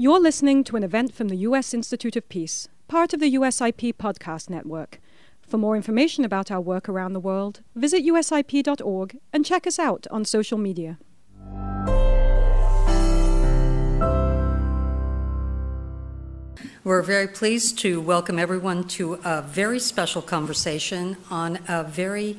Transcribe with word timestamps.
You're 0.00 0.18
listening 0.18 0.64
to 0.64 0.76
an 0.76 0.82
event 0.82 1.12
from 1.12 1.28
the 1.28 1.36
U.S. 1.48 1.74
Institute 1.74 2.16
of 2.16 2.26
Peace, 2.30 2.68
part 2.88 3.12
of 3.12 3.20
the 3.20 3.34
USIP 3.34 3.96
podcast 3.96 4.48
network. 4.48 4.98
For 5.42 5.58
more 5.58 5.76
information 5.76 6.24
about 6.24 6.50
our 6.50 6.58
work 6.58 6.88
around 6.88 7.12
the 7.12 7.20
world, 7.20 7.60
visit 7.74 8.02
usip.org 8.02 9.18
and 9.30 9.44
check 9.44 9.66
us 9.66 9.78
out 9.78 10.06
on 10.10 10.24
social 10.24 10.56
media. 10.56 10.98
We're 16.82 17.02
very 17.02 17.28
pleased 17.28 17.78
to 17.80 18.00
welcome 18.00 18.38
everyone 18.38 18.84
to 18.96 19.20
a 19.22 19.42
very 19.42 19.78
special 19.78 20.22
conversation 20.22 21.18
on 21.30 21.58
a 21.68 21.84
very 21.84 22.38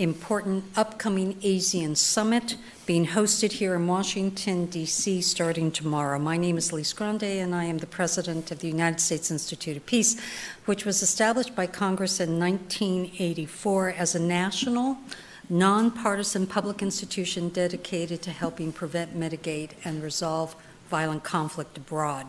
important 0.00 0.64
upcoming 0.76 1.34
ASEAN 1.42 1.94
summit 1.94 2.56
being 2.86 3.08
hosted 3.08 3.52
here 3.52 3.74
in 3.74 3.86
Washington, 3.86 4.64
D.C., 4.64 5.20
starting 5.20 5.70
tomorrow. 5.70 6.18
My 6.18 6.38
name 6.38 6.56
is 6.56 6.72
Lise 6.72 6.94
Grande, 6.94 7.22
and 7.22 7.54
I 7.54 7.64
am 7.64 7.76
the 7.76 7.86
president 7.86 8.50
of 8.50 8.60
the 8.60 8.68
United 8.68 8.98
States 8.98 9.30
Institute 9.30 9.76
of 9.76 9.84
Peace, 9.84 10.18
which 10.64 10.86
was 10.86 11.02
established 11.02 11.54
by 11.54 11.66
Congress 11.66 12.18
in 12.18 12.38
1984 12.38 13.90
as 13.90 14.14
a 14.14 14.18
national, 14.18 14.96
nonpartisan 15.50 16.46
public 16.46 16.80
institution 16.80 17.50
dedicated 17.50 18.22
to 18.22 18.30
helping 18.30 18.72
prevent, 18.72 19.14
mitigate, 19.14 19.74
and 19.84 20.02
resolve 20.02 20.56
violent 20.88 21.24
conflict 21.24 21.76
abroad. 21.76 22.26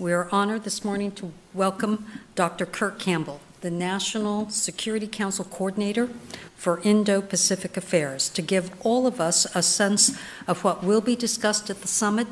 We 0.00 0.12
are 0.12 0.28
honored 0.32 0.64
this 0.64 0.84
morning 0.84 1.12
to 1.12 1.32
welcome 1.54 2.06
Dr. 2.34 2.66
Kurt 2.66 2.98
Campbell, 2.98 3.40
the 3.60 3.70
National 3.70 4.48
Security 4.50 5.06
Council 5.06 5.44
Coordinator 5.44 6.08
for 6.56 6.80
Indo 6.82 7.20
Pacific 7.20 7.76
Affairs, 7.76 8.28
to 8.30 8.42
give 8.42 8.70
all 8.84 9.06
of 9.06 9.20
us 9.20 9.46
a 9.54 9.62
sense 9.62 10.18
of 10.46 10.64
what 10.64 10.82
will 10.84 11.00
be 11.00 11.16
discussed 11.16 11.70
at 11.70 11.82
the 11.82 11.88
summit 11.88 12.26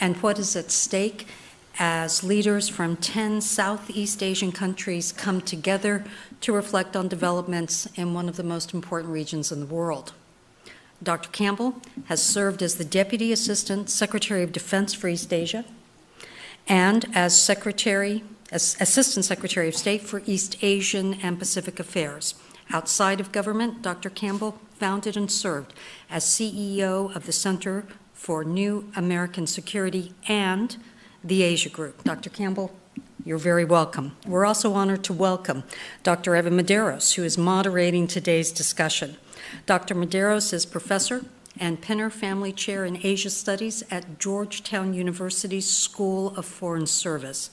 and 0.00 0.16
what 0.18 0.38
is 0.38 0.56
at 0.56 0.70
stake 0.70 1.26
as 1.78 2.24
leaders 2.24 2.68
from 2.68 2.96
10 2.96 3.40
Southeast 3.40 4.22
Asian 4.22 4.50
countries 4.52 5.12
come 5.12 5.40
together 5.40 6.04
to 6.40 6.52
reflect 6.52 6.96
on 6.96 7.08
developments 7.08 7.86
in 7.94 8.14
one 8.14 8.28
of 8.28 8.36
the 8.36 8.42
most 8.42 8.74
important 8.74 9.12
regions 9.12 9.52
in 9.52 9.60
the 9.60 9.66
world. 9.66 10.12
Dr. 11.02 11.28
Campbell 11.30 11.80
has 12.06 12.22
served 12.22 12.62
as 12.62 12.74
the 12.74 12.84
Deputy 12.84 13.32
Assistant 13.32 13.88
Secretary 13.88 14.42
of 14.42 14.50
Defense 14.50 14.92
for 14.92 15.08
East 15.08 15.32
Asia 15.32 15.64
and 16.66 17.06
as 17.14 17.40
Secretary, 17.40 18.22
Assistant 18.50 19.26
Secretary 19.26 19.68
of 19.68 19.76
State 19.76 20.00
for 20.02 20.22
East 20.24 20.56
Asian 20.62 21.14
and 21.14 21.38
Pacific 21.38 21.78
Affairs. 21.78 22.34
Outside 22.70 23.20
of 23.20 23.30
government, 23.30 23.82
Dr. 23.82 24.08
Campbell 24.08 24.58
founded 24.78 25.16
and 25.18 25.30
served 25.30 25.74
as 26.10 26.24
CEO 26.24 27.14
of 27.14 27.26
the 27.26 27.32
Center 27.32 27.86
for 28.14 28.44
New 28.44 28.90
American 28.96 29.46
Security 29.46 30.14
and 30.28 30.76
the 31.22 31.42
Asia 31.42 31.68
Group. 31.68 32.04
Dr. 32.04 32.30
Campbell, 32.30 32.74
you're 33.22 33.36
very 33.36 33.66
welcome. 33.66 34.16
We're 34.26 34.46
also 34.46 34.72
honored 34.72 35.04
to 35.04 35.12
welcome 35.12 35.64
Dr. 36.02 36.34
Evan 36.34 36.58
Medeiros, 36.58 37.14
who 37.14 37.24
is 37.24 37.36
moderating 37.36 38.06
today's 38.06 38.50
discussion. 38.50 39.18
Dr. 39.66 39.94
Medeiros 39.94 40.54
is 40.54 40.64
professor 40.64 41.26
and 41.60 41.82
Penner 41.82 42.10
Family 42.10 42.52
Chair 42.52 42.86
in 42.86 42.98
Asia 43.02 43.30
Studies 43.30 43.82
at 43.90 44.18
Georgetown 44.18 44.94
University's 44.94 45.68
School 45.68 46.34
of 46.36 46.46
Foreign 46.46 46.86
Service. 46.86 47.50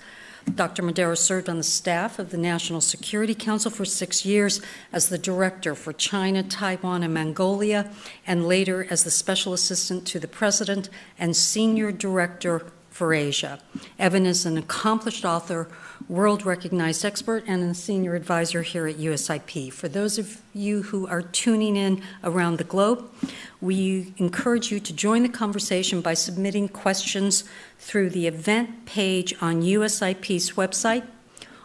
Dr. 0.54 0.84
Medeiros 0.84 1.18
served 1.18 1.50
on 1.50 1.58
the 1.58 1.64
staff 1.64 2.20
of 2.20 2.30
the 2.30 2.38
National 2.38 2.80
Security 2.80 3.34
Council 3.34 3.72
for 3.72 3.84
six 3.84 4.26
years 4.26 4.62
as 4.94 5.10
the 5.10 5.18
director 5.18 5.76
for 5.76 5.92
China, 5.92 6.44
Taiwan, 6.44 7.04
and 7.04 7.14
Mongolia, 7.14 7.92
and 8.28 8.48
later 8.48 8.88
as 8.90 9.04
the 9.04 9.12
special 9.12 9.54
assistant 9.54 10.06
to 10.08 10.20
the 10.20 10.28
president 10.28 10.90
and 11.18 11.36
senior 11.36 11.92
director 11.92 12.68
for 12.96 13.14
Asia. 13.14 13.60
Evan 14.00 14.26
is 14.26 14.46
an 14.46 14.58
accomplished 14.58 15.26
author, 15.26 15.68
world 16.08 16.46
recognized 16.46 17.04
expert, 17.04 17.44
and 17.46 17.62
a 17.62 17.74
senior 17.74 18.16
advisor 18.16 18.62
here 18.62 18.88
at 18.88 18.96
USIP. 18.96 19.74
For 19.74 19.90
those 19.90 20.18
of 20.18 20.42
you 20.54 20.84
who 20.84 21.06
are 21.06 21.22
tuning 21.22 21.76
in 21.76 22.02
around 22.24 22.58
the 22.58 22.64
globe, 22.64 23.12
we 23.60 24.14
encourage 24.16 24.72
you 24.72 24.80
to 24.80 24.94
join 24.94 25.24
the 25.24 25.30
conversation 25.30 26.00
by 26.00 26.14
submitting 26.14 26.70
questions 26.70 27.44
through 27.80 28.12
the 28.12 28.28
event 28.28 28.86
page 28.86 29.36
on 29.42 29.62
USIP's 29.62 30.54
website 30.54 31.06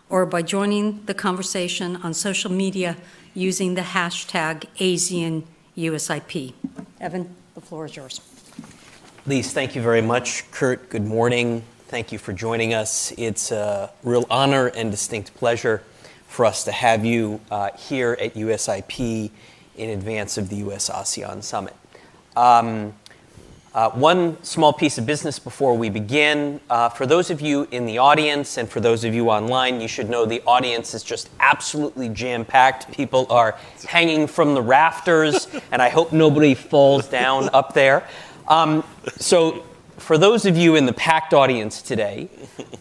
or 0.08 0.26
by 0.26 0.42
joining 0.42 1.04
the 1.04 1.14
conversation 1.14 1.94
on 1.98 2.12
social 2.12 2.50
media 2.50 2.96
using 3.34 3.76
the 3.76 3.82
hashtag 3.82 4.64
ASEANUSIP. 4.78 6.54
Evan, 7.00 7.36
the 7.54 7.60
floor 7.60 7.84
is 7.84 7.94
yours. 7.94 8.20
Lise, 9.30 9.52
thank 9.52 9.76
you 9.76 9.80
very 9.80 10.02
much. 10.02 10.50
Kurt, 10.50 10.90
good 10.90 11.06
morning. 11.06 11.62
Thank 11.86 12.10
you 12.10 12.18
for 12.18 12.32
joining 12.32 12.74
us. 12.74 13.12
It's 13.16 13.52
a 13.52 13.92
real 14.02 14.26
honor 14.28 14.66
and 14.66 14.90
distinct 14.90 15.36
pleasure 15.36 15.84
for 16.26 16.44
us 16.44 16.64
to 16.64 16.72
have 16.72 17.04
you 17.04 17.40
uh, 17.48 17.70
here 17.76 18.18
at 18.20 18.34
USIP 18.34 19.30
in 19.76 19.90
advance 19.90 20.36
of 20.36 20.48
the 20.48 20.56
US 20.56 20.90
ASEAN 20.90 21.44
Summit. 21.44 21.76
Um, 22.34 22.92
uh, 23.72 23.90
one 23.90 24.42
small 24.42 24.72
piece 24.72 24.98
of 24.98 25.06
business 25.06 25.38
before 25.38 25.78
we 25.78 25.90
begin. 25.90 26.60
Uh, 26.68 26.88
for 26.88 27.06
those 27.06 27.30
of 27.30 27.40
you 27.40 27.68
in 27.70 27.86
the 27.86 27.98
audience 27.98 28.58
and 28.58 28.68
for 28.68 28.80
those 28.80 29.04
of 29.04 29.14
you 29.14 29.30
online, 29.30 29.80
you 29.80 29.86
should 29.86 30.10
know 30.10 30.26
the 30.26 30.42
audience 30.44 30.92
is 30.92 31.04
just 31.04 31.30
absolutely 31.38 32.08
jam 32.08 32.44
packed. 32.44 32.90
People 32.90 33.28
are 33.30 33.56
hanging 33.86 34.26
from 34.26 34.54
the 34.54 34.62
rafters, 34.62 35.46
and 35.70 35.80
I 35.80 35.88
hope 35.88 36.12
nobody 36.12 36.52
falls 36.52 37.06
down 37.06 37.48
up 37.52 37.72
there. 37.72 38.08
Um, 38.50 38.82
so, 39.16 39.64
for 39.98 40.18
those 40.18 40.44
of 40.44 40.56
you 40.56 40.74
in 40.74 40.84
the 40.84 40.92
packed 40.92 41.34
audience 41.34 41.80
today, 41.80 42.28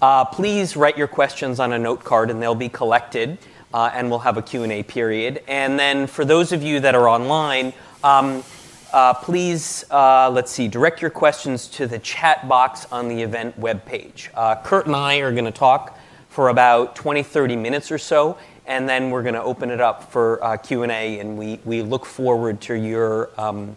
uh, 0.01 0.25
please 0.25 0.75
write 0.75 0.97
your 0.97 1.07
questions 1.07 1.59
on 1.59 1.73
a 1.73 1.77
note 1.77 2.03
card, 2.03 2.31
and 2.31 2.41
they'll 2.41 2.55
be 2.55 2.69
collected, 2.69 3.37
uh, 3.71 3.91
and 3.93 4.09
we'll 4.09 4.17
have 4.17 4.35
a 4.35 4.41
Q&A 4.41 4.81
period. 4.81 5.43
And 5.47 5.77
then 5.77 6.07
for 6.07 6.25
those 6.25 6.51
of 6.53 6.63
you 6.63 6.79
that 6.79 6.95
are 6.95 7.07
online, 7.07 7.73
um, 8.03 8.43
uh, 8.91 9.13
please, 9.13 9.85
uh, 9.91 10.31
let's 10.31 10.51
see, 10.51 10.67
direct 10.67 11.03
your 11.03 11.11
questions 11.11 11.67
to 11.67 11.85
the 11.85 11.99
chat 11.99 12.47
box 12.47 12.87
on 12.91 13.07
the 13.07 13.21
event 13.21 13.61
webpage. 13.61 14.29
Uh, 14.33 14.55
Kurt 14.63 14.87
and 14.87 14.95
I 14.95 15.17
are 15.17 15.31
going 15.31 15.45
to 15.45 15.51
talk 15.51 15.99
for 16.29 16.49
about 16.49 16.95
20, 16.95 17.21
30 17.21 17.55
minutes 17.55 17.91
or 17.91 17.99
so, 17.99 18.39
and 18.65 18.89
then 18.89 19.11
we're 19.11 19.21
going 19.21 19.35
to 19.35 19.43
open 19.43 19.69
it 19.69 19.81
up 19.81 20.11
for 20.11 20.43
uh, 20.43 20.57
Q&A, 20.57 21.19
and 21.19 21.37
we, 21.37 21.59
we 21.63 21.83
look 21.83 22.07
forward 22.07 22.59
to 22.61 22.73
your 22.73 23.29
um, 23.37 23.75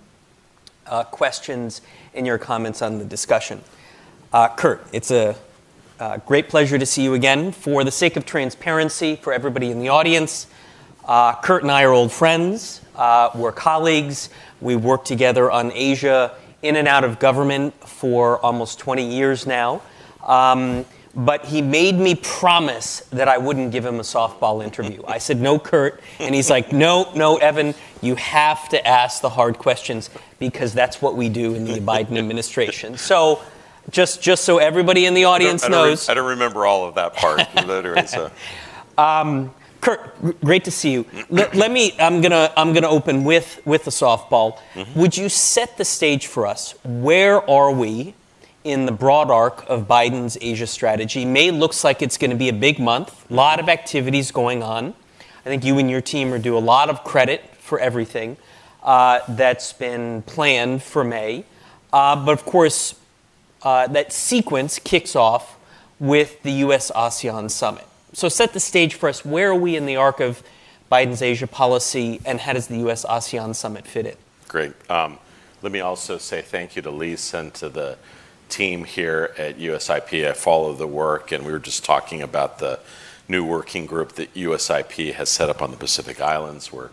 uh, 0.93 1.05
questions 1.05 1.81
and 2.15 2.27
your 2.27 2.37
comments 2.37 2.83
on 2.83 2.99
the 2.99 3.05
discussion. 3.05 3.61
Uh, 4.33 4.49
Kurt, 4.49 4.87
it's 4.93 5.11
a 5.11 5.37
great 6.27 6.49
pleasure 6.49 6.79
to 6.79 6.85
see 6.85 7.03
you 7.03 7.15
again. 7.15 7.51
For 7.53 7.83
the 7.83 7.91
sake 7.91 8.17
of 8.17 8.27
transparency 8.27 9.17
for 9.17 9.33
everybody 9.33 9.71
in 9.71 9.81
the 9.81 9.89
audience, 9.89 10.47
Kurt 11.43 11.63
and 11.63 11.71
I 11.71 11.85
are 11.85 11.93
old 11.93 12.13
friends. 12.13 12.83
we're 13.35 13.53
colleagues. 13.53 14.29
We 14.61 14.77
worked 14.77 15.07
together 15.07 15.51
on 15.51 15.73
Asia 15.73 16.35
in 16.61 16.77
and 16.77 16.87
out 16.87 17.05
of 17.05 17.19
government 17.19 17.75
for 17.89 18.39
almost 18.45 18.79
20 18.79 19.05
years 19.05 19.47
now. 19.47 19.81
Um, 20.25 20.85
but 21.15 21.45
he 21.45 21.61
made 21.61 21.97
me 21.97 22.15
promise 22.15 23.01
that 23.11 23.29
I 23.29 23.39
wouldn't 23.39 23.71
give 23.71 23.85
him 23.85 23.97
a 23.97 24.03
softball 24.03 24.65
interview. 24.65 25.03
I 25.07 25.19
said, 25.19 25.41
No, 25.41 25.59
Kurt. 25.59 26.01
And 26.19 26.35
he's 26.35 26.49
like, 26.49 26.73
No, 26.73 27.13
no, 27.15 27.37
Evan, 27.37 27.75
you 28.01 28.15
have 28.17 28.69
to 28.71 28.87
ask 28.87 29.21
the 29.21 29.29
hard 29.29 29.59
questions 29.59 30.11
because 30.39 30.73
that's 30.73 31.03
what 31.03 31.17
we 31.17 31.29
do 31.29 31.55
in 31.55 31.65
the 31.65 31.79
Biden 31.81 32.19
administration. 32.19 32.97
So, 32.97 33.43
just, 33.91 34.23
just 34.23 34.45
so 34.45 34.59
everybody 34.59 35.07
in 35.07 35.15
the 35.15 35.25
audience 35.25 35.65
I 35.65 35.69
don't, 35.69 35.75
I 35.75 35.79
don't 35.79 35.89
knows. 35.91 36.09
I 36.09 36.15
don't 36.15 36.29
remember 36.29 36.67
all 36.67 36.87
of 36.87 36.95
that 36.95 37.15
part, 37.15 37.43
literally. 37.67 38.07
So. 38.07 38.31
um, 38.99 39.53
Kurt, 39.83 40.41
great 40.41 40.65
to 40.65 40.71
see 40.71 40.93
you. 40.93 41.05
Let, 41.29 41.57
let, 41.57 41.71
me. 41.73 41.93
I'm 41.99 42.21
gonna. 42.21 42.53
I'm 42.57 42.73
gonna 42.73 42.89
open 42.89 43.25
with 43.25 43.61
with 43.65 43.85
the 43.85 43.91
softball. 43.91 44.59
Mm-hmm. 44.75 45.01
Would 45.01 45.17
you 45.17 45.29
set 45.29 45.77
the 45.77 45.85
stage 45.85 46.29
for 46.29 46.47
us? 46.47 46.77
Where 46.85 47.49
are 47.51 47.73
we 47.73 48.15
in 48.65 48.87
the 48.87 48.93
broad 48.93 49.31
arc 49.31 49.69
of 49.69 49.89
Biden's 49.89 50.39
Asia 50.41 50.67
strategy? 50.67 51.25
May 51.25 51.51
looks 51.51 51.85
like 51.85 52.03
it's 52.03 52.17
going 52.17 52.31
to 52.31 52.37
be 52.37 52.49
a 52.49 52.53
big 52.53 52.79
month. 52.79 53.31
A 53.31 53.35
lot 53.35 53.61
of 53.61 53.69
activities 53.69 54.31
going 54.31 54.63
on. 54.63 54.95
I 55.45 55.49
think 55.49 55.65
you 55.65 55.79
and 55.79 55.91
your 55.91 56.01
team 56.01 56.33
are 56.33 56.39
due 56.39 56.57
a 56.57 56.61
lot 56.61 56.89
of 56.89 57.05
credit 57.05 57.43
for 57.59 57.79
everything 57.79 58.37
uh, 58.83 59.21
that's 59.29 59.73
been 59.73 60.23
planned 60.23 60.83
for 60.83 61.05
May. 61.05 61.45
Uh, 61.93 62.25
but 62.25 62.33
of 62.33 62.45
course, 62.45 62.95
uh, 63.63 63.87
that 63.89 64.13
sequence 64.13 64.79
kicks 64.79 65.15
off 65.15 65.59
with 65.99 66.43
the 66.43 66.53
U.S. 66.53 66.91
ASEAN 66.95 67.51
summit. 67.51 67.87
So 68.13 68.29
set 68.29 68.53
the 68.53 68.61
stage 68.61 68.95
for 68.95 69.09
us. 69.09 69.25
Where 69.25 69.51
are 69.51 69.55
we 69.55 69.77
in 69.77 69.87
the 69.87 69.97
arc 69.97 70.21
of 70.21 70.43
Biden's 70.93 71.23
Asia 71.23 71.47
policy, 71.47 72.21
and 72.27 72.39
how 72.39 72.53
does 72.53 72.67
the 72.67 72.77
U.S. 72.79 73.07
ASEAN 73.07 73.55
summit 73.55 73.87
fit 73.87 74.05
in? 74.05 74.17
Great. 74.47 74.73
Um, 74.91 75.19
let 75.63 75.73
me 75.73 75.81
also 75.81 76.19
say 76.19 76.43
thank 76.43 76.77
you 76.77 76.83
to 76.83 76.91
Lisa 76.91 77.39
and 77.39 77.55
to 77.55 77.71
the 77.71 77.97
team 78.53 78.85
here 78.85 79.35
at 79.39 79.59
USIP. 79.59 80.29
I 80.29 80.33
follow 80.35 80.75
the 80.75 80.87
work, 80.87 81.33
and 81.33 81.45
we 81.45 81.53
were 81.53 81.59
just 81.59 81.85
talking 81.85 82.21
about 82.21 82.59
the 82.59 82.79
new 83.27 83.45
working 83.45 83.87
group 83.87 84.13
that 84.13 84.35
USIP 84.35 85.15
has 85.15 85.31
set 85.31 85.49
up 85.49 85.63
on 85.63 85.71
the 85.71 85.77
Pacific 85.79 86.21
Islands. 86.21 86.71
We're 86.71 86.91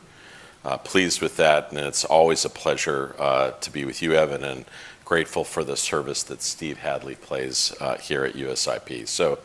uh, 0.64 0.78
pleased 0.78 1.22
with 1.22 1.36
that, 1.36 1.72
and 1.72 1.80
it's 1.80 2.06
always 2.06 2.46
a 2.46 2.50
pleasure 2.50 3.14
uh, 3.20 3.52
to 3.52 3.72
be 3.72 3.84
with 3.84 4.02
you, 4.02 4.14
Evan, 4.14 4.44
and 4.44 4.66
grateful 5.04 5.44
for 5.44 5.66
the 5.66 5.76
service 5.76 6.24
that 6.24 6.42
Steve 6.42 6.78
Hadley 6.78 7.16
plays 7.16 7.74
here 8.02 8.24
at 8.24 8.36
USIP. 8.36 9.08
So 9.08 9.40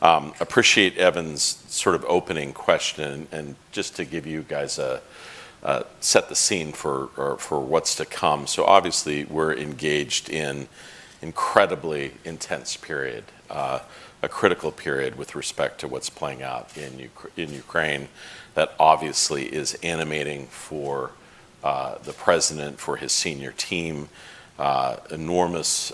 appreciate 0.00 0.96
Evan's 0.98 1.64
sort 1.68 1.96
of 1.96 2.04
opening 2.06 2.52
question. 2.52 3.26
And 3.32 3.56
just 3.72 3.96
to 3.96 4.04
give 4.04 4.26
you 4.26 4.42
guys 4.42 4.78
a 4.78 5.00
set 6.00 6.28
the 6.28 6.36
scene 6.36 6.72
for 6.72 7.08
for 7.38 7.58
what's 7.60 7.96
to 7.96 8.04
come. 8.04 8.46
So 8.46 8.64
obviously, 8.64 9.24
we're 9.24 9.54
engaged 9.54 10.28
in 10.28 10.68
incredibly 11.22 12.12
intense 12.24 12.76
period, 12.76 13.24
uh, 13.50 13.80
a 14.22 14.28
critical 14.28 14.72
period 14.72 15.16
with 15.16 15.34
respect 15.34 15.80
to 15.80 15.88
what's 15.88 16.10
playing 16.10 16.42
out 16.42 16.76
in 16.76 17.10
in 17.36 17.52
Ukraine 17.52 18.08
that 18.54 18.74
obviously 18.78 19.44
is 19.46 19.74
animating 19.82 20.46
for 20.46 21.12
uh, 21.62 21.98
the 21.98 22.12
president, 22.12 22.78
for 22.78 22.96
his 22.96 23.12
senior 23.12 23.52
team, 23.52 24.08
uh, 24.58 24.96
enormous 25.10 25.92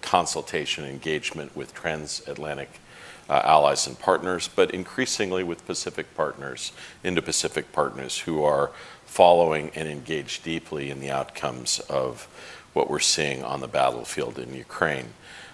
consultation 0.00 0.84
engagement 0.84 1.56
with 1.56 1.74
transatlantic 1.74 2.80
allies 3.28 3.86
and 3.86 3.98
partners, 3.98 4.48
but 4.48 4.70
increasingly 4.70 5.42
with 5.42 5.66
Pacific 5.66 6.14
partners, 6.14 6.72
Indo-Pacific 7.02 7.72
partners 7.72 8.20
who 8.20 8.44
are 8.44 8.70
following 9.04 9.70
and 9.74 9.88
engaged 9.88 10.44
deeply 10.44 10.90
in 10.90 11.00
the 11.00 11.10
outcomes 11.10 11.80
of 11.88 12.28
what 12.76 12.90
we're 12.90 12.98
seeing 13.00 13.42
on 13.42 13.60
the 13.60 13.66
battlefield 13.66 14.38
in 14.38 14.54
Ukraine. 14.54 15.08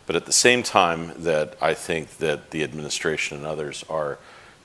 But 0.06 0.16
at 0.16 0.26
the 0.26 0.32
same 0.32 0.64
time 0.64 1.12
that 1.22 1.56
I 1.60 1.72
think 1.72 2.18
that 2.18 2.50
the 2.50 2.64
administration 2.64 3.36
and 3.36 3.46
others 3.46 3.84
are 3.88 4.18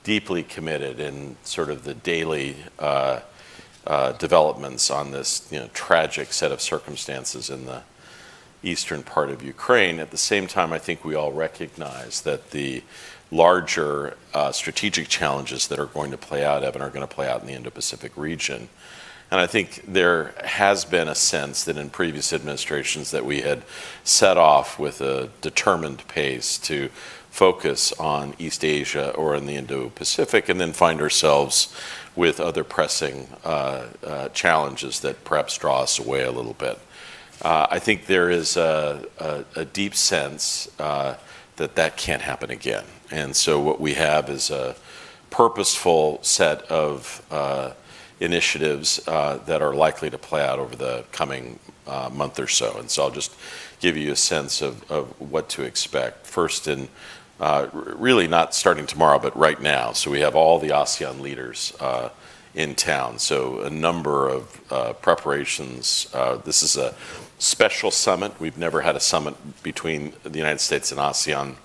deeply 0.03 0.41
committed 0.41 0.99
in 0.99 1.37
sort 1.43 1.69
of 1.69 1.83
the 1.83 1.93
daily 1.93 2.55
uh, 2.79 3.19
uh, 3.85 4.13
developments 4.13 4.89
on 4.89 5.11
this 5.11 5.53
tragic 5.73 6.33
set 6.33 6.51
of 6.51 6.59
circumstances 6.59 7.51
in 7.51 7.65
the 7.65 7.83
eastern 8.63 9.03
part 9.03 9.29
of 9.29 9.43
Ukraine, 9.43 9.99
at 9.99 10.09
the 10.09 10.17
same 10.17 10.47
time, 10.47 10.73
I 10.73 10.79
think 10.79 11.05
we 11.05 11.13
all 11.13 11.31
recognize 11.31 12.21
that 12.21 12.51
the 12.51 12.83
larger 13.29 14.17
uh, 14.33 14.51
strategic 14.51 15.07
challenges 15.07 15.67
that 15.67 15.79
are 15.79 15.85
going 15.85 16.11
to 16.11 16.17
play 16.17 16.43
out, 16.43 16.63
Evan, 16.63 16.81
are 16.81 16.89
going 16.89 17.07
to 17.07 17.15
play 17.15 17.29
out 17.29 17.41
in 17.41 17.47
the 17.47 17.53
Indo-Pacific 17.53 18.11
region. 18.15 18.69
And 19.29 19.41
I 19.41 19.47
think 19.47 19.83
there 19.85 20.33
has 20.43 20.85
been 20.85 21.07
a 21.07 21.15
sense 21.15 21.65
that 21.65 21.77
in 21.77 21.89
previous 21.89 22.31
administrations 22.31 23.11
that 23.11 23.25
we 23.25 23.41
had 23.41 23.63
set 24.03 24.37
off 24.37 24.79
with 24.79 25.01
a 25.01 25.29
determined 25.41 26.07
pace 26.07 26.57
to 26.59 26.89
focus 27.29 27.91
on 27.93 28.33
East 28.39 28.63
Asia 28.63 29.11
or 29.11 29.35
in 29.35 29.45
the 29.45 29.55
Indo-Pacific 29.55 30.49
and 30.49 30.59
then 30.61 30.71
find 30.71 31.01
ourselves 31.01 31.75
with 32.15 32.39
other 32.39 32.63
pressing 32.63 33.27
uh, 33.43 33.85
uh, 34.03 34.29
challenges 34.29 35.01
that 35.01 35.23
perhaps 35.23 35.57
draw 35.57 35.81
us 35.81 35.99
away 35.99 36.23
a 36.23 36.31
little 36.31 36.53
bit. 36.53 36.79
Uh, 37.43 37.67
I 37.69 37.77
think 37.77 38.07
there 38.07 38.31
is 38.31 38.57
a 38.57 39.67
deep 39.73 39.93
sense 39.93 40.67
that 40.77 41.75
that 41.75 41.97
can't 41.97 42.23
happen 42.23 42.49
again. 42.49 42.85
And 43.11 43.35
so 43.35 43.59
what 43.59 43.79
we 43.79 43.93
have 43.93 44.29
is 44.29 44.49
a 44.49 44.75
purposeful 45.29 46.19
set 46.23 46.63
of 46.63 47.21
initiatives 48.19 49.05
uh, 49.07 49.37
that 49.45 49.61
are 49.61 49.75
likely 49.75 50.09
to 50.09 50.17
play 50.17 50.43
out 50.43 50.59
over 50.59 50.75
the 50.75 51.05
coming 51.11 51.59
uh, 51.85 52.09
month 52.11 52.39
or 52.39 52.47
so. 52.47 52.77
And 52.77 52.89
so 52.89 53.03
I'll 53.03 53.11
just 53.11 53.35
give 53.79 53.95
you 53.95 54.11
a 54.11 54.15
sense 54.15 54.61
of 54.61 54.81
what 55.21 55.49
to 55.49 55.63
expect. 55.63 56.25
First, 56.25 56.67
and 56.67 56.89
uh, 57.39 57.67
really 57.73 58.27
not 58.27 58.55
starting 58.55 58.87
tomorrow, 58.87 59.19
but 59.19 59.37
right 59.37 59.61
now. 59.61 59.91
So 59.91 60.09
we 60.09 60.21
have 60.21 60.35
all 60.35 60.57
the 60.57 60.69
ASEAN 60.69 61.19
leaders 61.19 61.73
in 62.55 62.73
town. 62.73 63.19
So 63.19 63.61
a 63.61 63.69
number 63.69 64.27
of 64.27 65.01
preparations. 65.01 66.07
This 66.43 66.63
is 66.63 66.75
a 66.75 66.95
special 67.37 67.91
summit. 67.91 68.39
We've 68.39 68.57
never 68.57 68.81
had 68.81 68.95
a 68.95 68.99
summit 68.99 69.35
between 69.61 70.13
the 70.23 70.37
United 70.37 70.59
States 70.59 70.91
and 70.91 70.99
ASEAN 70.99 71.55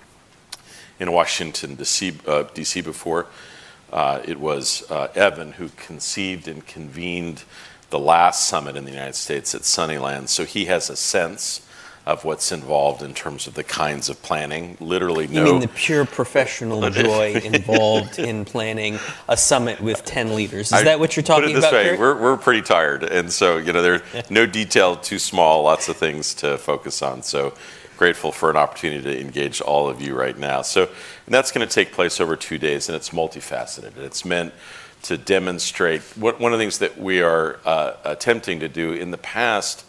in 0.99 1.11
Washington, 1.11 1.75
D.C. 1.75 2.81
before. 2.81 3.27
Uh, 3.93 4.23
it 4.25 4.39
was 4.39 4.89
uh, 4.89 5.07
Evan 5.13 5.51
who 5.53 5.69
conceived 5.69 6.47
and 6.47 6.65
convened 6.65 7.43
the 7.91 7.99
last 7.99 8.47
summit 8.47 8.75
in 8.75 8.85
the 8.85 8.91
United 8.91 9.13
States 9.13 9.53
at 9.53 9.61
Sunnyland. 9.61 10.29
So 10.29 10.45
he 10.45 10.65
has 10.65 10.89
a 10.89 10.95
sense 10.95 11.61
of 12.07 12.25
what's 12.25 12.51
involved 12.51 13.03
in 13.03 13.13
terms 13.13 13.45
of 13.45 13.53
the 13.53 13.63
kinds 13.63 14.09
of 14.09 14.19
planning. 14.23 14.77
Literally 14.79 15.27
no. 15.27 15.45
You 15.45 15.51
mean 15.51 15.61
the 15.61 15.67
pure 15.67 16.05
professional 16.05 16.89
joy 16.89 17.39
involved 17.43 18.17
in 18.17 18.45
planning 18.45 18.97
a 19.29 19.37
summit 19.37 19.79
with 19.79 20.03
10 20.03 20.33
leaders? 20.33 20.73
Is 20.73 20.83
that 20.83 20.99
what 20.99 21.15
you're 21.15 21.23
talking 21.23 21.55
about? 21.55 21.69
Put 21.69 21.77
it 21.77 21.83
this 21.83 21.91
way, 21.91 21.97
we're 21.99 22.19
we're 22.19 22.37
pretty 22.37 22.63
tired. 22.63 23.03
And 23.03 23.31
so 23.31 23.57
you 23.57 23.71
know 23.71 23.83
there's 23.83 24.01
no 24.31 24.47
detail 24.47 24.95
too 24.95 25.19
small, 25.19 25.61
lots 25.61 25.87
of 25.87 25.97
things 25.97 26.33
to 26.35 26.57
focus 26.57 27.03
on. 27.03 27.21
So 27.21 27.53
grateful 27.97 28.31
for 28.31 28.49
an 28.49 28.57
opportunity 28.57 29.03
to 29.03 29.21
engage 29.21 29.61
all 29.61 29.87
of 29.87 30.01
you 30.01 30.15
right 30.15 30.37
now. 30.37 30.61
So 30.61 30.89
that's 31.27 31.51
going 31.51 31.67
to 31.67 31.73
take 31.73 31.91
place 31.91 32.19
over 32.19 32.35
two 32.35 32.57
days, 32.57 32.89
and 32.89 32.95
it's 32.95 33.09
multifaceted. 33.09 33.97
It's 33.97 34.25
meant 34.25 34.53
to 35.03 35.17
demonstrate 35.17 36.01
one 36.17 36.35
of 36.35 36.51
the 36.51 36.57
things 36.57 36.79
that 36.79 36.97
we 36.97 37.21
are 37.21 37.59
uh, 37.65 37.93
attempting 38.05 38.59
to 38.61 38.69
do. 38.69 38.93
In 38.93 39.11
the 39.11 39.17
past, 39.17 39.85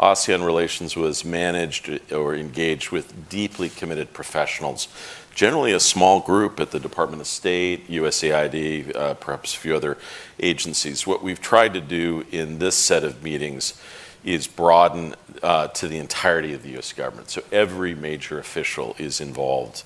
ASEAN 0.00 0.44
relations 0.44 0.96
was 0.96 1.24
managed 1.24 1.88
uh, 2.10 2.16
or 2.16 2.34
engaged 2.34 2.90
with 2.90 3.28
deeply 3.28 3.68
committed 3.68 4.12
professionals, 4.12 4.88
generally 5.34 5.72
a 5.72 5.80
small 5.80 6.20
group 6.20 6.60
at 6.60 6.70
the 6.70 6.80
Department 6.80 7.20
of 7.20 7.26
State, 7.26 7.88
USAID, 7.88 8.96
uh, 8.96 9.14
perhaps 9.14 9.54
a 9.54 9.58
few 9.58 9.76
other 9.76 9.98
agencies. 10.40 11.06
What 11.06 11.22
we've 11.22 11.40
tried 11.40 11.74
to 11.74 11.80
do 11.80 12.24
in 12.30 12.58
this 12.58 12.76
set 12.76 13.04
of 13.04 13.22
meetings 13.22 13.80
is 14.24 14.46
broaden 14.46 15.14
to 15.42 15.86
the 15.86 15.98
entirety 15.98 16.54
of 16.54 16.62
the 16.62 16.70
U.S. 16.70 16.94
government. 16.94 17.28
So 17.28 17.42
every 17.52 17.94
major 17.94 18.38
official 18.38 18.96
is 18.98 19.20
involved 19.20 19.82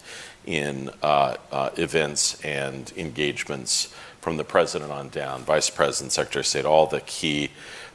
in 0.48 0.90
uh, 1.02 1.36
uh, 1.52 1.68
events 1.76 2.42
and 2.42 2.90
engagements 2.96 3.94
from 4.22 4.38
the 4.38 4.44
president 4.44 4.90
on 4.90 5.10
down, 5.10 5.42
vice 5.42 5.68
president, 5.68 6.10
secretary 6.10 6.40
of 6.40 6.46
state, 6.46 6.64
all 6.64 6.86
the 6.86 7.02
key 7.02 7.50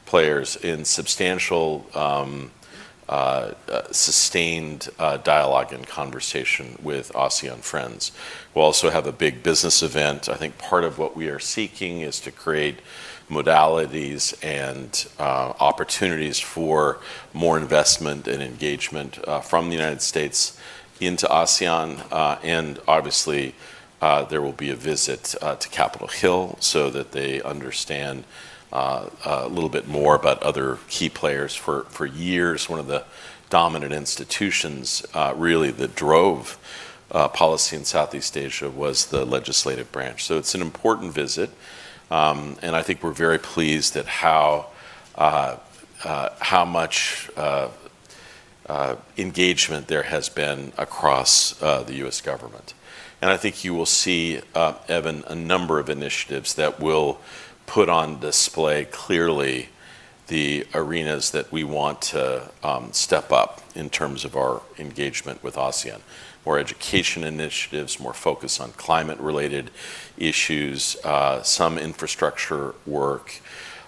players 0.06 0.54
in 0.56 0.84
substantial 0.84 1.84
um, 1.94 2.52
uh, 3.08 3.50
sustained 3.90 4.88
dialogue 5.24 5.72
and 5.72 5.86
conversation 5.86 6.78
with 6.82 7.12
ASEAN 7.12 7.58
friends. 7.58 8.12
We'll 8.54 8.64
also 8.64 8.88
have 8.88 9.06
a 9.06 9.12
big 9.12 9.42
business 9.42 9.82
event. 9.82 10.28
I 10.28 10.36
think 10.36 10.56
part 10.56 10.84
of 10.84 10.98
what 10.98 11.16
we 11.16 11.28
are 11.28 11.40
seeking 11.40 12.00
is 12.00 12.20
to 12.20 12.30
create 12.30 12.78
modalities 13.28 14.32
and 14.42 15.06
opportunities 15.18 16.38
for 16.40 17.00
more 17.34 17.58
investment 17.58 18.26
and 18.26 18.42
engagement 18.42 19.18
from 19.42 19.68
the 19.68 19.74
United 19.74 20.00
States 20.00 20.58
into 21.06 21.26
ASEAN. 21.26 22.00
Uh, 22.10 22.38
and 22.42 22.80
obviously, 22.86 23.54
uh, 24.00 24.24
there 24.24 24.42
will 24.42 24.52
be 24.52 24.70
a 24.70 24.76
visit 24.76 25.34
uh, 25.40 25.56
to 25.56 25.68
Capitol 25.68 26.08
Hill 26.08 26.56
so 26.60 26.90
that 26.90 27.12
they 27.12 27.40
understand 27.42 28.24
a 28.72 29.46
little 29.48 29.70
bit 29.70 29.86
more 29.86 30.16
about 30.16 30.42
other 30.42 30.78
key 30.88 31.08
players. 31.08 31.54
For 31.54 31.84
for 31.84 32.06
years, 32.06 32.68
one 32.68 32.80
of 32.80 32.88
the 32.88 33.04
dominant 33.48 33.92
institutions 33.92 35.06
really 35.36 35.70
that 35.70 35.94
drove 35.94 36.58
policy 37.08 37.76
in 37.76 37.84
Southeast 37.84 38.36
Asia 38.36 38.68
was 38.68 39.06
the 39.06 39.24
legislative 39.24 39.92
branch. 39.92 40.24
So 40.24 40.38
it's 40.38 40.56
an 40.56 40.60
important 40.60 41.12
visit. 41.12 41.50
Um, 42.10 42.56
and 42.62 42.74
I 42.74 42.82
think 42.82 43.02
we're 43.02 43.12
very 43.12 43.38
pleased 43.38 43.96
at 43.96 44.06
how 44.06 44.66
much 46.66 47.30
Uh, 48.66 48.96
engagement 49.18 49.88
there 49.88 50.04
has 50.04 50.30
been 50.30 50.72
across 50.78 51.60
uh, 51.62 51.82
the 51.82 51.94
U.S. 51.96 52.22
government. 52.22 52.72
And 53.20 53.30
I 53.30 53.36
think 53.36 53.62
you 53.62 53.74
will 53.74 53.86
see, 53.86 54.40
uh, 54.54 54.74
Evan, 54.88 55.22
a 55.26 55.34
number 55.34 55.78
of 55.78 55.90
initiatives 55.90 56.54
that 56.54 56.80
will 56.80 57.18
put 57.66 57.90
on 57.90 58.20
display 58.20 58.86
clearly 58.86 59.68
the 60.28 60.66
arenas 60.74 61.30
that 61.32 61.52
we 61.52 61.62
want 61.62 62.00
to 62.00 62.50
um, 62.62 62.90
step 62.92 63.30
up 63.30 63.60
in 63.74 63.90
terms 63.90 64.24
of 64.24 64.34
our 64.34 64.62
engagement 64.78 65.42
with 65.42 65.56
ASEAN. 65.56 66.00
More 66.46 66.58
education 66.58 67.22
initiatives, 67.24 68.00
more 68.00 68.14
focus 68.14 68.60
on 68.60 68.72
climate-related 68.72 69.70
issues, 70.16 70.96
some 71.42 71.78
infrastructure 71.78 72.74
work. 72.86 73.40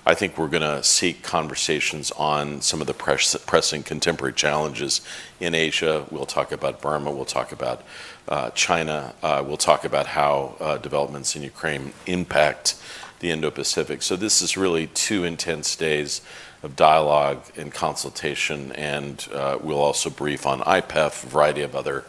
I 0.09 0.15
think 0.15 0.39
we're 0.39 0.47
going 0.47 0.63
to 0.63 0.85
seek 0.85 1.25
conversations 1.25 2.13
on 2.13 2.61
some 2.61 2.81
of 2.81 2.87
the 2.87 2.95
pressing 2.95 3.83
contemporary 3.83 4.35
challenges 4.35 5.01
in 5.41 5.53
Asia. 5.53 6.07
We'll 6.13 6.27
talk 6.27 6.53
about 6.53 6.81
Burma. 6.81 7.11
We'll 7.11 7.25
talk 7.25 7.51
about 7.51 7.83
uh, 8.29 8.51
China. 8.51 9.15
Uh, 9.21 9.43
we'll 9.45 9.57
talk 9.57 9.85
about 9.85 10.07
how 10.07 10.55
uh, 10.61 10.79
developments 10.79 11.35
in 11.35 11.43
Ukraine 11.43 11.93
impact 12.07 12.77
the 13.19 13.33
Indo-Pacific. 13.33 14.01
So 14.01 14.15
this 14.15 14.41
is 14.43 14.57
really 14.57 14.87
two 14.87 15.25
intense 15.25 15.75
days 15.75 16.21
of 16.63 16.77
dialogue 16.77 17.43
and 17.57 17.73
consultation. 17.73 18.71
And 18.73 19.27
we'll 19.61 19.81
also 19.81 20.09
brief 20.09 20.47
on 20.47 20.61
IPEF, 20.61 21.25
a 21.25 21.27
variety 21.27 21.63
of 21.63 21.75
other 21.75 22.05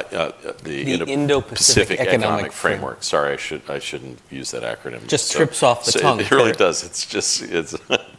the 0.00 1.04
Indo-Pacific 1.08 2.00
Economic 2.00 2.52
Framework. 2.52 3.02
Sorry, 3.02 3.34
I 3.34 3.36
should 3.36 3.62
I 3.68 3.78
shouldn't 3.78 4.18
use 4.30 4.50
that 4.52 4.62
acronym. 4.62 5.06
Just 5.06 5.32
trips 5.32 5.62
off 5.62 5.84
the 5.84 5.92
tongue. 5.92 6.20
It 6.20 6.30
really 6.30 6.52
does. 6.52 6.84
It's 6.84 7.06
just 7.06 7.44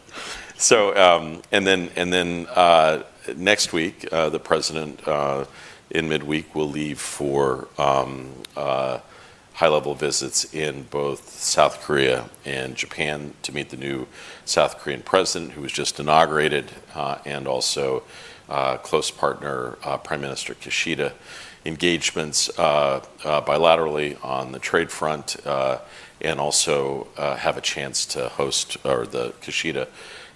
so. 0.57 1.41
And 1.51 1.67
then 1.67 1.89
and 1.95 2.11
then 2.13 2.47
next 3.35 3.73
week, 3.73 4.07
uh, 4.11 4.29
the 4.29 4.39
president 4.39 5.05
uh, 5.07 5.45
in 5.89 6.09
midweek 6.09 6.55
will 6.55 6.69
leave 6.69 6.99
for 6.99 7.67
um, 7.77 8.33
uh, 8.55 8.99
high-level 9.53 9.95
visits 9.95 10.51
in 10.53 10.83
both 10.83 11.29
South 11.29 11.81
Korea 11.81 12.29
and 12.43 12.75
Japan 12.75 13.33
to 13.43 13.53
meet 13.53 13.69
the 13.69 13.77
new 13.77 14.07
South 14.45 14.79
Korean 14.79 15.01
president, 15.01 15.51
who 15.51 15.61
was 15.61 15.71
just 15.71 15.99
inaugurated, 15.99 16.71
uh, 16.95 17.19
and 17.25 17.47
also 17.47 18.03
uh, 18.49 18.77
close 18.77 19.11
partner 19.11 19.77
uh, 19.83 19.97
Prime 19.97 20.21
Minister 20.21 20.55
Kishida. 20.55 21.13
Engagements 21.65 22.49
bilaterally 22.57 24.23
on 24.23 24.51
the 24.51 24.59
trade 24.59 24.91
front, 24.91 25.37
and 26.21 26.39
also 26.39 27.07
have 27.17 27.57
a 27.57 27.61
chance 27.61 28.05
to 28.05 28.29
host, 28.29 28.77
or 28.85 29.05
the 29.05 29.33
Kishida 29.41 29.87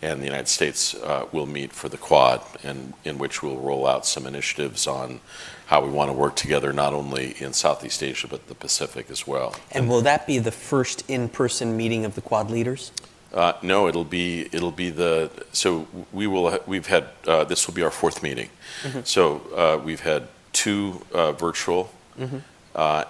and 0.02 0.22
the 0.22 0.26
United 0.26 0.48
States 0.48 0.94
uh, 0.94 1.26
will 1.32 1.48
meet 1.48 1.74
for 1.74 1.90
the 1.90 1.98
Quad, 1.98 2.42
and 2.64 2.94
in 3.04 3.18
which 3.18 3.42
we'll 3.42 3.58
roll 3.58 3.88
out 3.88 4.06
some 4.06 4.28
initiatives 4.28 4.86
on 4.86 5.20
how 5.68 5.84
we 5.84 5.90
want 5.90 6.10
to 6.10 6.14
work 6.14 6.36
together, 6.36 6.72
not 6.72 6.94
only 6.94 7.36
in 7.40 7.52
Southeast 7.52 8.04
Asia 8.04 8.28
but 8.28 8.48
the 8.48 8.56
Pacific 8.56 9.10
as 9.10 9.26
well. 9.26 9.56
And 9.72 9.90
will 9.90 10.02
that 10.02 10.28
be 10.28 10.38
the 10.38 10.52
first 10.52 11.04
in-person 11.10 11.76
meeting 11.76 12.06
of 12.06 12.14
the 12.14 12.22
Quad 12.22 12.52
leaders? 12.52 12.92
Uh, 13.34 13.54
no, 13.62 13.88
it'll 13.88 14.06
be 14.06 14.48
it'll 14.54 14.72
be 14.72 14.90
the 14.90 15.30
so 15.52 15.88
we 16.14 16.28
will 16.28 16.60
we've 16.68 16.88
had 16.88 17.08
uh, 17.26 17.44
this 17.44 17.68
will 17.68 17.74
be 17.74 17.84
our 17.84 17.92
fourth 17.92 18.24
meeting. 18.24 18.50
Mm-hmm. 18.84 19.00
So 19.04 19.42
uh, 19.56 19.84
we've 19.84 20.00
had 20.00 20.28
two 20.54 21.06
uh, 21.14 21.32
virtual, 21.34 21.92
mm-hmm. 22.20 22.40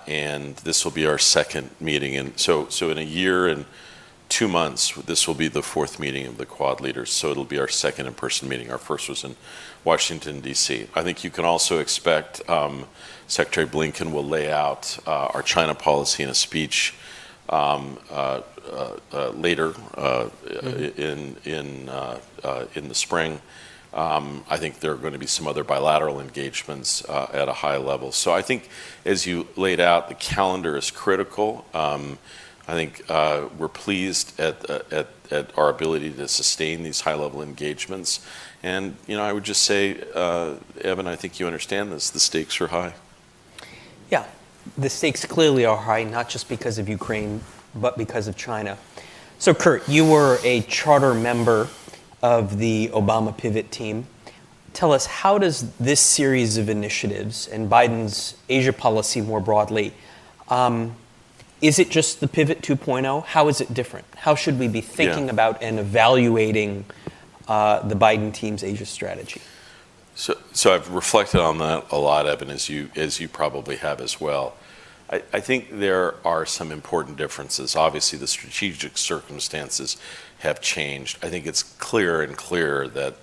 and 0.10 0.56
this 0.58 0.84
will 0.84 0.92
be 0.92 1.06
our 1.06 1.18
second 1.18 1.70
meeting. 1.80 2.16
And 2.16 2.40
so 2.40 2.68
so 2.70 2.90
in 2.90 2.98
a 2.98 3.02
year 3.02 3.48
and 3.48 3.66
two 4.30 4.48
months, 4.48 4.94
this 4.94 5.28
will 5.28 5.36
be 5.36 5.48
the 5.48 5.62
fourth 5.62 6.00
meeting 6.00 6.28
of 6.28 6.38
the 6.38 6.46
Quad 6.46 6.82
leaders, 6.82 7.12
so 7.12 7.32
it'll 7.32 7.46
be 7.46 7.60
our 7.60 7.68
second 7.68 8.08
in-person 8.08 8.50
meeting. 8.50 8.72
Our 8.72 8.78
first 8.78 9.10
was 9.10 9.24
in 9.24 9.36
Washington, 9.84 10.42
D.C. 10.42 10.88
I 10.96 11.04
think 11.04 11.24
you 11.24 11.30
can 11.30 11.46
also 11.46 11.80
expect 11.80 12.48
um, 12.50 12.86
Secretary 13.28 13.66
Blinken 13.66 14.12
will 14.12 14.26
lay 14.26 14.52
out 14.52 14.98
uh, 15.08 15.28
our 15.34 15.42
China 15.42 15.76
policy 15.76 16.24
in 16.24 16.30
a 16.30 16.36
speech 16.36 16.94
um, 17.50 17.98
uh, 18.12 18.42
uh, 18.70 18.98
uh 19.14 19.30
later 19.30 19.70
mm-hmm. 19.70 21.02
in, 21.02 21.36
in, 21.46 21.90
uh, 21.90 22.20
in 22.76 22.90
the 22.90 22.96
spring. 22.96 23.42
Um, 23.94 24.44
I 24.50 24.58
think 24.58 24.80
there 24.80 24.92
are 24.92 24.98
going 24.98 25.14
to 25.14 25.20
be 25.20 25.28
some 25.28 25.48
other 25.48 25.64
bilateral 25.64 26.20
engagements 26.20 27.04
uh, 27.06 27.30
at 27.34 27.48
a 27.48 27.54
high 27.54 27.78
level. 27.78 28.12
So 28.12 28.34
I 28.34 28.42
think, 28.42 28.70
as 29.06 29.26
you 29.26 29.48
laid 29.56 29.80
out, 29.80 30.10
the 30.10 30.16
calendar 30.16 30.78
is 30.78 30.92
critical. 30.92 31.66
Um, 31.74 32.20
I 32.68 32.74
think 32.74 33.04
uh, 33.10 33.48
we're 33.58 33.70
pleased 33.70 34.38
at, 34.40 34.70
uh, 34.70 34.82
at, 34.92 35.08
our 35.58 35.70
ability 35.70 36.12
to 36.12 36.28
sustain 36.28 36.84
these 36.84 37.02
high 37.02 37.14
level 37.14 37.42
engagements. 37.42 38.26
And, 38.64 38.96
you 39.08 39.16
know, 39.16 39.24
I 39.24 39.34
would 39.34 39.44
just 39.44 39.64
say, 39.64 39.96
Evan, 40.82 41.08
I 41.08 41.16
think 41.16 41.40
you 41.40 41.48
understand 41.48 41.92
this. 41.92 42.10
The 42.10 42.20
stakes 42.20 42.62
are 42.62 42.68
high. 42.68 42.94
Yeah, 44.10 44.26
the 44.78 44.90
stakes 44.90 45.26
clearly 45.26 45.66
are 45.66 45.78
high, 45.78 46.04
not 46.04 46.30
just 46.30 46.50
because 46.50 46.78
of 46.78 46.90
Ukraine, 46.90 47.42
but 47.76 47.98
because 47.98 48.28
of 48.28 48.36
China. 48.36 48.78
So, 49.40 49.54
Kurt, 49.54 49.88
you 49.88 50.06
were 50.06 50.40
a 50.44 50.62
charter 50.62 51.14
member 51.14 51.68
of 52.22 52.58
the 52.58 52.90
Obama 52.94 53.36
pivot 53.36 53.72
team. 53.72 54.08
Tell 54.74 54.92
us, 54.92 55.06
how 55.06 55.38
does 55.38 55.72
this 55.78 56.00
series 56.00 56.58
of 56.58 56.70
initiatives 56.70 57.48
and 57.48 57.70
Biden's 57.70 58.36
Asia 58.50 58.74
policy 58.74 59.22
more 59.22 59.40
broadly 59.40 59.94
um, 60.50 60.96
is 61.62 61.80
it 61.80 61.90
just 61.90 62.20
the 62.20 62.28
pivot 62.28 62.62
2.0? 62.62 63.26
How 63.26 63.48
is 63.48 63.62
it 63.62 63.74
different? 63.74 64.06
How 64.16 64.36
should 64.36 64.60
we 64.60 64.68
be 64.68 64.82
thinking 64.82 65.26
yeah. 65.26 65.32
about 65.32 65.64
and 65.64 65.80
evaluating 65.80 66.86
uh, 67.48 67.82
the 67.88 67.96
Biden 67.96 68.34
team's 68.34 68.64
Asia 68.64 68.86
strategy? 68.86 69.42
So, 70.14 70.36
so 70.54 70.74
I've 70.74 70.92
reflected 70.92 71.42
on 71.42 71.58
that 71.60 71.92
a 71.92 71.98
lot, 71.98 72.28
Evan, 72.28 72.50
as 72.50 72.70
you 72.70 72.90
as 72.96 73.20
you 73.20 73.28
probably 73.28 73.78
have 73.78 74.02
as 74.02 74.20
well. 74.20 74.56
I, 75.10 75.40
think 75.40 75.80
there 75.80 76.16
are 76.28 76.46
some 76.46 76.72
important 76.72 77.18
differences. 77.18 77.78
Obviously, 77.78 78.20
the 78.20 78.28
strategic 78.28 78.98
circumstances 78.98 79.96
have 80.40 80.60
changed. 80.60 81.24
I 81.24 81.30
think 81.30 81.46
it's 81.46 81.64
clearer 81.64 82.22
and 82.24 82.36
clearer 82.36 82.88
that, 82.90 83.16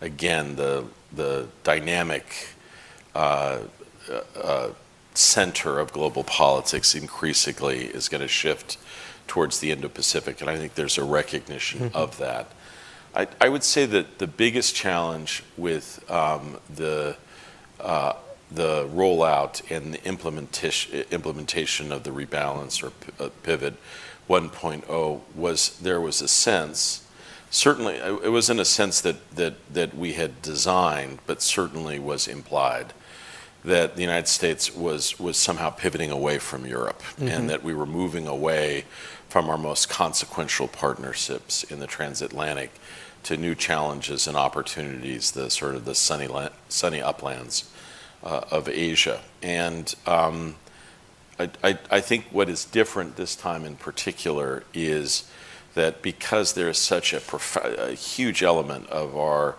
again, 0.00 0.56
the 0.56 0.84
the 1.12 1.48
dynamic. 1.64 2.54
Uh, 3.14 3.58
uh, 4.42 4.70
center 5.18 5.80
of 5.80 5.92
global 5.92 6.22
politics 6.22 6.94
increasingly 6.94 7.86
is 7.86 8.08
going 8.08 8.20
to 8.20 8.28
shift 8.28 8.78
towards 9.26 9.58
the 9.58 9.70
Indo-Pacific, 9.70 10.40
and 10.40 10.48
I 10.48 10.56
think 10.56 10.74
there's 10.74 10.96
a 10.96 11.04
recognition 11.04 11.80
mm-hmm. 11.80 11.96
of 11.96 12.18
that. 12.18 12.46
I, 13.14 13.26
I, 13.40 13.48
would 13.48 13.64
say 13.64 13.84
that 13.86 14.18
the 14.18 14.26
biggest 14.26 14.74
challenge 14.74 15.42
with 15.56 16.08
um, 16.10 16.58
the 16.72 17.16
uh, 17.80 18.12
the 18.50 18.86
rollout 18.86 19.62
and 19.70 19.94
the 19.94 20.04
implementation 20.06 21.04
implementation 21.10 21.92
of 21.92 22.04
the 22.04 22.10
rebalance 22.10 22.82
or 22.82 22.92
uh, 23.22 23.28
pivot 23.42 23.74
1.0 24.28 25.20
was 25.34 25.78
there 25.78 26.00
was 26.00 26.22
a 26.22 26.28
sense 26.28 27.06
certainly 27.50 28.00
uh, 28.00 28.16
it 28.16 28.30
wasn't 28.30 28.58
a 28.58 28.64
sense 28.64 29.00
that 29.00 29.30
that 29.34 29.54
that 29.72 29.94
we 29.94 30.14
had 30.14 30.40
designed 30.40 31.18
but 31.26 31.42
certainly 31.42 31.98
was 31.98 32.26
implied 32.26 32.92
that 33.64 33.96
the 33.96 34.02
United 34.02 34.28
States 34.28 34.74
was, 34.74 35.18
was 35.18 35.36
somehow 35.36 35.70
pivoting 35.70 36.10
away 36.10 36.38
from 36.38 36.66
Europe 36.66 37.02
mm-hmm. 37.02 37.28
and 37.28 37.50
that 37.50 37.62
we 37.62 37.74
were 37.74 37.86
moving 37.86 38.26
away 38.26 38.84
from 39.28 39.48
our 39.50 39.58
most 39.58 39.88
consequential 39.88 40.68
partnerships 40.68 41.64
in 41.64 41.80
the 41.80 41.86
transatlantic 41.86 42.70
to 43.24 43.36
new 43.36 43.54
challenges 43.54 44.26
and 44.26 44.36
opportunities, 44.36 45.32
the 45.32 45.50
sort 45.50 45.74
of 45.74 45.84
the 45.84 45.94
sunny, 45.94 46.28
sunny 46.68 47.02
uplands 47.02 47.70
of 48.22 48.68
Asia. 48.68 49.20
And 49.42 49.94
um, 50.06 50.56
I, 51.38 51.50
I, 51.62 51.78
I 51.90 52.00
think 52.00 52.26
what 52.30 52.48
is 52.48 52.64
different 52.64 53.16
this 53.16 53.36
time 53.36 53.64
in 53.64 53.76
particular 53.76 54.64
is 54.74 55.30
that 55.74 56.02
because 56.02 56.54
there 56.54 56.68
is 56.68 56.78
such 56.78 57.12
a, 57.12 57.20
prof- 57.20 57.56
a 57.56 57.92
huge 57.92 58.42
element 58.42 58.88
of 58.88 59.16
our 59.16 59.56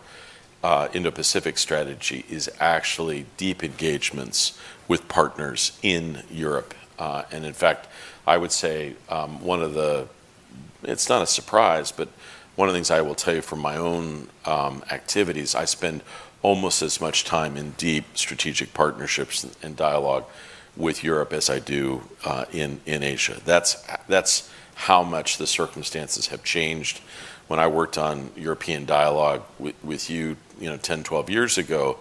uh, 0.63 0.89
Indo-Pacific 0.93 1.57
strategy 1.57 2.25
is 2.29 2.49
actually 2.59 3.25
deep 3.37 3.63
engagements 3.63 4.59
with 4.87 5.07
partners 5.07 5.77
in 5.81 6.23
Europe. 6.29 6.73
Uh, 6.97 7.23
and 7.31 7.45
in 7.45 7.53
fact, 7.53 7.87
I 8.27 8.37
would 8.37 8.51
say 8.51 8.95
um, 9.07 9.41
one 9.41 9.61
of 9.61 9.73
the, 9.73 10.07
it's 10.83 11.07
not 11.07 11.21
a 11.21 11.27
surprise, 11.27 11.93
but 11.93 12.09
one 12.57 12.67
of 12.67 12.73
the 12.73 12.77
things 12.77 12.91
I 12.91 12.99
will 12.99 13.15
tell 13.15 13.33
you 13.33 13.41
from 13.41 13.59
my 13.59 13.77
own 13.77 14.27
um, 14.43 14.83
activities, 14.91 15.55
I 15.55 15.63
spend 15.63 16.03
almost 16.41 16.81
as 16.81 17.01
much 17.01 17.23
time 17.23 17.57
in 17.57 17.71
deep 17.71 18.05
strategic 18.15 18.73
partnerships 18.73 19.45
and 19.61 19.75
dialogue 19.75 20.25
with 20.77 21.03
Europe 21.03 21.33
as 21.33 21.49
I 21.49 21.59
do 21.59 22.01
uh, 22.23 22.45
in, 22.51 22.79
in 22.85 23.03
Asia. 23.03 23.41
That's, 23.43 23.75
that's 24.07 24.49
how 24.75 25.03
much 25.03 25.37
the 25.37 25.47
circumstances 25.47 26.27
have 26.27 26.43
changed 26.43 27.01
when 27.49 27.59
I 27.59 27.65
worked 27.65 27.97
on 27.97 28.29
European 28.37 28.85
dialogue 28.85 29.41
with, 29.57 29.75
with 29.83 30.07
you, 30.07 30.37
you 30.59 30.69
know, 30.69 30.77
10, 30.77 31.03
12 31.03 31.31
years 31.31 31.57
ago, 31.57 31.97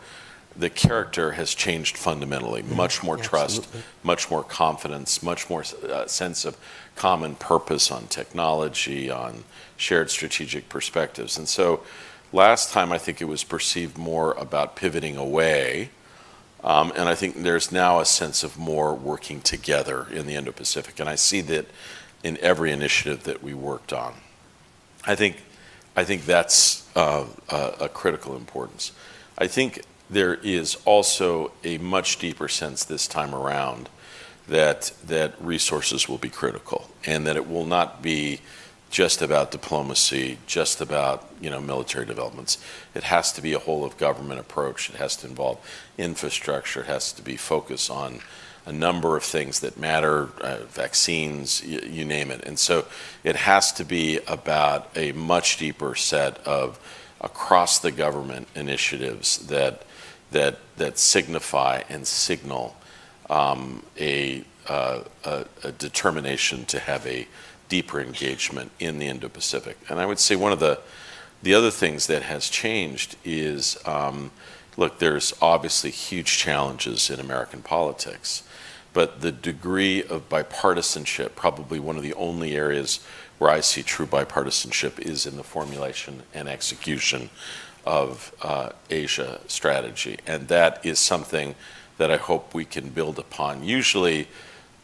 the 0.55 0.69
character 0.69 1.33
has 1.33 1.55
changed 1.55 1.97
fundamentally. 1.97 2.63
Mm-hmm. 2.63 2.77
Much 2.77 3.03
more 3.03 3.17
trust, 3.17 3.61
absolutely. 3.61 3.83
much 4.03 4.31
more 4.31 4.43
confidence, 4.45 5.23
much 5.23 5.49
more 5.49 5.65
uh, 5.91 6.07
sense 6.07 6.45
of 6.45 6.59
common 6.97 7.35
purpose 7.35 7.91
on 7.91 8.09
technology, 8.09 9.11
on 9.11 9.45
shared 9.79 10.11
strategic 10.11 10.69
perspectives. 10.69 11.39
And 11.39 11.49
so 11.49 11.83
last 12.33 12.73
time 12.73 12.93
I 12.93 12.99
think 12.99 13.21
it 13.21 13.27
was 13.27 13.45
perceived 13.45 13.97
more 13.99 14.33
about 14.33 14.77
pivoting 14.77 15.17
away. 15.17 15.91
Um, 16.63 16.93
and 16.97 17.09
I 17.09 17.15
think 17.15 17.43
there's 17.43 17.71
now 17.71 18.01
a 18.01 18.05
sense 18.05 18.43
of 18.43 18.59
more 18.59 18.95
working 18.95 19.41
together 19.41 20.07
in 20.11 20.27
the 20.27 20.35
Indo 20.35 20.53
Pacific. 20.53 20.99
And 20.99 21.09
I 21.09 21.15
see 21.15 21.41
that 21.43 21.67
in 22.23 22.37
every 22.39 22.73
initiative 22.73 23.25
that 23.25 23.43
we 23.43 23.55
worked 23.55 23.93
on. 23.93 24.15
I 25.05 25.15
think, 25.15 25.37
I 25.97 26.05
think 26.05 26.27
that's 26.27 26.89
uh, 26.97 27.27
a, 27.49 27.75
a 27.83 27.89
critical 27.89 28.37
importance. 28.37 28.93
I 29.39 29.47
think 29.47 29.83
there 30.11 30.35
is 30.35 30.77
also 30.85 31.53
a 31.63 31.79
much 31.79 32.19
deeper 32.19 32.49
sense 32.49 32.85
this 32.85 33.07
time 33.07 33.35
around 33.35 33.89
that 34.49 34.93
that 35.07 35.35
resources 35.41 36.09
will 36.09 36.19
be 36.19 36.31
critical 36.31 36.91
and 37.05 37.27
that 37.27 37.37
it 37.37 37.49
will 37.49 37.67
not 37.67 38.03
be 38.03 38.41
just 38.91 39.21
about 39.23 39.51
diplomacy, 39.51 40.39
just 40.47 40.81
about 40.81 41.29
you 41.41 41.51
know 41.51 41.61
military 41.61 42.07
developments. 42.07 42.59
It 42.95 43.05
has 43.05 43.33
to 43.33 43.43
be 43.43 43.53
a 43.53 43.59
whole 43.59 43.85
of 43.85 43.97
government 43.99 44.41
approach. 44.41 44.91
It 44.91 44.97
has 44.97 45.17
to 45.17 45.27
involve 45.27 45.59
infrastructure. 45.97 46.81
It 46.81 46.87
has 46.87 47.13
to 47.13 47.23
be 47.23 47.37
focused 47.37 47.91
on 47.91 48.21
a 48.67 48.73
number 48.73 49.17
of 49.17 49.25
things 49.25 49.61
that 49.61 49.79
matter, 49.79 50.29
uh, 50.43 50.59
vaccines, 50.69 51.65
you, 51.65 51.81
you 51.81 52.05
name 52.05 52.31
it. 52.31 52.45
And 52.45 52.59
so 52.59 52.85
it 53.25 53.35
has 53.35 53.73
to 53.73 53.85
be 53.85 54.19
about 54.27 54.91
a 54.95 55.13
much 55.13 55.57
deeper 55.57 55.95
set 55.95 56.37
of 56.47 56.79
across 57.21 57.79
the 57.79 57.91
government 57.91 58.47
initiatives 58.55 59.39
that 59.47 59.83
that 60.31 60.59
that 60.77 60.99
signify 60.99 61.83
and 61.89 62.07
signal 62.07 62.77
um, 63.31 63.83
a, 63.99 64.45
uh, 64.69 65.01
a, 65.25 65.45
a, 65.65 65.73
determination 65.73 66.65
to 66.67 66.79
have 66.79 67.07
a 67.07 67.27
deeper 67.69 68.01
engagement 68.01 68.71
in 68.79 68.99
the 68.99 69.07
Indo-Pacific. 69.07 69.77
And 69.89 70.01
I 70.01 70.07
would 70.07 70.19
say 70.19 70.37
one 70.37 70.53
of 70.53 70.61
the 70.61 70.81
The 71.41 71.55
other 71.55 71.71
things 71.71 72.07
that 72.07 72.23
has 72.23 72.51
changed 72.51 73.15
is, 73.25 73.79
um, 73.87 74.31
look, 74.77 74.99
there's 74.99 75.33
obviously 75.41 75.91
huge 75.91 76.37
challenges 76.37 77.11
in 77.11 77.21
American 77.21 77.63
politics, 77.63 78.43
but 78.93 79.21
the 79.21 79.31
degree 79.31 80.03
of 80.03 80.29
bipartisanship, 80.29 81.37
probably 81.37 81.79
one 81.79 81.97
of 81.97 82.03
the 82.03 82.15
only 82.15 82.57
areas 82.57 83.01
where 83.39 83.59
I 83.59 83.61
see 83.63 83.85
true 83.85 84.07
bipartisanship, 84.07 84.99
is 84.99 85.27
in 85.27 85.37
the 85.37 85.45
formulation 85.45 86.23
and 86.35 86.49
execution 86.49 87.31
of 87.85 88.33
uh, 88.43 88.71
Asia 88.91 89.41
strategy. 89.47 90.19
And 90.27 90.49
that 90.49 90.85
is 90.85 90.99
something 90.99 91.55
that 91.99 92.11
I 92.11 92.17
hope 92.17 92.53
we 92.53 92.65
can 92.65 92.91
build 92.91 93.19
upon. 93.19 93.63
Usually, 93.63 94.27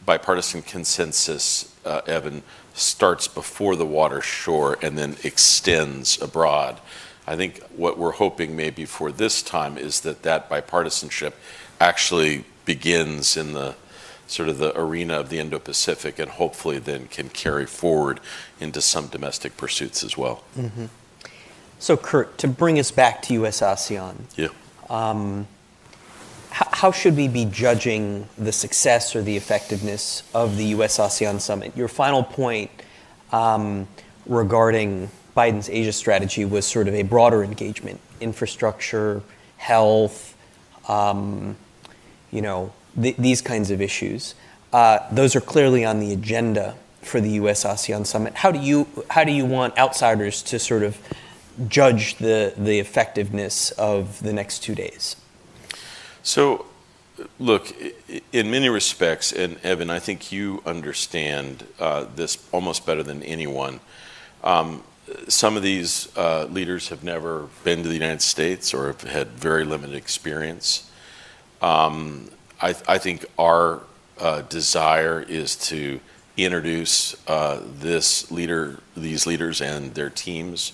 bipartisan 0.06 0.62
consensus, 0.62 1.74
uh, 1.84 2.02
Evan, 2.06 2.42
starts 2.74 3.28
before 3.28 3.76
the 3.76 3.86
water 3.86 4.20
shore 4.20 4.76
and 4.82 4.98
then 4.98 5.16
extends 5.22 6.20
abroad. 6.20 6.80
I 7.26 7.36
think 7.36 7.62
what 7.76 7.96
we're 7.96 8.12
hoping 8.12 8.54
maybe 8.54 8.84
for 8.84 9.10
this 9.10 9.42
time 9.42 9.78
is 9.78 10.00
that 10.00 10.22
that 10.22 10.50
bipartisanship 10.50 11.32
actually 11.80 12.44
begins 12.64 13.36
in 13.36 13.52
the 13.52 13.76
sort 14.26 14.48
of 14.48 14.58
the 14.58 14.78
arena 14.78 15.20
of 15.20 15.28
the 15.28 15.38
Indo-Pacific 15.38 16.18
and 16.18 16.30
hopefully 16.30 16.78
then 16.78 17.06
can 17.08 17.28
carry 17.28 17.66
forward 17.66 18.20
into 18.60 18.80
some 18.80 19.06
domestic 19.06 19.56
pursuits 19.56 20.02
as 20.02 20.16
well. 20.16 20.42
Mm-hmm. 20.56 20.86
So, 21.78 21.96
Kurt, 21.96 22.38
to 22.38 22.48
bring 22.48 22.78
us 22.78 22.90
back 22.90 23.22
to 23.22 23.34
U.S.-ASEAN. 23.34 24.16
Yeah. 24.36 24.48
Um, 24.88 25.46
How 26.84 26.92
should 26.92 27.16
we 27.16 27.28
be 27.28 27.46
judging 27.46 28.28
the 28.36 28.52
success 28.52 29.16
or 29.16 29.22
the 29.22 29.38
effectiveness 29.38 30.22
of 30.34 30.58
the 30.58 30.66
U.S.-ASEAN 30.66 31.40
Summit? 31.40 31.74
Your 31.74 31.88
final 31.88 32.22
point 32.22 32.70
um, 33.32 33.88
regarding 34.26 35.08
Biden's 35.34 35.70
Asia 35.70 35.92
strategy 35.92 36.44
was 36.44 36.66
sort 36.66 36.86
of 36.86 36.92
a 36.92 37.02
broader 37.02 37.42
engagement, 37.42 38.02
infrastructure, 38.20 39.22
health, 39.56 40.36
um, 40.86 41.56
you 42.30 42.42
know, 42.42 42.70
these 42.94 43.40
kinds 43.40 43.70
of 43.70 43.80
issues. 43.80 44.34
Uh, 44.70 44.98
those 45.10 45.34
are 45.34 45.40
clearly 45.40 45.86
on 45.86 46.00
the 46.00 46.12
agenda 46.12 46.76
for 47.00 47.18
the 47.18 47.30
U.S.-ASEAN 47.30 48.04
Summit. 48.04 48.34
How 48.34 48.50
do 48.50 48.58
you 48.58 48.86
how 49.08 49.24
do 49.24 49.32
you 49.32 49.46
want 49.46 49.78
outsiders 49.78 50.42
to 50.42 50.58
sort 50.58 50.82
of 50.82 50.98
judge 51.66 52.16
the 52.16 52.52
the 52.58 52.78
effectiveness 52.78 53.70
of 53.70 54.22
the 54.22 54.34
next 54.34 54.58
two 54.58 54.74
days? 54.74 55.16
Look, 57.38 57.72
in 58.32 58.50
many 58.50 58.68
respects, 58.68 59.32
and 59.32 59.58
Evan, 59.62 59.88
I 59.88 60.00
think 60.00 60.32
you 60.32 60.62
understand 60.66 61.64
uh, 61.78 62.06
this 62.16 62.44
almost 62.50 62.84
better 62.84 63.04
than 63.04 63.22
anyone, 63.22 63.78
um, 64.42 64.82
some 65.28 65.56
of 65.56 65.62
these 65.62 66.08
uh, 66.16 66.46
leaders 66.46 66.88
have 66.88 67.04
never 67.04 67.48
been 67.62 67.82
to 67.82 67.88
the 67.88 67.94
United 67.94 68.22
States 68.22 68.74
or 68.74 68.88
have 68.88 69.02
had 69.02 69.28
very 69.28 69.64
limited 69.64 69.94
experience. 69.94 70.90
Um, 71.62 72.30
I 72.60 72.72
think 72.72 73.26
our 73.38 73.82
uh, 74.18 74.40
desire 74.42 75.20
is 75.20 75.54
to 75.68 76.00
introduce 76.36 77.12
this 77.26 78.30
leader, 78.30 78.80
these 78.96 79.26
leaders 79.26 79.60
and 79.60 79.94
their 79.94 80.08
teams 80.08 80.72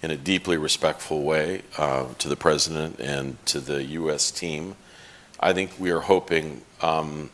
in 0.00 0.10
a 0.10 0.16
deeply 0.16 0.56
respectful 0.56 1.22
way 1.22 1.62
to 1.76 2.28
the 2.28 2.36
president 2.36 2.98
and 3.00 3.44
to 3.46 3.60
the 3.60 3.84
U.S. 3.84 4.30
team. 4.30 4.76
I 5.40 5.52
think 5.52 5.72
we 5.78 5.90
are 5.90 6.00
hoping, 6.00 6.62
um, 6.80 7.30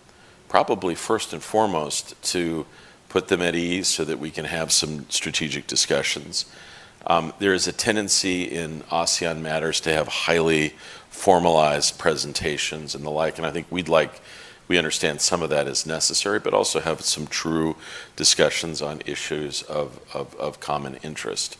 probably 0.49 0.94
first 0.94 1.32
and 1.32 1.42
foremost, 1.42 2.21
to 2.32 2.66
put 3.09 3.28
them 3.28 3.42
at 3.42 3.54
ease 3.54 3.88
so 3.88 4.04
that 4.04 4.18
we 4.18 4.30
can 4.30 4.47
have 4.47 4.73
some 4.73 5.09
strategic 5.11 5.66
discussions. 5.66 6.47
Um, 7.06 7.32
there 7.38 7.52
is 7.52 7.66
a 7.66 7.73
tendency 7.73 8.44
in 8.44 8.82
ASEAN 8.90 9.40
matters 9.40 9.80
to 9.80 9.92
have 9.92 10.09
highly 10.09 10.75
formalized 11.11 11.99
presentations 11.99 12.94
and 12.94 13.04
the 13.04 13.11
like, 13.11 13.38
and 13.38 13.47
I 13.47 13.50
think 13.50 13.66
we'd 13.71 13.88
like 13.88 14.21
we 14.68 14.78
understand 14.78 15.21
some 15.21 15.42
of 15.42 15.50
that 15.50 15.68
is 15.68 15.85
necessary, 15.85 16.38
but 16.38 16.54
also 16.54 16.80
have 16.80 17.02
some 17.02 17.26
true 17.26 17.76
discussions 18.16 18.80
on 18.80 19.02
issues 19.04 19.62
of 19.62 20.60
common 20.60 20.95
interest. 21.02 21.58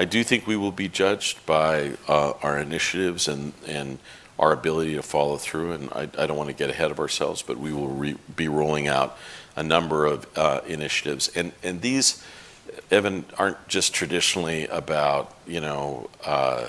I 0.00 0.06
do 0.06 0.24
think 0.24 0.46
we 0.46 0.56
will 0.56 0.72
be 0.72 0.88
judged 0.88 1.44
by 1.44 1.92
uh, 2.08 2.32
our 2.42 2.58
initiatives 2.58 3.28
and 3.28 3.52
and 3.68 3.98
our 4.38 4.50
ability 4.50 4.94
to 4.94 5.02
follow 5.02 5.36
through, 5.36 5.72
and 5.72 5.90
I 5.92 6.26
don't 6.26 6.38
wanna 6.38 6.54
get 6.54 6.70
ahead 6.70 6.90
of 6.90 6.98
ourselves, 6.98 7.42
but 7.42 7.58
we 7.58 7.74
will 7.74 8.14
be 8.34 8.48
rolling 8.48 8.88
out 8.88 9.18
a 9.54 9.62
number 9.62 10.06
of 10.06 10.26
uh, 10.38 10.62
initiatives. 10.66 11.28
And, 11.36 11.52
and 11.62 11.82
these, 11.82 12.24
Evan, 12.90 13.26
aren't 13.36 13.68
just 13.68 13.92
traditionally 13.92 14.66
about, 14.68 15.34
you 15.46 15.60
know, 15.60 16.08
uh, 16.24 16.68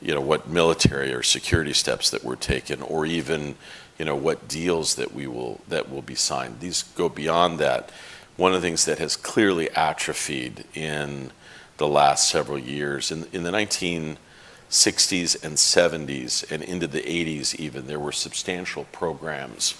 you 0.00 0.14
know 0.14 0.22
what 0.22 0.48
military 0.48 1.12
or 1.12 1.22
security 1.22 1.74
steps 1.74 2.08
that 2.08 2.24
were 2.24 2.36
taken 2.36 2.80
or 2.80 3.04
even, 3.04 3.56
you 3.98 4.06
know, 4.06 4.16
what 4.16 4.48
deals 4.48 4.94
that 4.94 5.12
we 5.12 5.26
will, 5.26 5.60
that 5.68 5.90
will 5.90 6.00
be 6.00 6.14
signed. 6.14 6.60
These 6.60 6.84
go 6.96 7.10
beyond 7.10 7.58
that. 7.58 7.90
One 8.38 8.54
of 8.54 8.62
the 8.62 8.66
things 8.66 8.86
that 8.86 8.98
has 8.98 9.16
clearly 9.16 9.68
atrophied 9.72 10.64
in 10.72 11.32
the 11.80 11.88
last 11.88 12.28
several 12.28 12.58
years, 12.58 13.10
in 13.10 13.26
in 13.32 13.42
the 13.42 13.50
1960s 13.50 15.42
and 15.42 15.56
1970s 15.56 16.52
and 16.52 16.62
into 16.62 16.86
the 16.86 17.00
1980s 17.00 17.54
even, 17.56 17.86
there 17.86 17.98
were 17.98 18.12
substantial 18.12 18.84
programs 18.92 19.74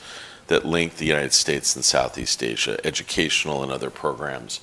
that 0.46 0.64
linked 0.64 0.96
the 0.96 1.06
United 1.06 1.34
States 1.34 1.76
and 1.76 1.84
Southeast 1.84 2.42
Asia, 2.42 2.80
educational 2.84 3.62
and 3.62 3.70
other 3.70 3.90
programs. 3.90 4.60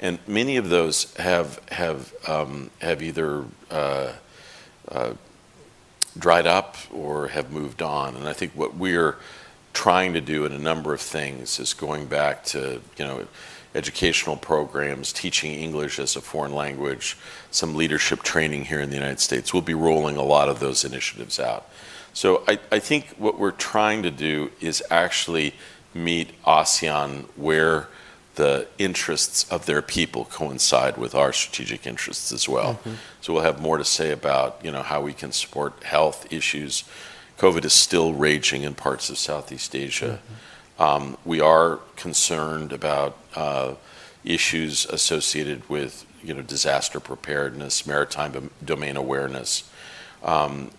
And 0.00 0.18
many 0.26 0.56
of 0.56 0.70
those 0.70 1.14
have 1.16 2.14
um, 2.26 2.70
either 2.82 3.44
uh, 3.70 4.12
uh, 4.88 5.12
dried 6.18 6.46
up 6.46 6.76
or 6.90 7.28
have 7.28 7.52
moved 7.52 7.82
on. 7.82 8.16
And 8.16 8.26
I 8.26 8.32
think 8.32 8.52
what 8.52 8.74
we're 8.74 9.16
trying 9.74 10.14
to 10.14 10.20
do 10.22 10.46
in 10.46 10.52
a 10.52 10.58
number 10.58 10.94
of 10.94 11.02
things 11.02 11.60
is 11.60 11.74
going 11.74 12.06
back 12.06 12.44
to, 12.46 12.80
you 12.96 13.04
know, 13.04 13.28
educational 13.74 14.36
programs, 14.36 15.12
teaching 15.12 15.52
English 15.52 15.98
as 15.98 16.16
a 16.16 16.20
foreign 16.20 16.54
language, 16.54 17.16
some 17.50 17.74
leadership 17.74 18.22
training 18.22 18.64
here 18.64 18.80
in 18.80 18.88
the 18.90 18.96
United 18.96 19.20
States. 19.20 19.52
We'll 19.52 19.62
be 19.62 19.74
rolling 19.74 20.16
a 20.16 20.22
lot 20.22 20.48
of 20.48 20.58
those 20.60 20.84
initiatives 20.84 21.38
out. 21.38 21.68
So 22.14 22.44
I 22.48 22.78
think 22.78 23.14
what 23.18 23.38
we're 23.38 23.52
trying 23.52 24.02
to 24.02 24.10
do 24.10 24.50
is 24.60 24.82
actually 24.90 25.54
meet 25.94 26.32
ASEAN 26.44 27.26
where 27.36 27.88
the 28.34 28.66
interests 28.78 29.44
of 29.52 29.66
their 29.66 29.82
people 29.82 30.24
coincide 30.24 30.96
with 30.96 31.14
our 31.14 31.32
strategic 31.32 31.86
interests 31.86 32.32
as 32.32 32.48
well. 32.48 32.74
Mm-hmm. 32.74 33.32
We'll 33.32 33.42
have 33.42 33.60
more 33.60 33.78
to 33.78 33.84
say 33.84 34.10
about, 34.10 34.60
you 34.64 34.72
know, 34.72 34.82
how 34.82 35.00
we 35.02 35.12
can 35.12 35.32
support 35.32 35.82
health 35.82 36.32
issues. 36.32 36.84
COVID 37.36 37.64
is 37.64 37.72
still 37.72 38.14
raging 38.14 38.62
in 38.62 38.74
parts 38.74 39.10
of 39.10 39.18
Southeast 39.18 39.76
Asia. 39.76 40.18
Mm-hmm. 40.78 41.14
We 41.24 41.40
are 41.40 41.80
concerned 41.96 42.72
about 42.72 43.16
Uh, 43.38 43.74
issues 44.24 44.84
associated 44.86 45.60
with, 45.68 46.04
you 46.24 46.34
know, 46.34 46.42
disaster 46.42 46.98
preparedness, 46.98 47.86
maritime 47.86 48.50
domain 48.64 48.96
awareness, 48.96 49.70
um, 50.24 50.72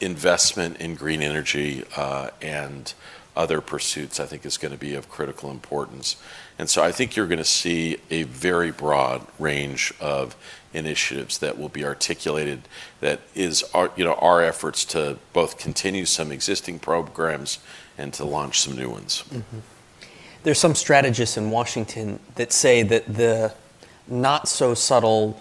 investment 0.00 0.76
in 0.80 0.96
green 0.96 1.22
energy, 1.22 1.84
uh, 1.96 2.28
and 2.42 2.92
other 3.36 3.60
pursuits 3.60 4.18
I 4.18 4.26
think 4.26 4.44
is 4.44 4.58
gonna 4.58 4.76
be 4.76 4.94
of 4.96 5.08
critical 5.08 5.48
importance. 5.50 6.16
And 6.58 6.68
so 6.68 6.82
I 6.82 6.90
think 6.90 7.14
you're 7.14 7.28
gonna 7.28 7.44
see 7.44 7.98
a 8.10 8.24
very 8.24 8.72
broad 8.72 9.24
range 9.38 9.94
of 10.00 10.34
initiatives 10.72 11.38
that 11.38 11.56
will 11.56 11.68
be 11.68 11.84
articulated 11.84 12.62
that 13.00 13.20
is 13.34 13.62
our, 13.72 13.90
you 13.96 14.04
know, 14.04 14.14
our 14.14 14.42
efforts 14.42 14.84
to 14.86 15.18
both 15.32 15.56
continue 15.56 16.04
some 16.04 16.32
existing 16.32 16.80
programs 16.80 17.58
and 17.96 18.12
to 18.14 18.24
launch 18.24 18.60
some 18.60 18.74
new 18.76 18.90
ones. 18.90 19.22
Mm-hmm. 19.30 19.58
There's 20.44 20.58
some 20.58 20.74
strategists 20.74 21.38
in 21.38 21.50
Washington 21.50 22.20
that 22.34 22.52
say 22.52 22.82
that 22.82 23.06
the 23.12 23.54
not 24.06 24.46
so 24.46 24.74
subtle 24.74 25.40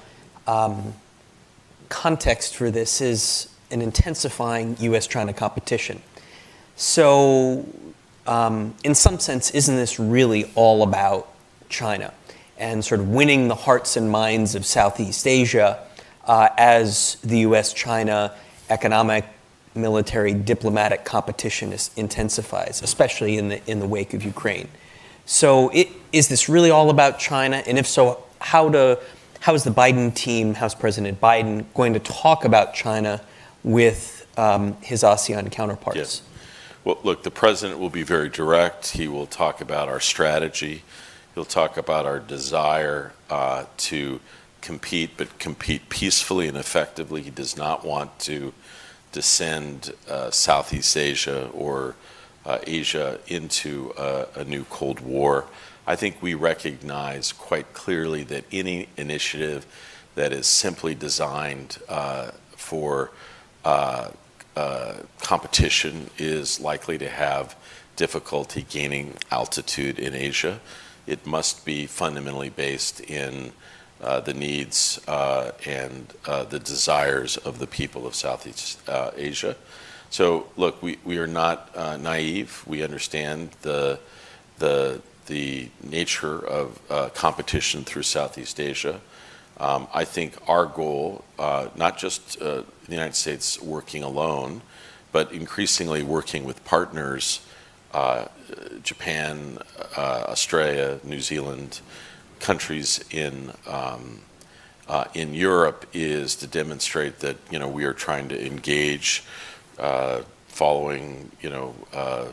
context 1.89 2.55
for 2.55 2.71
this 2.71 3.01
is 3.01 3.49
an 3.69 3.81
intensifying 3.81 4.77
U.S.-China 4.79 5.35
competition. 5.35 6.01
So, 6.77 7.67
um, 8.27 8.75
in 8.85 8.95
some 8.95 9.19
sense, 9.19 9.51
isn't 9.51 9.75
this 9.75 9.99
really 9.99 10.49
all 10.55 10.83
about 10.83 11.27
China 11.67 12.13
and 12.57 12.83
sort 12.85 13.01
of 13.01 13.09
winning 13.09 13.49
the 13.49 13.55
hearts 13.55 13.97
and 13.97 14.09
minds 14.09 14.55
of 14.55 14.65
Southeast 14.65 15.27
Asia, 15.27 15.85
as 16.25 17.17
the 17.25 17.39
U.S.-China 17.39 18.31
economic, 18.69 19.25
military, 19.75 20.33
diplomatic 20.33 21.03
competition 21.03 21.73
intensifies, 21.97 22.81
especially 22.81 23.37
in 23.37 23.49
the, 23.49 23.69
in 23.69 23.81
the 23.81 23.87
wake 23.87 24.13
of 24.13 24.23
Ukraine? 24.23 24.69
So, 25.25 25.71
is 26.11 26.27
this 26.27 26.49
really 26.49 26.69
all 26.69 26.89
about 26.89 27.19
China? 27.19 27.63
And 27.65 27.77
if 27.77 27.87
so, 27.87 28.23
how 28.39 28.69
to 28.69 28.99
how 29.39 29.53
is 29.53 29.63
the 29.65 29.71
Biden 29.71 30.13
team, 30.15 30.53
how's 30.53 30.73
President 30.73 31.19
Biden 31.19 31.65
going 31.73 31.93
to 31.93 31.99
talk 31.99 32.45
about 32.45 32.73
China 32.73 33.21
with 33.63 34.25
his 34.81 35.03
ASEAN 35.03 35.51
counterparts? 35.51 35.97
Yes. 35.97 36.21
Well, 36.85 36.97
look, 37.03 37.23
the 37.23 37.31
president 37.31 37.79
will 37.79 37.89
be 37.89 38.03
very 38.03 38.29
direct. 38.29 38.91
He 38.91 39.07
will 39.07 39.25
talk 39.25 39.61
about 39.61 39.89
our 39.89 39.99
strategy. 39.99 40.83
He'll 41.33 41.45
talk 41.45 41.77
about 41.77 42.05
our 42.05 42.19
desire 42.19 43.13
to 43.29 44.19
compete, 44.61 45.11
but 45.17 45.39
compete 45.39 45.89
peacefully 45.89 46.47
and 46.47 46.57
effectively. 46.57 47.21
He 47.21 47.29
does 47.29 47.57
not 47.57 47.85
want 47.85 48.17
to 48.19 48.53
descend 49.11 49.93
uh, 50.09 50.31
Southeast 50.31 50.95
Asia 50.95 51.49
or 51.53 51.89
uh, 51.89 51.93
Asia 52.45 53.19
into 53.27 53.93
a, 53.97 54.43
new 54.43 54.65
Cold 54.65 54.99
War. 54.99 55.45
I 55.85 55.95
think 55.95 56.21
we 56.21 56.33
recognize 56.33 57.31
quite 57.31 57.73
clearly 57.73 58.23
that 58.25 58.45
any 58.51 58.87
initiative 58.97 59.65
that 60.15 60.31
is 60.31 60.47
simply 60.47 60.95
designed 60.95 61.77
uh, 61.89 62.31
for 62.55 63.11
uh, 63.65 64.09
uh, 64.55 64.93
competition 65.21 66.09
is 66.17 66.59
likely 66.59 66.97
to 66.97 67.09
have 67.09 67.55
difficulty 67.95 68.65
gaining 68.69 69.15
altitude 69.31 69.99
in 69.99 70.13
Asia. 70.13 70.59
It 71.07 71.25
must 71.25 71.65
be 71.65 71.85
fundamentally 71.85 72.49
based 72.49 73.01
in 73.01 73.51
uh, 74.01 74.19
the 74.19 74.33
needs 74.33 74.99
uh, 75.07 75.51
and 75.65 76.13
uh, 76.25 76.43
the 76.43 76.59
desires 76.59 77.37
of 77.37 77.59
the 77.59 77.67
people 77.67 78.05
of 78.05 78.15
Southeast 78.15 78.77
uh, 78.89 79.11
Asia. 79.15 79.55
So, 80.13 80.45
look, 80.57 80.83
we, 80.83 81.17
are 81.17 81.25
not 81.25 81.71
uh, 81.75 81.97
naive. 81.97 82.63
We 82.67 82.83
understand 82.83 83.49
the, 83.63 83.99
nature 85.81 86.37
of 86.37 86.79
uh, 86.91 87.09
competition 87.09 87.83
through 87.83 88.03
Southeast 88.03 88.59
Asia. 88.59 89.01
Um, 89.57 89.87
I 89.91 90.05
think 90.05 90.35
our 90.47 90.67
goal, 90.67 91.23
not 91.39 91.97
just 91.97 92.37
the 92.37 92.63
United 92.87 93.15
States 93.15 93.59
working 93.59 94.03
alone, 94.03 94.61
but 95.11 95.31
increasingly 95.31 96.03
working 96.03 96.43
with 96.43 96.63
partners 96.63 97.43
uh, 97.91 98.27
Japan, 98.83 99.57
uh, 99.97 100.25
Australia, 100.27 100.99
New 101.03 101.21
Zealand, 101.21 101.81
countries 102.39 103.03
in 103.09 103.51
um, 103.65 104.19
uh, 104.87 105.05
in 105.13 105.33
Europe 105.33 105.85
is 105.93 106.35
to 106.35 106.47
demonstrate 106.47 107.19
that 107.19 107.37
you 107.49 107.57
know 107.57 107.67
we 107.67 107.85
are 107.85 107.93
trying 107.93 108.27
to 108.29 108.45
engage, 108.45 109.23
uh, 109.23 109.52
following 110.47 111.31
you 111.41 111.49
know 111.49 111.75
uh, 111.93 112.27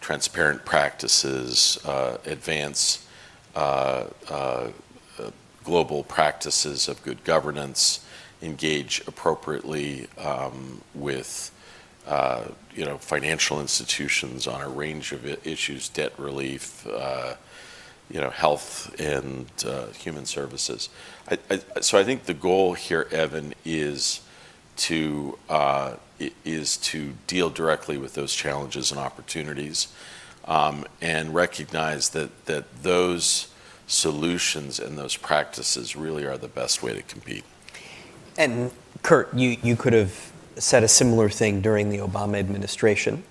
transparent 0.00 0.64
practices, 0.64 1.78
uh, 1.84 2.18
advance 2.26 3.06
global 5.64 6.04
practices 6.04 6.88
of 6.88 7.02
good 7.02 7.24
governance, 7.24 8.04
engage 8.42 9.02
appropriately 9.06 10.06
um, 10.18 10.82
with 10.94 11.50
uh, 12.06 12.44
you 12.74 12.84
know, 12.84 12.98
financial 12.98 13.60
institutions 13.60 14.46
on 14.46 14.60
a 14.60 14.68
range 14.68 15.12
of 15.12 15.24
issues, 15.46 15.88
debt 15.88 16.12
relief, 16.18 16.86
uh, 16.88 17.34
you 18.10 18.20
know, 18.20 18.30
health 18.30 18.94
and 19.00 19.46
uh, 19.66 19.86
human 19.86 20.26
services. 20.26 20.90
I, 21.30 21.38
I, 21.50 21.80
so 21.80 21.98
I 21.98 22.04
think 22.04 22.24
the 22.24 22.34
goal 22.34 22.74
here, 22.74 23.06
Evan, 23.10 23.54
is 23.64 24.20
to 24.76 25.38
uh, 25.48 25.94
is 26.44 26.76
to 26.76 27.14
deal 27.26 27.50
directly 27.50 27.98
with 27.98 28.14
those 28.14 28.34
challenges 28.34 28.90
and 28.90 29.00
opportunities, 29.00 29.88
um, 30.46 30.84
and 31.00 31.34
recognize 31.34 32.10
that 32.10 32.46
that 32.46 32.82
those 32.82 33.48
solutions 33.86 34.78
and 34.78 34.96
those 34.96 35.16
practices 35.16 35.94
really 35.94 36.24
are 36.24 36.38
the 36.38 36.48
best 36.48 36.82
way 36.82 36.94
to 36.94 37.02
compete. 37.02 37.44
And 38.36 38.70
Kurt, 39.02 39.32
you, 39.34 39.56
you 39.62 39.76
could 39.76 39.92
have 39.92 40.32
said 40.56 40.82
a 40.82 40.88
similar 40.88 41.28
thing 41.28 41.60
during 41.60 41.90
the 41.90 41.98
Obama 41.98 42.38
administration. 42.38 43.22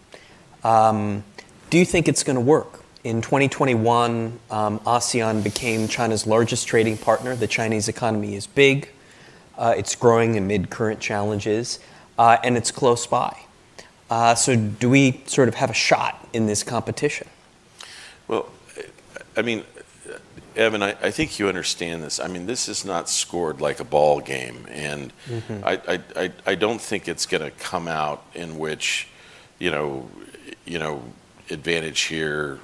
Um, 0.64 1.24
do 1.70 1.78
you 1.78 1.86
think 1.86 2.08
it's 2.08 2.24
going 2.24 2.36
to 2.36 2.42
work? 2.42 2.84
In 3.04 3.22
2021, 3.22 4.40
um, 4.50 4.80
ASEAN 4.82 5.44
became 5.44 5.88
China's 5.88 6.26
largest 6.26 6.68
trading 6.68 6.98
partner. 6.98 7.36
The 7.36 7.48
Chinese 7.48 7.90
economy 7.90 8.36
is 8.36 8.48
big, 8.48 8.90
it's 9.60 9.96
growing 9.96 10.38
amid 10.38 10.70
current 10.70 11.00
challenges, 11.00 11.80
uh, 12.18 12.38
and 12.44 12.58
it's 12.58 12.72
close 12.72 13.08
by. 13.08 13.38
Uh, 14.10 14.36
so, 14.36 14.56
do 14.56 14.90
we 14.90 15.22
sort 15.26 15.48
of 15.48 15.56
have 15.56 15.70
a 15.70 15.76
shot 15.76 16.28
in 16.34 16.46
this 16.46 16.64
competition? 16.64 17.28
Well, 18.28 18.50
I 19.36 19.42
mean, 19.42 19.64
Evan, 20.56 20.84
I, 20.84 20.96
I, 21.02 21.10
think 21.10 21.40
you 21.40 21.48
understand 21.48 22.04
this. 22.04 22.20
I 22.20 22.28
mean, 22.28 22.46
this 22.46 22.70
is 22.70 22.86
not 22.86 23.10
scored 23.10 23.60
like 23.60 23.80
a 23.80 23.84
ball 23.84 24.20
game, 24.20 24.68
and 24.70 25.12
mm-hmm. 25.28 25.66
I, 25.66 26.00
I, 26.16 26.32
I 26.46 26.56
don't 26.56 26.80
think 26.80 27.08
it's 27.08 27.26
going 27.26 27.44
to 27.44 27.52
come 27.52 27.88
out 27.88 28.24
in 28.36 28.60
which, 28.60 29.08
you 29.58 29.72
know, 29.72 30.10
you 30.66 30.78
know, 30.80 31.04
advantage 31.50 32.02
here. 32.02 32.60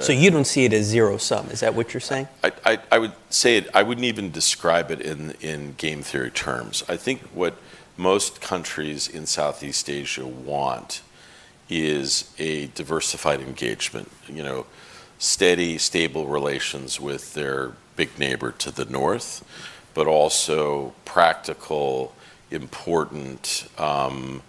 So 0.00 0.12
you 0.12 0.30
don't 0.30 0.46
see 0.46 0.64
it 0.64 0.72
as 0.72 0.86
zero 0.86 1.16
sum. 1.18 1.48
Is 1.50 1.60
that 1.60 1.74
what 1.74 1.92
you're 1.92 2.00
saying? 2.00 2.28
I, 2.42 2.52
I, 2.64 2.78
I 2.92 2.98
would 2.98 3.12
say 3.30 3.56
it. 3.58 3.68
I 3.74 3.82
wouldn't 3.82 4.06
even 4.06 4.30
describe 4.30 4.90
it 4.90 5.00
in 5.00 5.34
in 5.40 5.74
game 5.74 6.02
theory 6.02 6.30
terms. 6.30 6.82
I 6.88 6.96
think 6.96 7.20
what 7.34 7.54
most 7.96 8.40
countries 8.40 9.08
in 9.08 9.26
Southeast 9.26 9.88
Asia 9.88 10.26
want 10.26 11.02
is 11.68 12.32
a 12.38 12.66
diversified 12.68 13.40
engagement. 13.40 14.10
You 14.26 14.42
know 14.42 14.66
steady, 15.18 15.78
stable 15.78 16.26
relations 16.26 17.00
with 17.00 17.34
their 17.34 17.72
big 17.96 18.18
neighbor 18.18 18.50
to 18.52 18.70
the 18.70 18.84
north, 18.84 19.42
but 19.94 20.06
also 20.06 20.92
practical, 21.04 22.14
important, 22.50 23.66
um, 23.78 24.42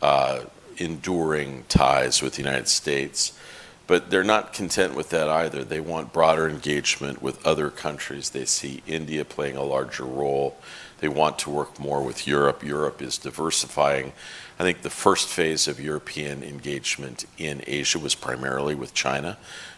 uh, 0.00 0.40
enduring 0.78 1.64
ties 1.68 2.22
with 2.22 2.34
the 2.34 2.42
United 2.42 2.68
States. 2.68 3.38
But 3.86 4.10
they're 4.10 4.24
not 4.24 4.52
content 4.52 4.94
with 4.94 5.10
that 5.10 5.28
either. 5.28 5.62
They 5.62 5.80
want 5.80 6.12
broader 6.12 6.48
engagement 6.48 7.20
with 7.20 7.44
other 7.46 7.68
countries. 7.68 8.30
They 8.30 8.46
see 8.46 8.82
India 8.86 9.24
playing 9.24 9.56
a 9.56 9.62
larger 9.62 10.04
role. 10.04 10.56
They 11.00 11.08
want 11.08 11.38
to 11.40 11.50
work 11.50 11.78
more 11.78 12.02
with 12.02 12.26
Europe. 12.26 12.62
Europe 12.62 13.02
is 13.02 13.18
diversifying. 13.18 14.14
I 14.58 14.62
think 14.62 14.82
the 14.82 14.90
first 14.90 15.28
phase 15.28 15.68
of 15.68 15.80
European 15.80 16.42
engagement 16.42 17.26
in 17.36 17.62
Asia 17.66 17.98
was 17.98 18.14
primarily 18.14 18.74
with 18.74 18.94
China 18.94 19.36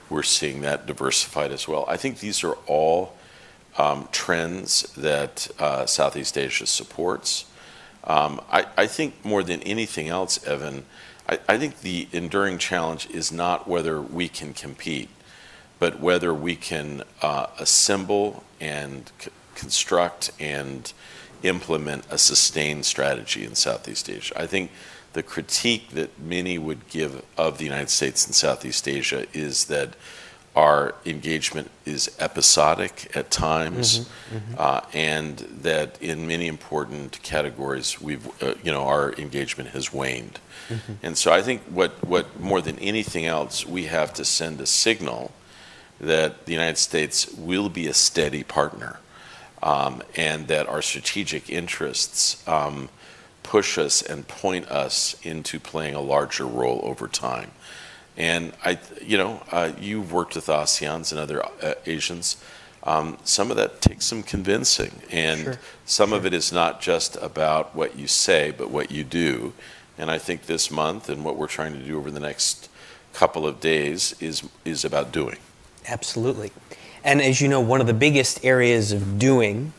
we're 0.09 0.23
seeing 0.23 0.61
that 0.63 0.87
diversified 0.87 1.51
as 1.51 1.67
well. 1.67 1.85
I 1.89 1.97
think 1.97 2.21
these 2.21 2.45
are 2.45 2.55
all 2.67 3.15
um, 3.79 4.09
trends 4.13 4.83
that 4.95 5.49
uh, 5.59 5.87
Southeast 5.87 6.39
Asia 6.39 6.67
supports. 6.67 7.47
Um, 8.05 8.41
I, 8.51 8.67
I, 8.77 8.87
think 8.87 9.25
more 9.25 9.43
than 9.43 9.61
anything 9.63 10.09
else, 10.09 10.43
Evan, 10.47 10.85
I, 11.29 11.39
I, 11.49 11.59
think 11.59 11.81
the 11.81 12.09
enduring 12.13 12.59
challenge 12.59 13.09
is 13.11 13.33
not 13.33 13.69
whether 13.69 14.01
we 14.01 14.29
can 14.29 14.55
compete, 14.55 15.09
but 15.79 16.01
whether 16.01 16.33
we 16.33 16.57
can 16.57 17.03
uh, 17.23 17.49
assemble 17.59 18.45
and 18.61 19.11
c- 19.19 19.31
construct 19.55 20.33
and 20.39 20.93
implement 21.43 22.05
a 22.11 22.19
sustained 22.19 22.85
strategy 22.85 23.45
in 23.45 23.55
Southeast 23.55 24.09
Asia. 24.09 24.41
I 24.41 24.47
think 24.47 24.71
the 25.13 25.23
critique 25.23 25.91
that 25.91 26.19
many 26.19 26.59
would 26.59 26.89
give 26.89 27.25
of 27.37 27.59
the 27.59 27.65
United 27.65 27.91
States 27.91 28.27
and 28.27 28.35
Southeast 28.35 28.87
Asia 28.87 29.27
is 29.33 29.67
that 29.67 29.95
our 30.55 30.95
engagement 31.05 31.71
is 31.85 32.17
episodic 32.19 33.15
at 33.15 33.31
times, 33.31 34.01
mm-hmm, 34.01 34.37
mm-hmm. 34.37 34.55
Uh, 34.59 34.81
and 34.95 35.39
that 35.39 36.01
in 36.01 36.27
many 36.27 36.47
important 36.47 37.23
categories, 37.23 38.01
we've 38.01 38.27
uh, 38.43 38.55
you 38.63 38.73
know 38.73 38.85
our 38.85 39.13
engagement 39.15 39.71
has 39.71 39.93
waned. 39.93 40.41
Mm-hmm. 40.69 40.93
And 41.03 41.19
so 41.19 41.33
I 41.33 41.43
think 41.43 41.63
what 41.63 42.05
what 42.05 42.41
more 42.41 42.61
than 42.61 42.79
anything 42.79 43.27
else, 43.27 43.67
we 43.67 43.85
have 43.85 44.13
to 44.15 44.25
send 44.25 44.61
a 44.61 44.67
signal 44.67 45.33
that 46.01 46.47
the 46.47 46.53
United 46.53 46.79
States 46.79 47.31
will 47.33 47.69
be 47.69 47.87
a 47.87 47.95
steady 47.95 48.43
partner, 48.43 48.99
um, 49.63 50.03
and 50.17 50.49
that 50.49 50.69
our 50.69 50.83
strategic 50.83 51.51
interests. 51.51 52.47
Um, 52.49 52.89
push 53.47 53.79
us 53.79 54.03
and 54.03 54.27
point 54.27 54.69
us 54.69 55.15
into 55.23 55.61
playing 55.61 55.95
a 55.95 56.01
larger 56.01 56.45
role 56.45 56.81
over 56.83 57.07
time. 57.07 57.53
And 58.17 58.53
I, 58.65 58.79
you 59.01 59.17
know, 59.17 59.43
uh, 59.53 59.73
you've 59.79 60.13
worked 60.13 60.35
with 60.35 60.47
ASEANs 60.47 61.13
and 61.13 61.21
other 61.21 61.45
uh, 61.45 61.75
Asians. 61.87 62.43
Um, 62.83 63.19
some 63.25 63.51
of 63.51 63.57
that 63.57 63.81
takes 63.81 64.05
some 64.07 64.23
convincing, 64.23 65.01
and 65.11 65.41
sure. 65.41 65.59
some 65.85 66.11
sure. 66.11 66.19
of 66.19 66.27
it 66.27 66.33
is 66.33 66.53
not 66.53 66.81
just 66.81 67.17
about 67.17 67.75
what 67.75 67.97
you 67.97 68.07
say, 68.07 68.53
but 68.57 68.71
what 68.71 68.91
you 68.91 69.05
do. 69.05 69.53
And 69.99 70.11
I 70.11 70.19
think 70.19 70.47
this 70.47 70.71
month 70.71 71.09
and 71.09 71.25
what 71.25 71.37
we're 71.37 71.47
trying 71.47 71.73
to 71.73 71.79
do 71.79 71.97
over 71.99 72.11
the 72.11 72.21
next 72.21 72.69
couple 73.13 73.47
of 73.47 73.61
days 73.61 74.15
is 74.21 74.43
is 74.65 74.85
about 74.85 75.13
doing. 75.13 75.39
Absolutely. 75.89 76.51
And 77.03 77.23
as 77.23 77.41
you 77.41 77.49
know, 77.49 77.61
one 77.61 77.81
of 77.81 77.87
the 77.87 77.95
biggest 77.95 78.45
areas 78.45 78.93
of 78.93 79.19
doing 79.19 79.73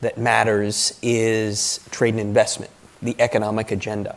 that 0.00 0.18
matters 0.18 0.98
is 1.02 1.80
trade 1.90 2.14
and 2.14 2.20
investment 2.20 2.70
the 3.00 3.14
economic 3.18 3.70
agenda. 3.70 4.16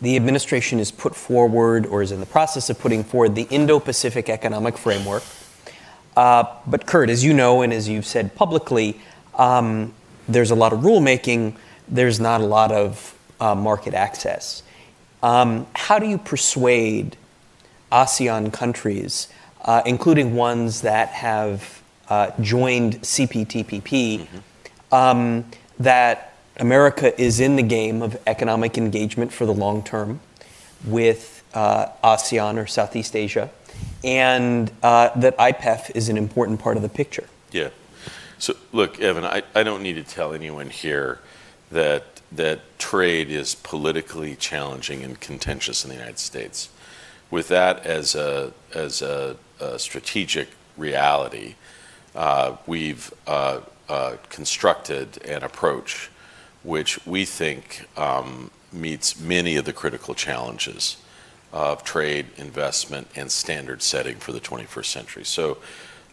The 0.00 0.16
administration 0.16 0.78
has 0.78 0.90
put 0.90 1.14
forward, 1.14 1.84
or 1.84 2.00
is 2.00 2.10
in 2.10 2.20
the 2.20 2.26
process 2.26 2.70
of 2.70 2.78
putting 2.78 3.04
forward, 3.04 3.34
the 3.34 3.46
Indo 3.50 3.78
Pacific 3.78 4.28
Economic 4.28 4.78
Framework. 4.78 5.22
Uh, 6.16 6.44
but, 6.66 6.86
Kurt, 6.86 7.10
as 7.10 7.22
you 7.22 7.34
know, 7.34 7.62
and 7.62 7.72
as 7.72 7.88
you've 7.88 8.06
said 8.06 8.34
publicly, 8.34 8.98
um, 9.34 9.92
there's 10.26 10.50
a 10.50 10.54
lot 10.54 10.72
of 10.72 10.80
rulemaking, 10.80 11.56
there's 11.86 12.18
not 12.18 12.40
a 12.40 12.46
lot 12.46 12.72
of 12.72 13.14
uh, 13.40 13.54
market 13.54 13.92
access. 13.94 14.62
Um, 15.22 15.66
how 15.74 15.98
do 15.98 16.06
you 16.06 16.18
persuade 16.18 17.16
ASEAN 17.92 18.52
countries, 18.52 19.28
uh, 19.62 19.82
including 19.84 20.34
ones 20.34 20.82
that 20.82 21.08
have 21.08 21.82
uh, 22.08 22.30
joined 22.40 23.00
CPTPP, 23.02 24.20
mm-hmm. 24.20 24.94
um, 24.94 25.44
that 25.78 26.34
America 26.56 27.18
is 27.20 27.40
in 27.40 27.56
the 27.56 27.62
game 27.62 28.02
of 28.02 28.18
economic 28.26 28.76
engagement 28.78 29.32
for 29.32 29.46
the 29.46 29.54
long 29.54 29.82
term 29.82 30.20
with 30.84 31.42
uh, 31.54 31.86
ASEAN 32.02 32.56
or 32.56 32.66
Southeast 32.66 33.16
Asia, 33.16 33.50
and 34.04 34.70
uh, 34.82 35.10
that 35.16 35.36
IPEF 35.38 35.90
is 35.94 36.08
an 36.08 36.16
important 36.16 36.60
part 36.60 36.76
of 36.76 36.82
the 36.82 36.88
picture. 36.88 37.26
Yeah. 37.50 37.70
So 38.38 38.54
look, 38.72 39.00
Evan, 39.00 39.24
I, 39.24 39.42
I 39.54 39.62
don't 39.62 39.82
need 39.82 39.94
to 39.94 40.02
tell 40.02 40.32
anyone 40.32 40.70
here 40.70 41.18
that 41.70 42.19
that 42.32 42.60
trade 42.78 43.30
is 43.30 43.54
politically 43.54 44.36
challenging 44.36 45.02
and 45.02 45.20
contentious 45.20 45.84
in 45.84 45.90
the 45.90 45.96
United 45.96 46.18
States. 46.18 46.68
With 47.30 47.48
that 47.48 47.84
as 47.86 48.14
a 48.14 48.52
as 48.74 49.02
a, 49.02 49.36
a 49.60 49.78
strategic 49.78 50.48
reality, 50.76 51.54
uh, 52.14 52.56
we've 52.66 53.12
uh, 53.26 53.60
uh, 53.88 54.16
constructed 54.28 55.22
an 55.24 55.42
approach 55.42 56.10
which 56.62 57.04
we 57.06 57.24
think 57.24 57.86
um, 57.96 58.50
meets 58.72 59.18
many 59.18 59.56
of 59.56 59.64
the 59.64 59.72
critical 59.72 60.14
challenges 60.14 60.96
of 61.52 61.82
trade, 61.82 62.26
investment, 62.36 63.08
and 63.16 63.32
standard 63.32 63.82
setting 63.82 64.16
for 64.16 64.32
the 64.32 64.40
21st 64.40 64.84
century. 64.84 65.24
So, 65.24 65.58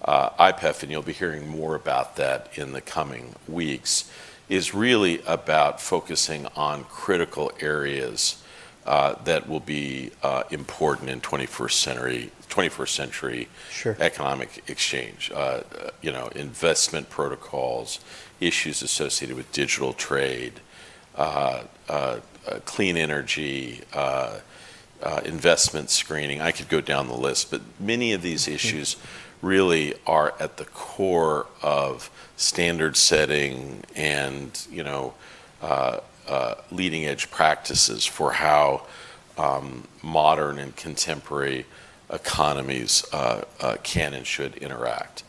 uh, 0.01 0.29
IPEF, 0.51 0.83
and 0.83 0.91
you'll 0.91 1.01
be 1.01 1.13
hearing 1.13 1.47
more 1.47 1.75
about 1.75 2.15
that 2.15 2.49
in 2.55 2.71
the 2.71 2.81
coming 2.81 3.35
weeks, 3.47 4.09
is 4.49 4.73
really 4.73 5.21
about 5.25 5.81
focusing 5.81 6.45
on 6.55 6.83
critical 6.85 7.51
areas 7.59 8.41
uh, 8.85 9.15
that 9.25 9.49
will 9.49 9.59
be 9.59 10.11
uh, 10.23 10.43
important 10.49 11.09
in 11.09 11.19
21st 11.19 11.71
century 11.71 12.31
21st 12.49 12.89
century 12.89 13.47
Sure. 13.69 13.95
economic 13.99 14.63
exchange. 14.67 15.31
Uh, 15.33 15.61
you 16.01 16.11
know, 16.11 16.27
investment 16.29 17.09
protocols, 17.09 17.99
issues 18.39 18.81
associated 18.81 19.35
with 19.35 19.51
digital 19.51 19.93
trade, 19.93 20.53
uh, 21.15 21.63
uh, 21.89 22.19
uh, 22.47 22.59
clean 22.65 22.97
energy, 22.97 23.81
uh, 23.93 24.39
uh, 25.03 25.21
investment 25.25 25.89
screening. 25.89 26.41
I 26.41 26.51
could 26.51 26.69
go 26.69 26.81
down 26.81 27.07
the 27.07 27.17
list, 27.17 27.51
but 27.51 27.61
many 27.79 28.13
of 28.13 28.21
these 28.21 28.47
issues 28.47 28.95
really 29.41 29.93
are 30.05 30.33
at 30.39 30.57
the 30.57 30.65
core 30.65 31.45
of 31.61 32.09
standard 32.35 32.97
setting 32.97 33.83
and 33.95 34.67
you 34.71 34.83
know 34.83 35.13
uh, 35.61 35.99
uh, 36.27 36.55
leading 36.71 37.05
edge 37.05 37.29
practices 37.31 38.05
for 38.05 38.33
how 38.33 38.85
um, 39.37 39.87
modern 40.01 40.57
and 40.57 40.75
contemporary 40.75 41.65
economies 42.09 43.05
uh, 43.13 43.41
uh, 43.59 43.75
can 43.83 44.13
and 44.13 44.25
should 44.25 44.55
interact. 44.55 45.23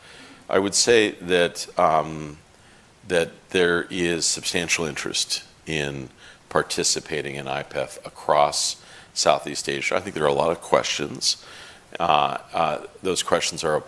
I 0.48 0.58
would 0.58 0.74
say 0.74 1.12
that 1.12 1.66
um, 1.78 2.38
that 3.06 3.30
there 3.50 3.86
is 3.90 4.26
substantial 4.26 4.84
interest 4.84 5.42
in 5.66 6.08
participating 6.48 7.36
in 7.36 7.46
IPEF 7.46 8.04
across 8.06 8.82
Southeast 9.14 9.68
Asia. 9.68 9.96
I 9.96 10.00
think 10.00 10.14
there 10.14 10.24
are 10.24 10.28
a 10.28 10.32
lot 10.32 10.50
of 10.50 10.60
questions. 10.60 11.44
Uh, 11.98 12.38
uh, 12.52 12.78
those 13.02 13.22
questions 13.22 13.64
are 13.64 13.82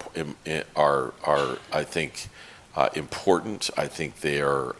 are 0.75 1.15
are 1.25 1.59
I 1.73 1.85
think 1.85 2.29
uh, 2.75 2.89
important. 2.95 3.71
I 3.77 3.87
think 3.87 4.21
they 4.21 4.41
are 4.41 4.75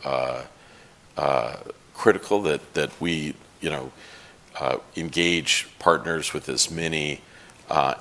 critical 1.95 2.43
that 2.43 2.91
we 3.01 3.35
you 3.61 3.71
know 3.71 3.93
engage 4.97 5.69
partners 5.79 6.33
with 6.33 6.49
as 6.49 6.71
many 6.71 7.21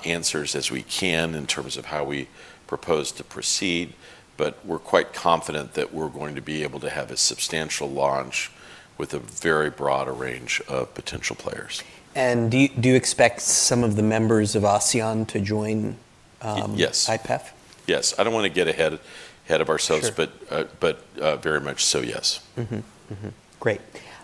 answers 0.04 0.54
as 0.56 0.70
we 0.70 0.82
can 0.82 1.34
in 1.34 1.46
terms 1.46 1.76
of 1.76 1.86
how 1.86 2.04
we 2.04 2.28
propose 2.66 3.12
to 3.12 3.24
proceed. 3.24 3.94
But 4.36 4.64
we're 4.64 4.78
quite 4.78 5.12
confident 5.12 5.74
that 5.74 5.92
we're 5.92 6.08
going 6.08 6.34
to 6.34 6.40
be 6.40 6.62
able 6.62 6.80
to 6.80 6.90
have 6.90 7.10
a 7.10 7.16
substantial 7.16 7.88
launch 7.88 8.50
with 8.96 9.14
a 9.14 9.18
very 9.18 9.70
broad 9.70 10.08
range 10.08 10.60
of 10.66 10.92
potential 10.94 11.36
players. 11.36 11.82
And 12.14 12.50
do 12.50 12.58
you, 12.58 12.68
do 12.68 12.88
you 12.88 12.96
expect 12.96 13.40
some 13.40 13.84
of 13.84 13.96
the 13.96 14.02
members 14.02 14.56
of 14.56 14.64
ASEAN 14.64 15.26
to 15.28 15.40
join 15.40 15.96
um, 16.42 16.74
yes. 16.74 17.08
IPEF? 17.08 17.50
Yes, 17.86 18.14
I 18.18 18.24
don't 18.24 18.32
want 18.32 18.44
to 18.44 18.50
get 18.50 18.68
ahead 18.68 18.98
ahead 19.46 19.60
of 19.60 19.68
ourselves, 19.68 20.06
Sure. 20.06 20.14
but 20.16 20.30
uh, 20.50 20.64
but 20.78 21.04
uh, 21.20 21.36
very 21.36 21.60
much 21.60 21.84
so. 21.84 22.00
Yes. 22.00 22.40
Great. 23.58 23.80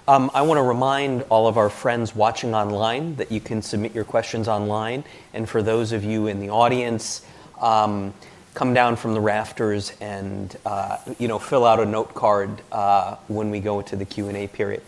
Um, 0.09 0.31
I 0.35 0.43
want 0.43 0.59
to 0.59 0.63
remind 0.63 1.23
all 1.31 1.49
of 1.49 1.57
our 1.57 1.69
friends 1.69 2.15
watching 2.15 2.55
online 2.55 3.17
that 3.17 3.33
you 3.33 3.41
can 3.41 3.61
submit 3.61 3.93
your 3.93 4.05
questions 4.05 4.47
online. 4.47 5.03
And 5.35 5.49
for 5.49 5.63
those 5.63 5.91
of 5.91 6.05
you 6.05 6.29
in 6.29 6.39
the 6.39 6.49
audience, 6.51 7.27
um, 7.61 8.15
come 8.55 8.73
down 8.73 8.95
from 8.95 9.15
the 9.15 9.21
rafters 9.21 9.93
and 10.01 10.57
uh, 10.65 10.99
you 11.19 11.27
know 11.29 11.39
fill 11.39 11.65
out 11.65 11.81
a 11.81 11.85
note 11.87 12.15
card 12.15 12.63
uh, 12.71 13.17
when 13.27 13.51
we 13.51 13.59
go 13.61 13.81
into 13.81 13.97
the 13.97 14.05
Q 14.05 14.29
and 14.29 14.37
A 14.37 14.47
period. 14.47 14.83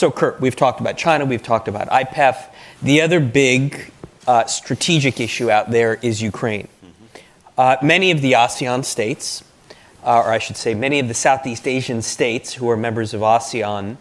So, 0.00 0.10
Kurt, 0.10 0.40
we've 0.40 0.56
talked 0.56 0.80
about 0.80 0.96
China, 0.96 1.26
we've 1.26 1.42
talked 1.42 1.68
about 1.68 1.90
IPEF. 1.90 2.46
The 2.80 3.02
other 3.02 3.20
big 3.20 3.92
uh, 4.26 4.46
strategic 4.46 5.20
issue 5.20 5.50
out 5.50 5.70
there 5.70 5.96
is 6.00 6.22
Ukraine. 6.22 6.68
Uh, 7.58 7.76
many 7.82 8.10
of 8.10 8.22
the 8.22 8.32
ASEAN 8.32 8.82
states, 8.82 9.44
uh, 10.02 10.22
or 10.22 10.32
I 10.32 10.38
should 10.38 10.56
say, 10.56 10.72
many 10.72 11.00
of 11.00 11.08
the 11.08 11.12
Southeast 11.12 11.68
Asian 11.68 12.00
states 12.00 12.54
who 12.54 12.70
are 12.70 12.78
members 12.78 13.12
of 13.12 13.20
ASEAN, 13.20 13.98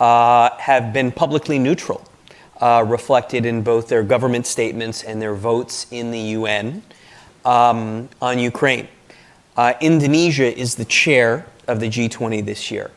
have 0.00 0.92
been 0.92 1.12
publicly 1.12 1.60
neutral, 1.60 2.04
reflected 2.60 3.46
in 3.46 3.62
both 3.62 3.86
their 3.86 4.02
government 4.02 4.48
statements 4.48 5.04
and 5.04 5.22
their 5.22 5.36
votes 5.36 5.86
in 5.92 6.10
the 6.10 6.34
UN 6.40 6.82
um, 7.44 8.08
on 8.20 8.40
Ukraine. 8.40 8.88
Indonesia 9.80 10.52
is 10.58 10.74
the 10.74 10.86
chair 10.86 11.46
of 11.68 11.78
the 11.78 11.86
G20 11.86 12.44
this 12.44 12.72
year. 12.72 12.90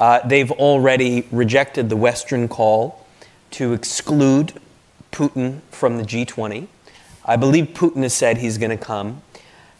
Uh, 0.00 0.26
they've 0.26 0.50
already 0.52 1.28
rejected 1.30 1.90
the 1.90 1.96
Western 1.96 2.48
call 2.48 3.06
to 3.52 3.74
exclude 3.74 4.54
Putin 5.12 5.60
from 5.70 5.98
the 5.98 6.04
G20. 6.04 6.66
I 7.24 7.36
believe 7.36 7.66
Putin 7.74 8.02
has 8.02 8.14
said 8.14 8.38
he's 8.38 8.56
going 8.56 8.70
to 8.70 8.82
come. 8.82 9.22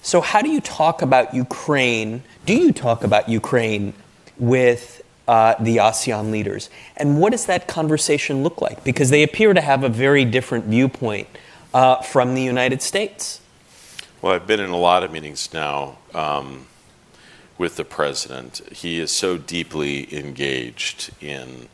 So, 0.02 0.20
how 0.20 0.42
do 0.42 0.50
you 0.50 0.60
talk 0.60 1.02
about 1.02 1.34
Ukraine? 1.34 2.22
Do 2.46 2.54
you 2.54 2.72
talk 2.72 3.02
about 3.02 3.28
Ukraine 3.28 3.94
with 4.38 5.02
uh, 5.26 5.54
the 5.60 5.78
ASEAN 5.78 6.30
leaders? 6.30 6.70
And 6.96 7.20
what 7.20 7.32
does 7.32 7.46
that 7.46 7.66
conversation 7.66 8.42
look 8.42 8.60
like? 8.60 8.84
Because 8.84 9.10
they 9.10 9.22
appear 9.22 9.54
to 9.54 9.60
have 9.60 9.84
a 9.84 9.88
very 9.88 10.24
different 10.24 10.66
viewpoint 10.66 11.28
uh, 11.72 11.96
from 11.96 12.34
the 12.34 12.42
United 12.42 12.82
States. 12.82 13.40
Well, 14.22 14.34
I've 14.34 14.46
been 14.46 14.60
in 14.60 14.70
a 14.70 14.76
lot 14.76 15.02
of 15.02 15.12
meetings 15.12 15.52
now 15.52 15.96
um, 16.14 16.66
with 17.60 17.76
the 17.76 17.84
president. 17.84 18.62
He 18.72 18.98
is 18.98 19.12
so 19.12 19.36
deeply 19.36 20.16
engaged 20.16 21.10
in 21.20 21.68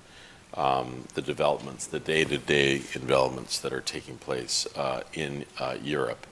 um, 0.55 1.05
the 1.15 1.23
developments, 1.23 1.87
the 1.87 2.01
day-to-day 2.01 2.79
developments 2.93 3.61
that 3.61 3.73
are 3.73 3.81
taking 3.81 4.17
place 4.17 4.67
uh, 4.75 5.03
in 5.15 5.45
uh, 5.61 5.77
Europe. 5.81 6.27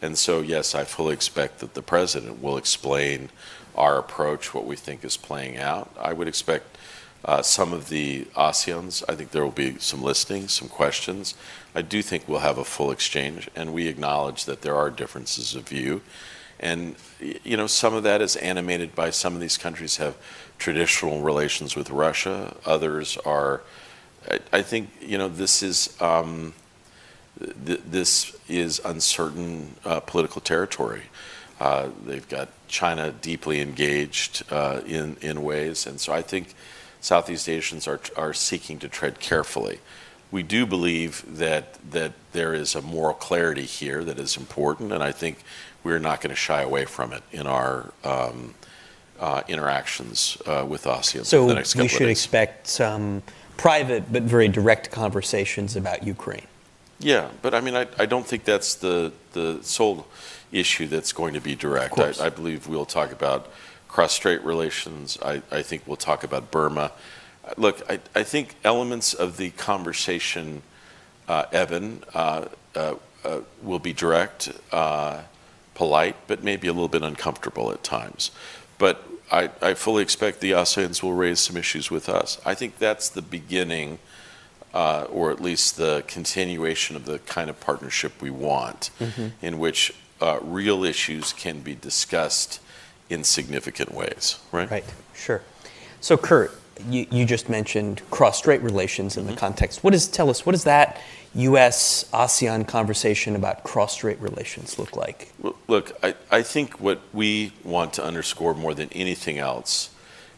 And 0.00 0.16
so, 0.16 0.40
yes, 0.40 0.74
I 0.74 0.84
fully 0.84 1.12
expect 1.12 1.58
that 1.58 1.74
the 1.74 1.82
president 1.82 2.42
will 2.42 2.56
explain 2.56 3.28
our 3.74 3.98
approach, 3.98 4.54
what 4.54 4.64
we 4.64 4.74
think 4.74 5.04
is 5.04 5.18
playing 5.18 5.58
out. 5.58 5.94
I 6.00 6.14
would 6.14 6.26
expect 6.26 6.78
uh, 7.26 7.42
some 7.42 7.74
of 7.74 7.90
the 7.90 8.24
ASEANs, 8.34 9.04
I 9.06 9.16
think 9.16 9.32
there 9.32 9.44
will 9.44 9.50
be 9.66 9.78
some 9.80 10.02
listings, 10.02 10.54
some 10.54 10.68
questions. 10.70 11.34
I 11.74 11.82
do 11.82 12.00
think 12.00 12.26
we'll 12.26 12.38
have 12.38 12.56
a 12.56 12.64
full 12.64 12.90
exchange, 12.90 13.50
and 13.54 13.74
we 13.74 13.86
acknowledge 13.86 14.46
that 14.46 14.62
there 14.62 14.76
are 14.76 14.88
differences 14.88 15.54
of 15.54 15.68
view. 15.68 16.00
And, 16.60 16.96
you 17.20 17.56
know, 17.56 17.66
some 17.66 17.94
of 17.94 18.02
that 18.04 18.22
is 18.22 18.36
animated 18.36 18.94
by 18.94 19.10
some 19.10 19.34
of 19.34 19.40
these 19.40 19.58
countries 19.58 19.96
have 19.96 20.16
traditional 20.58 21.20
relations 21.20 21.76
with 21.76 21.90
Russia. 21.90 22.56
Others 22.64 23.18
are, 23.26 23.62
I, 24.30 24.38
I 24.52 24.62
think, 24.62 24.90
you 25.00 25.18
know, 25.18 25.28
this 25.28 25.62
is. 25.62 26.00
Um, 26.00 26.54
th- 27.38 27.80
this 27.86 28.36
is 28.48 28.80
uncertain 28.84 29.74
uh, 29.84 30.00
political 30.00 30.40
territory. 30.40 31.02
Uh, 31.60 31.88
they've 32.04 32.28
got 32.28 32.48
China 32.68 33.12
deeply 33.12 33.60
engaged 33.60 34.42
uh, 34.50 34.80
in 34.86 35.16
in 35.20 35.42
ways, 35.42 35.86
and 35.86 36.00
so 36.00 36.12
I 36.12 36.22
think 36.22 36.54
Southeast 37.00 37.48
Asians 37.48 37.86
are 37.86 38.00
are 38.16 38.34
seeking 38.34 38.78
to 38.80 38.88
tread 38.88 39.20
carefully. 39.20 39.78
We 40.34 40.42
do 40.42 40.66
believe 40.66 41.24
that 41.38 41.78
that 41.92 42.10
there 42.32 42.54
is 42.54 42.74
a 42.74 42.82
moral 42.82 43.14
clarity 43.14 43.66
here 43.66 44.02
that 44.02 44.18
is 44.18 44.36
important, 44.36 44.92
and 44.92 45.00
I 45.00 45.12
think 45.12 45.38
we're 45.84 46.00
not 46.00 46.20
going 46.20 46.30
to 46.30 46.42
shy 46.48 46.60
away 46.62 46.86
from 46.86 47.12
it 47.12 47.22
in 47.30 47.46
our 47.46 47.92
um, 48.02 48.54
uh, 49.20 49.42
interactions 49.46 50.36
uh, 50.44 50.66
with 50.68 50.86
ASEAN. 50.86 51.24
So, 51.24 51.46
the 51.46 51.54
next 51.54 51.76
we 51.76 51.86
should 51.86 52.08
expect 52.08 52.66
some 52.66 53.22
private 53.56 54.12
but 54.12 54.24
very 54.24 54.48
direct 54.48 54.90
conversations 54.90 55.76
about 55.76 56.04
Ukraine. 56.04 56.48
Yeah, 56.98 57.28
but 57.40 57.54
I 57.54 57.60
mean, 57.60 57.76
I, 57.76 57.86
I 57.96 58.06
don't 58.06 58.26
think 58.26 58.42
that's 58.42 58.74
the, 58.74 59.12
the 59.34 59.60
sole 59.62 60.04
issue 60.50 60.88
that's 60.88 61.12
going 61.12 61.34
to 61.34 61.40
be 61.40 61.54
direct. 61.54 61.96
I, 61.96 62.26
I 62.26 62.28
believe 62.28 62.66
we'll 62.66 62.86
talk 62.86 63.12
about 63.12 63.52
cross-strait 63.86 64.42
relations. 64.42 65.16
I, 65.22 65.42
I 65.52 65.62
think 65.62 65.86
we'll 65.86 66.04
talk 66.10 66.24
about 66.24 66.50
Burma. 66.50 66.90
Look, 67.56 67.82
I, 67.90 68.00
I 68.14 68.22
think 68.22 68.56
elements 68.64 69.14
of 69.14 69.36
the 69.36 69.50
conversation, 69.50 70.62
uh, 71.28 71.44
Evan, 71.52 72.02
uh, 72.14 72.46
uh, 72.74 72.94
uh, 73.24 73.40
will 73.62 73.78
be 73.78 73.92
direct, 73.92 74.50
uh, 74.72 75.22
polite, 75.74 76.16
but 76.26 76.42
maybe 76.42 76.68
a 76.68 76.72
little 76.72 76.88
bit 76.88 77.02
uncomfortable 77.02 77.72
at 77.72 77.82
times. 77.82 78.30
But 78.78 79.06
I, 79.30 79.50
I 79.60 79.74
fully 79.74 80.02
expect 80.02 80.40
the 80.40 80.52
ASEANs 80.52 81.02
will 81.02 81.14
raise 81.14 81.40
some 81.40 81.56
issues 81.56 81.90
with 81.90 82.08
us. 82.08 82.40
I 82.44 82.54
think 82.54 82.78
that's 82.78 83.08
the 83.08 83.22
beginning, 83.22 83.98
uh, 84.72 85.06
or 85.10 85.30
at 85.30 85.40
least 85.40 85.76
the 85.76 86.04
continuation 86.06 86.96
of 86.96 87.04
the 87.06 87.18
kind 87.20 87.50
of 87.50 87.58
partnership 87.60 88.20
we 88.20 88.30
want, 88.30 88.90
in 89.40 89.58
which 89.58 89.92
uh, 90.20 90.38
real 90.42 90.84
issues 90.84 91.32
can 91.32 91.60
be 91.60 91.74
discussed 91.74 92.60
in 93.10 93.24
significant 93.24 93.92
ways, 93.92 94.38
right? 94.52 94.70
Right, 94.70 94.84
sure. 95.14 95.42
So, 96.00 96.16
Kurt, 96.16 96.52
you, 96.88 97.06
you 97.10 97.24
just 97.24 97.48
mentioned 97.48 98.02
cross-strait 98.10 98.62
relations 98.62 99.16
in 99.16 99.26
the 99.26 99.34
context. 99.34 99.84
What 99.84 99.94
is, 99.94 100.08
tell 100.08 100.30
us, 100.30 100.44
what 100.44 100.52
does 100.52 100.64
that 100.64 101.00
U.S. 101.34 102.04
ASEAN 102.12 102.66
conversation 102.66 103.34
about 103.34 103.64
cross-strait 103.64 104.20
relations 104.20 104.78
look 104.78 104.96
like? 104.96 105.32
Well, 105.40 105.56
Look, 105.66 105.92
I, 106.02 106.14
I 106.30 106.42
think 106.42 106.80
what 106.80 107.00
we 107.12 107.52
want 107.64 107.94
to 107.94 108.04
underscore 108.04 108.54
more 108.54 108.74
than 108.74 108.88
anything 108.92 109.38
else 109.38 109.90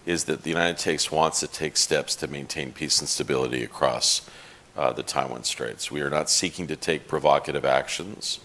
is 0.06 0.24
that 0.24 0.44
the 0.44 0.50
United 0.50 0.78
States 0.78 1.10
wants 1.10 1.40
to 1.40 1.48
take 1.48 1.76
steps 1.76 2.14
to 2.16 2.28
maintain 2.28 2.72
peace 2.72 3.00
and 3.00 3.08
stability 3.08 3.64
across 3.64 4.28
uh, 4.76 4.92
the 4.92 5.02
Taiwan 5.02 5.42
Straits. 5.44 5.90
We 5.90 6.00
are 6.00 6.10
not 6.10 6.30
seeking 6.30 6.66
to 6.68 6.76
take 6.76 7.08
provocative 7.08 7.64
actions. 7.64 8.38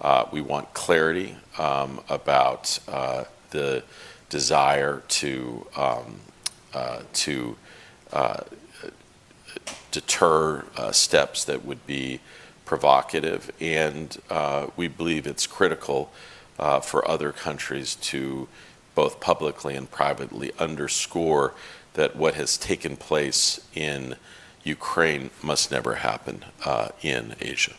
Uh, 0.00 0.26
we 0.30 0.40
want 0.40 0.72
clarity 0.74 1.36
um, 1.58 2.00
about 2.08 2.78
uh, 2.88 3.24
the 3.50 3.82
desire 4.28 5.02
to 5.08 5.66
um, 5.76 6.20
to 7.12 7.56
uh, 8.12 8.40
deter 9.90 10.64
uh, 10.76 10.90
steps 10.92 11.44
that 11.44 11.64
would 11.64 11.86
be 11.86 12.20
provocative, 12.64 13.50
and 13.60 14.18
uh, 14.30 14.66
we 14.76 14.88
believe 14.88 15.26
it's 15.26 15.46
critical 15.46 16.12
uh, 16.58 16.80
for 16.80 17.06
other 17.08 17.32
countries 17.32 17.94
to 17.96 18.48
both 18.94 19.20
publicly 19.20 19.74
and 19.74 19.90
privately 19.90 20.52
underscore 20.58 21.54
that 21.94 22.16
what 22.16 22.34
has 22.34 22.56
taken 22.56 22.96
place 22.96 23.60
in 23.74 24.16
Ukraine 24.64 25.30
must 25.42 25.70
never 25.70 25.96
happen 25.96 26.44
uh, 26.64 26.88
in 27.02 27.34
Asia. 27.40 27.74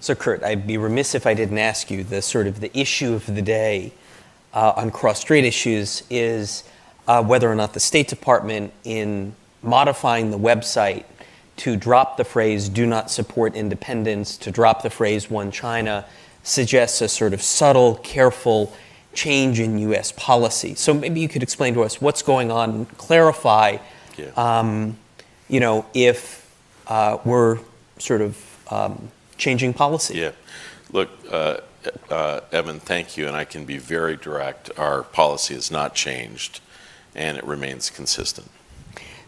So, 0.00 0.14
Kurt, 0.14 0.42
I'd 0.42 0.66
be 0.66 0.76
remiss 0.78 1.14
if 1.14 1.26
I 1.26 1.34
didn't 1.34 1.58
ask 1.58 1.90
you 1.90 2.04
the 2.04 2.22
sort 2.22 2.46
of 2.46 2.60
the 2.60 2.76
issue 2.78 3.14
of 3.14 3.26
the 3.26 3.42
day 3.42 3.92
uh, 4.52 4.72
on 4.76 4.90
cross-strait 4.90 5.44
issues 5.44 6.02
is 6.10 6.64
uh, 7.08 7.22
whether 7.22 7.50
or 7.50 7.54
not 7.54 7.74
the 7.74 7.80
State 7.80 8.08
Department, 8.08 8.72
in 8.84 9.34
modifying 9.62 10.30
the 10.30 10.38
website 10.38 11.04
to 11.56 11.76
drop 11.76 12.16
the 12.16 12.24
phrase 12.24 12.68
"Do 12.68 12.86
not 12.86 13.10
support 13.10 13.54
independence," 13.54 14.36
to 14.38 14.50
drop 14.50 14.82
the 14.82 14.90
phrase 14.90 15.30
"One 15.30 15.50
China," 15.50 16.04
suggests 16.42 17.00
a 17.00 17.08
sort 17.08 17.32
of 17.32 17.42
subtle, 17.42 17.96
careful 17.96 18.72
change 19.14 19.60
in 19.60 19.78
U.S. 19.78 20.12
policy. 20.12 20.74
So 20.74 20.94
maybe 20.94 21.20
you 21.20 21.28
could 21.28 21.42
explain 21.42 21.74
to 21.74 21.82
us 21.82 22.00
what's 22.00 22.22
going 22.22 22.50
on, 22.50 22.70
and 22.70 22.98
clarify, 22.98 23.76
Yeah. 24.16 24.30
um, 24.36 24.96
you 25.48 25.60
know, 25.60 25.84
if 25.94 26.50
uh, 26.86 27.18
we're 27.24 27.58
sort 27.98 28.22
of 28.22 28.36
um, 28.70 29.10
changing 29.36 29.74
policy. 29.74 30.18
Yeah. 30.18 30.32
Look, 30.90 31.10
uh, 31.30 31.58
uh, 32.10 32.40
Evan, 32.52 32.80
thank 32.80 33.16
you, 33.16 33.26
and 33.28 33.36
I 33.36 33.44
can 33.44 33.64
be 33.64 33.78
very 33.78 34.16
direct. 34.16 34.70
Our 34.78 35.02
policy 35.02 35.54
has 35.54 35.70
not 35.70 35.94
changed, 35.94 36.60
and 37.14 37.36
it 37.38 37.44
remains 37.44 37.90
consistent. 37.90 38.50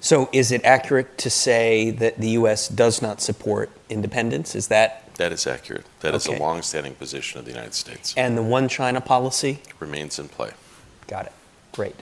So, 0.01 0.29
is 0.33 0.53
it 0.53 0.62
accurate 0.64 1.16
to 1.18 1.31
say 1.31 1.90
that 1.90 2.18
the 2.18 2.31
U.S. 2.31 2.68
does 2.68 3.01
not 3.01 3.23
support 3.23 3.70
independence? 3.88 4.55
Is 4.55 4.68
that 4.68 5.09
That 5.16 5.33
is 5.33 5.47
accurate. 5.47 5.87
That 6.01 6.14
is 6.14 6.27
Okay. 6.29 6.37
a 6.37 6.40
longstanding 6.40 6.94
position 6.97 7.38
of 7.38 7.44
the 7.47 7.53
United 7.53 7.73
States. 7.75 8.12
and 8.16 8.37
the 8.37 8.42
one 8.42 8.68
China 8.68 9.01
policy? 9.01 9.61
Remains 9.81 10.18
in 10.18 10.29
play. 10.29 10.51
Got 11.07 11.27
it. 11.27 11.33
Great. 11.73 11.94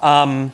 Um, 0.00 0.52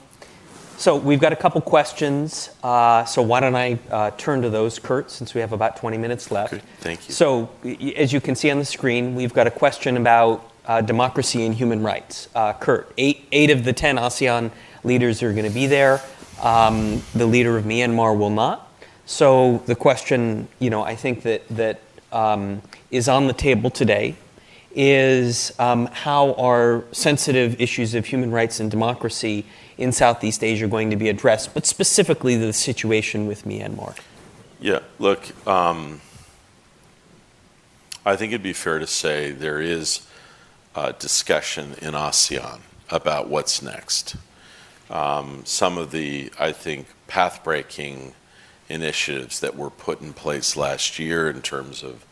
so 0.76 0.96
we've 0.96 1.20
got 1.20 1.32
a 1.32 1.36
couple 1.36 1.60
questions. 1.60 2.50
Uh, 2.62 3.04
so 3.04 3.22
why 3.22 3.40
don't 3.40 3.54
I 3.54 3.78
uh, 3.90 4.10
turn 4.18 4.42
to 4.42 4.50
those, 4.50 4.78
Kurt, 4.78 5.10
since 5.10 5.34
we 5.34 5.40
have 5.40 5.52
about 5.52 5.76
20 5.76 5.96
minutes 5.98 6.30
left. 6.30 6.50
Good. 6.50 6.62
Thank 6.80 7.08
you. 7.08 7.14
So 7.14 7.48
as 7.96 8.12
you 8.12 8.20
can 8.20 8.34
see 8.34 8.50
on 8.50 8.58
the 8.58 8.64
screen, 8.64 9.14
we've 9.14 9.32
got 9.32 9.46
a 9.46 9.50
question 9.50 9.96
about 9.96 10.50
uh, 10.66 10.80
democracy 10.80 11.44
and 11.44 11.54
human 11.54 11.82
rights. 11.82 12.28
Uh, 12.34 12.52
Kurt, 12.52 12.92
eight, 12.98 13.26
eight 13.32 13.50
of 13.50 13.64
the 13.64 13.72
10 13.72 13.96
ASEAN 13.96 14.50
leaders 14.84 15.22
are 15.22 15.32
going 15.32 15.44
to 15.44 15.50
be 15.50 15.66
there. 15.66 16.00
Um, 16.42 17.02
the 17.14 17.26
leader 17.26 17.56
of 17.56 17.64
Myanmar 17.64 18.16
will 18.16 18.30
not. 18.30 18.70
So 19.06 19.62
the 19.66 19.74
question, 19.74 20.48
you 20.58 20.70
know, 20.70 20.82
I 20.82 20.96
think 20.96 21.22
that 21.22 21.46
that 21.48 21.80
um, 22.12 22.62
is 22.90 23.08
on 23.08 23.26
the 23.26 23.32
table 23.32 23.70
today 23.70 24.16
is 24.74 25.52
um, 25.58 25.86
how 25.86 26.34
are 26.34 26.84
sensitive 26.92 27.60
issues 27.60 27.94
of 27.94 28.06
human 28.06 28.30
rights 28.30 28.60
and 28.60 28.70
democracy 28.70 29.46
in 29.78 29.92
Southeast 29.92 30.44
Asia 30.44 30.66
going 30.66 30.90
to 30.90 30.96
be 30.96 31.08
addressed, 31.08 31.54
but 31.54 31.64
specifically 31.64 32.36
the 32.36 32.52
situation 32.52 33.26
with 33.26 33.44
Myanmar. 33.44 33.96
Yeah, 34.60 34.80
look, 34.98 35.46
um, 35.46 36.00
I 38.04 38.16
think 38.16 38.32
it'd 38.32 38.42
be 38.42 38.52
fair 38.52 38.78
to 38.78 38.86
say 38.86 39.30
there 39.30 39.60
is 39.60 40.06
discussion 40.98 41.74
in 41.80 41.94
ASEAN 41.94 42.60
about 42.90 43.28
what's 43.28 43.62
next. 43.62 44.16
Um, 44.90 45.42
some 45.44 45.78
of 45.78 45.90
the, 45.90 46.30
I 46.38 46.52
think, 46.52 46.86
path 47.08 47.42
breaking 47.42 48.14
initiatives 48.68 49.40
that 49.40 49.56
were 49.56 49.70
put 49.70 50.00
in 50.00 50.12
place 50.12 50.56
last 50.56 50.98
year 50.98 51.30
in 51.30 51.42
terms 51.42 51.82
of 51.82 52.04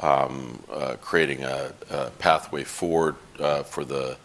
um, 0.00 0.62
uh, 0.70 0.96
creating 1.00 1.42
a, 1.42 1.72
pathway 2.18 2.64
forward 2.64 3.16
uh, 3.38 3.62
for 3.62 3.84
the 3.84 4.16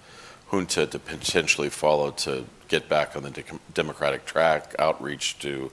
junta 0.52 0.86
to 0.86 1.00
potentially 1.00 1.70
follow 1.70 2.12
to 2.12 2.46
get 2.67 2.89
back 2.89 3.15
on 3.15 3.24
the 3.24 3.32
de- 3.32 3.44
democratic 3.74 4.26
track, 4.26 4.76
outreach 4.80 5.39
to 5.39 5.72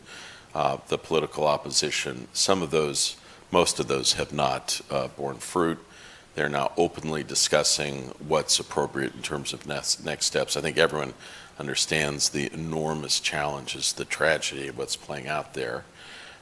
uh, 0.55 0.77
the 0.88 0.99
political 0.99 1.47
opposition. 1.47 2.29
Some 2.33 2.62
of 2.62 2.71
those, 2.71 3.16
most 3.51 3.81
of 3.81 3.88
those, 3.88 4.14
have 4.14 4.33
not 4.33 4.81
uh, 4.90 5.09
borne 5.09 5.37
fruit. 5.37 5.79
They're 6.38 6.48
now 6.48 6.70
openly 6.77 7.24
discussing 7.24 8.14
what's 8.29 8.61
appropriate 8.61 9.12
in 9.12 9.22
terms 9.22 9.53
of 9.53 9.66
next, 9.66 10.22
steps. 10.22 10.57
I 10.57 10.61
think 10.61 10.79
everyone 10.79 11.14
understands 11.59 12.29
the 12.29 12.48
enormous 12.53 13.18
challenges, 13.18 13.92
the 13.92 14.05
tragedy 14.05 14.68
of 14.68 14.79
what's 14.79 14.94
playing 14.94 15.27
out 15.27 15.55
there. 15.55 15.83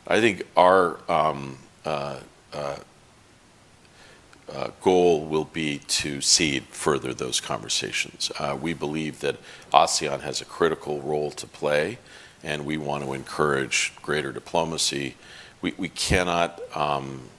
I 0.07 0.21
think 0.21 0.43
our 0.55 0.99
um, 1.11 1.61
uh, 1.87 2.19
uh, 2.53 2.77
uh, 4.53 4.69
goal 4.83 5.25
will 5.25 5.47
be 5.47 5.79
to 5.79 6.21
seed 6.21 6.65
further 6.65 7.15
those 7.15 7.41
conversations. 7.41 8.31
We 8.61 8.75
believe 8.75 9.21
that 9.21 9.37
ASEAN 9.73 10.21
has 10.21 10.43
a 10.43 10.45
critical 10.45 11.01
role 11.01 11.31
to 11.31 11.47
play, 11.47 11.97
and 12.45 12.67
we 12.67 12.77
want 12.77 13.03
to 13.03 13.15
encourage 13.15 13.95
greater 14.03 14.31
diplomacy. 14.31 15.17
We, 15.63 15.73
we 15.79 15.89
cannot 15.89 16.61
um, 16.77 17.31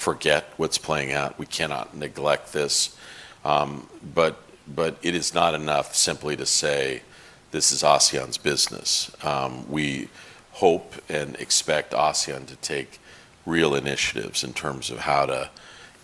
forget 0.00 0.52
what's 0.56 0.78
playing 0.78 1.12
out. 1.12 1.38
We 1.38 1.46
cannot 1.46 1.94
neglect 1.94 2.52
this. 2.52 2.96
Um, 3.44 3.86
but, 4.14 4.42
but 4.66 4.96
it 5.02 5.14
is 5.14 5.34
not 5.34 5.54
enough 5.54 5.94
simply 5.94 6.36
to 6.36 6.46
say 6.46 7.02
this 7.50 7.70
is 7.70 7.82
ASEAN's 7.82 8.38
business. 8.38 9.10
Um, 9.22 9.70
we 9.70 10.08
hope 10.52 10.94
and 11.08 11.36
expect 11.36 11.92
ASEAN 11.92 12.46
to 12.46 12.56
take 12.56 12.98
real 13.44 13.74
initiatives 13.74 14.42
in 14.42 14.52
terms 14.54 14.90
of 14.90 15.00
how 15.00 15.26
to 15.26 15.50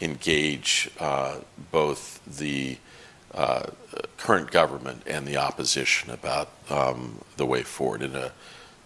engage 0.01 0.91
uh, 1.01 1.37
both 1.73 2.21
the 2.27 2.77
uh, 3.35 3.67
current 4.19 4.51
government 4.51 5.03
and 5.07 5.27
the 5.27 5.37
opposition 5.37 6.11
about 6.11 6.51
um, 6.69 7.23
the 7.37 7.47
way 7.47 7.63
forward 7.63 8.03
in 8.03 8.15
a 8.15 8.33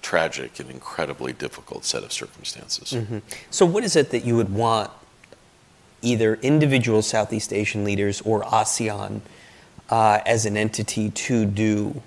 tragic 0.02 0.58
and 0.60 0.70
incredibly 0.70 1.32
difficult 1.32 1.84
set 1.84 2.02
of 2.02 2.12
circumstances. 2.12 2.92
So, 3.50 3.66
what 3.66 3.84
is 3.84 3.96
it 3.96 4.10
that 4.10 4.24
you 4.24 4.36
would 4.36 4.52
want 4.52 4.90
either 6.02 6.36
individual 6.36 7.02
Southeast 7.02 7.52
Asian 7.52 7.84
leaders 7.84 8.20
or 8.22 8.42
ASEAN 8.42 9.20
uh, 9.90 10.20
as 10.26 10.46
an 10.46 10.56
entity 10.56 11.10
to 11.10 11.44
do? 11.44 12.02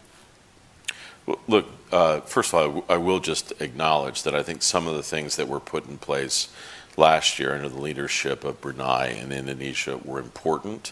Look, 1.47 1.67
uh, 1.91 2.21
first 2.21 2.53
of 2.53 2.75
all, 2.75 2.85
I 2.89 2.97
will 2.97 3.19
just 3.19 3.53
acknowledge 3.61 4.23
that 4.23 4.35
I 4.35 4.43
think 4.43 4.61
some 4.61 4.87
of 4.87 4.95
the 4.95 5.03
things 5.03 5.35
that 5.35 5.47
were 5.47 5.59
put 5.59 5.87
in 5.87 5.97
place 5.97 6.49
last 6.97 7.39
year 7.39 7.55
under 7.55 7.69
the 7.69 7.79
leadership 7.79 8.43
of 8.43 8.61
Brunei 8.61 9.07
and 9.07 9.31
Indonesia 9.31 9.97
were 9.97 10.19
important. 10.19 10.91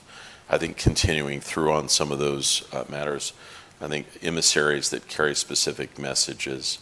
I 0.50 0.58
think 0.58 0.78
continuing 0.78 1.40
through 1.40 1.72
on 1.72 1.90
some 1.90 2.12
of 2.12 2.20
those 2.20 2.68
uh, 2.74 2.84
matters, 2.90 3.34
I 3.82 3.88
think 3.88 4.08
emissaries 4.22 4.90
that 4.92 5.08
carry 5.08 5.34
specific 5.36 5.98
messages, 5.98 6.78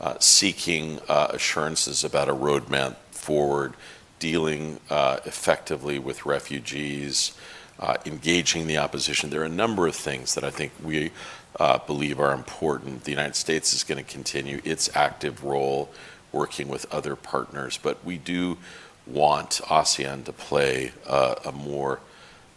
uh, 0.00 0.14
seeking 0.18 1.00
uh, 1.08 1.28
assurances 1.30 2.04
about 2.04 2.28
a 2.28 2.34
roadmap 2.34 2.96
forward, 3.10 3.74
dealing 4.18 4.80
uh, 4.90 5.18
effectively 5.24 5.98
with 5.98 6.26
refugees, 6.26 7.32
uh, 7.78 7.96
engaging 8.04 8.66
the 8.66 8.78
opposition. 8.78 9.30
There 9.30 9.42
are 9.42 9.46
a 9.46 9.48
number 9.48 9.86
of 9.86 9.94
things 9.94 10.34
that 10.34 10.44
I 10.44 10.50
think 10.50 10.72
we 10.82 11.10
uh, 11.58 11.78
believe 11.78 12.20
are 12.20 12.32
important. 12.32 13.04
The 13.04 13.10
United 13.10 13.36
States 13.36 13.72
is 13.72 13.84
going 13.84 14.04
to 14.04 14.10
continue 14.10 14.60
its 14.64 14.90
active 14.94 15.44
role 15.44 15.90
working 16.32 16.68
with 16.68 16.92
other 16.92 17.16
partners, 17.16 17.78
but 17.82 18.04
we 18.04 18.18
do 18.18 18.58
want 19.06 19.60
ASEAN 19.64 20.24
to 20.24 20.32
play 20.32 20.92
uh, 21.06 21.36
a 21.44 21.52
more 21.52 22.00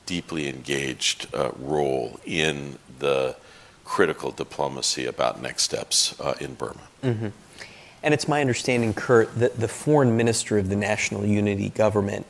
deeply 0.05 0.49
engaged 0.49 1.28
role 1.57 2.20
in 2.26 2.78
the 2.99 3.36
critical 3.86 4.32
diplomacy 4.32 5.05
about 5.05 5.41
next 5.41 5.64
steps 5.64 6.20
in 6.41 6.55
Burma. 6.55 6.82
Mm-hmm. 7.01 7.28
And 8.04 8.14
it's 8.14 8.28
my 8.28 8.41
understanding, 8.41 8.93
Kurt, 8.93 9.34
that 9.36 9.60
the 9.60 9.68
foreign 9.68 10.18
minister 10.18 10.58
of 10.58 10.70
the 10.70 10.76
National 10.76 11.26
Unity 11.26 11.70
Government 11.70 12.26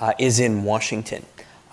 uh, 0.00 0.12
is 0.18 0.38
in 0.38 0.64
Washington. 0.64 1.24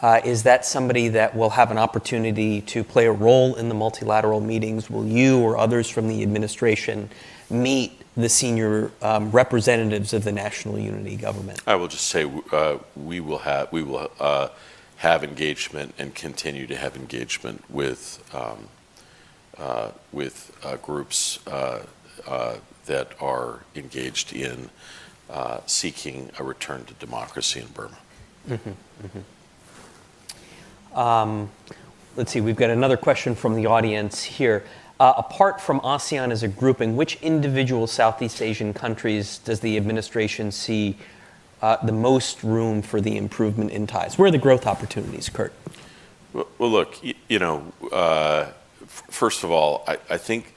Uh, 0.01 0.21
is 0.23 0.43
that 0.43 0.65
somebody 0.65 1.07
that 1.09 1.35
will 1.35 1.51
have 1.51 1.71
an 1.71 1.77
opportunity 1.77 2.61
to 2.61 2.83
play 2.83 3.05
a 3.05 3.11
role 3.11 3.55
in 3.55 3.69
the 3.69 3.75
multilateral 3.75 4.41
meetings? 4.41 4.89
Will 4.89 5.05
you 5.05 5.39
or 5.39 5.57
others 5.57 5.89
from 5.89 6.07
the 6.07 6.21
administration 6.21 7.09
meet 7.49 8.01
the 8.15 8.29
senior 8.29 8.91
um, 9.01 9.31
representatives 9.31 10.13
of 10.13 10.23
the 10.23 10.31
National 10.31 10.79
Unity 10.79 11.15
Government? 11.15 11.61
I 11.65 11.75
will 11.75 11.87
just 11.87 12.07
say 12.07 12.29
uh, 12.51 12.77
we 12.95 13.19
will 13.19 13.39
have 13.39 13.71
we 13.71 13.83
will 13.83 14.11
uh, 14.19 14.49
have 14.97 15.23
engagement 15.23 15.93
and 15.97 16.13
continue 16.13 16.67
to 16.67 16.75
have 16.75 16.95
engagement 16.95 17.63
with 17.69 18.23
um, 18.33 18.69
uh, 19.57 19.91
with 20.11 20.55
uh, 20.63 20.77
groups 20.77 21.45
uh, 21.47 21.79
that 22.85 23.11
are 23.21 23.61
engaged 23.75 24.33
in 24.33 24.69
seeking 25.65 26.29
a 26.39 26.43
return 26.43 26.85
to 26.85 26.93
democracy 26.95 27.59
in 27.59 27.67
Burma. 27.67 27.97
Mm-hmm, 28.47 28.69
mm-hmm. 28.69 29.19
Um, 30.97 31.49
let's 32.15 32.31
see, 32.31 32.41
we've 32.41 32.55
got 32.55 32.69
another 32.69 32.97
question 32.97 33.35
from 33.35 33.55
the 33.55 33.65
audience 33.65 34.23
here. 34.23 34.63
Uh, 34.97 35.13
apart 35.17 35.59
from 35.59 35.81
ASEAN 35.81 36.31
as 36.31 36.41
a 36.41 36.47
grouping, 36.47 36.95
which 36.95 37.17
individual 37.21 37.85
Southeast 37.85 38.41
Asian 38.41 38.73
countries 38.73 39.39
does 39.39 39.59
the 39.59 39.75
administration 39.75 40.51
see 40.51 40.97
uh, 41.61 41.75
the 41.85 41.91
most 41.91 42.43
room 42.43 42.81
for 42.81 43.01
the 43.01 43.17
improvement 43.17 43.71
in 43.71 43.87
ties? 43.87 44.17
Where 44.17 44.29
are 44.29 44.31
the 44.31 44.37
growth 44.37 44.65
opportunities, 44.65 45.27
Kurt? 45.27 45.51
Well, 46.31 46.47
well 46.57 46.69
look, 46.69 47.03
you, 47.03 47.13
you 47.27 47.39
know, 47.39 47.73
uh, 47.91 48.51
f- 48.83 49.03
first 49.09 49.43
of 49.43 49.51
all, 49.51 49.83
I, 49.85 49.97
I, 50.09 50.17
think 50.17 50.55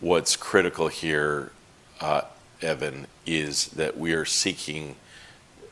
what's 0.00 0.34
critical 0.34 0.88
here, 0.88 1.52
uh, 2.00 2.22
Evan, 2.62 3.06
is 3.26 3.68
that 3.68 3.96
we 3.96 4.12
are 4.12 4.24
seeking 4.24 4.96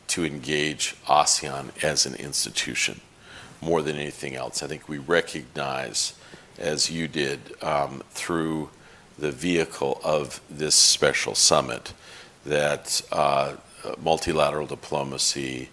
to 0.08 0.24
engage 0.24 0.94
ASEAN 1.06 1.82
as 1.82 2.06
an 2.06 2.14
institution 2.14 3.00
more 3.60 3.82
than 3.82 3.96
anything 3.96 4.36
else. 4.36 4.62
I 4.62 4.66
think 4.66 4.88
we 4.88 4.98
recognize, 4.98 6.14
as 6.58 6.90
you 6.90 7.08
did, 7.08 7.40
um, 7.62 8.02
through 8.10 8.70
the 9.18 9.32
vehicle 9.32 10.00
of 10.04 10.40
this 10.50 10.74
special 10.74 11.34
summit, 11.34 11.92
that 12.44 13.02
uh, 13.10 13.56
multilateral 14.00 14.66
diplomacy, 14.66 15.70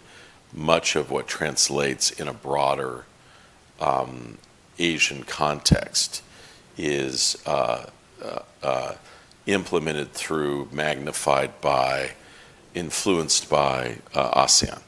much 0.52 0.96
of 0.96 1.10
what 1.10 1.28
translates 1.28 2.10
in 2.10 2.26
a 2.26 2.32
broader 2.32 3.04
um, 3.80 4.38
Asian 4.78 5.22
context, 5.24 6.22
is 6.76 7.40
uh, 7.46 7.86
uh, 8.22 8.38
uh 8.62 8.94
implemented 9.46 10.12
through, 10.12 10.68
magnified 10.72 11.60
by, 11.60 12.12
influenced 12.74 13.48
by 13.48 13.98
uh, 14.14 14.44
ASEAN. 14.44 14.80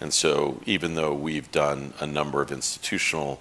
And 0.00 0.12
so, 0.12 0.60
even 0.64 0.94
though 0.94 1.14
we've 1.14 1.50
done 1.50 1.92
a 2.00 2.06
number 2.06 2.40
of 2.40 2.52
institutional 2.52 3.40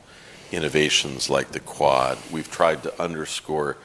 innovations 0.52 1.30
like 1.30 1.52
the 1.52 1.60
Quad, 1.60 2.18
we've 2.32 2.50
tried 2.50 2.84
to 2.84 3.02
underscore 3.02 3.78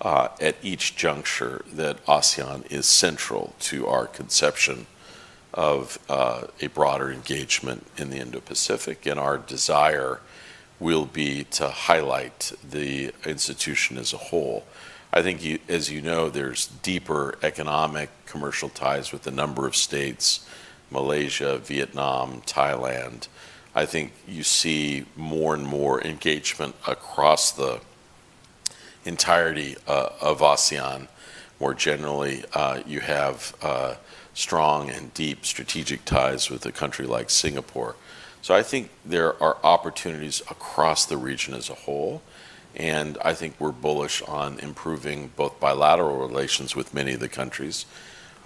uh, 0.00 0.28
at 0.40 0.56
each 0.62 0.96
juncture 0.96 1.64
that 1.72 2.04
ASEAN 2.06 2.70
is 2.70 2.86
central 2.86 3.54
to 3.60 3.86
our 3.86 4.06
conception 4.06 4.86
of 5.54 5.98
uh, 6.08 6.42
a 6.60 6.66
broader 6.68 7.10
engagement 7.10 7.86
in 7.96 8.10
the 8.10 8.18
Indo 8.18 8.40
Pacific, 8.40 9.06
and 9.06 9.18
our 9.18 9.38
desire 9.38 10.20
will 10.78 11.06
be 11.06 11.44
to 11.44 11.68
highlight 11.68 12.52
the 12.68 13.12
institution 13.24 13.96
as 13.96 14.12
a 14.12 14.18
whole. 14.18 14.64
I 15.16 15.22
think, 15.22 15.42
you, 15.42 15.60
as 15.66 15.90
you 15.90 16.02
know, 16.02 16.28
there's 16.28 16.66
deeper 16.66 17.38
economic, 17.42 18.10
commercial 18.26 18.68
ties 18.68 19.12
with 19.12 19.26
a 19.26 19.30
number 19.30 19.66
of 19.66 19.74
states 19.74 20.46
Malaysia, 20.90 21.56
Vietnam, 21.56 22.42
Thailand, 22.42 23.28
I 23.74 23.86
think 23.86 24.12
you 24.28 24.42
see 24.42 25.06
more 25.16 25.54
and 25.54 25.66
more 25.66 26.02
engagement 26.02 26.74
across 26.86 27.50
the 27.50 27.80
entirety 29.06 29.76
uh, 29.88 30.10
of 30.20 30.40
ASEAN. 30.40 31.08
More 31.60 31.72
generally, 31.72 32.44
uh, 32.52 32.82
you 32.86 33.00
have 33.00 33.56
uh, 33.62 33.94
strong 34.34 34.90
and 34.90 35.14
deep 35.14 35.46
strategic 35.46 36.04
ties 36.04 36.50
with 36.50 36.66
a 36.66 36.72
country 36.72 37.06
like 37.06 37.30
Singapore. 37.30 37.96
So 38.42 38.54
I 38.54 38.62
think 38.62 38.90
there 39.02 39.42
are 39.42 39.56
opportunities 39.64 40.42
across 40.42 41.06
the 41.06 41.16
region 41.16 41.54
as 41.54 41.70
a 41.70 41.74
whole, 41.74 42.20
and 42.76 43.18
I 43.24 43.34
think 43.34 43.54
we're 43.58 43.72
bullish 43.72 44.22
on 44.22 44.58
improving 44.60 45.30
both 45.36 45.58
bilateral 45.58 46.18
relations 46.18 46.76
with 46.76 46.94
many 46.94 47.14
of 47.14 47.20
the 47.20 47.28
countries 47.28 47.86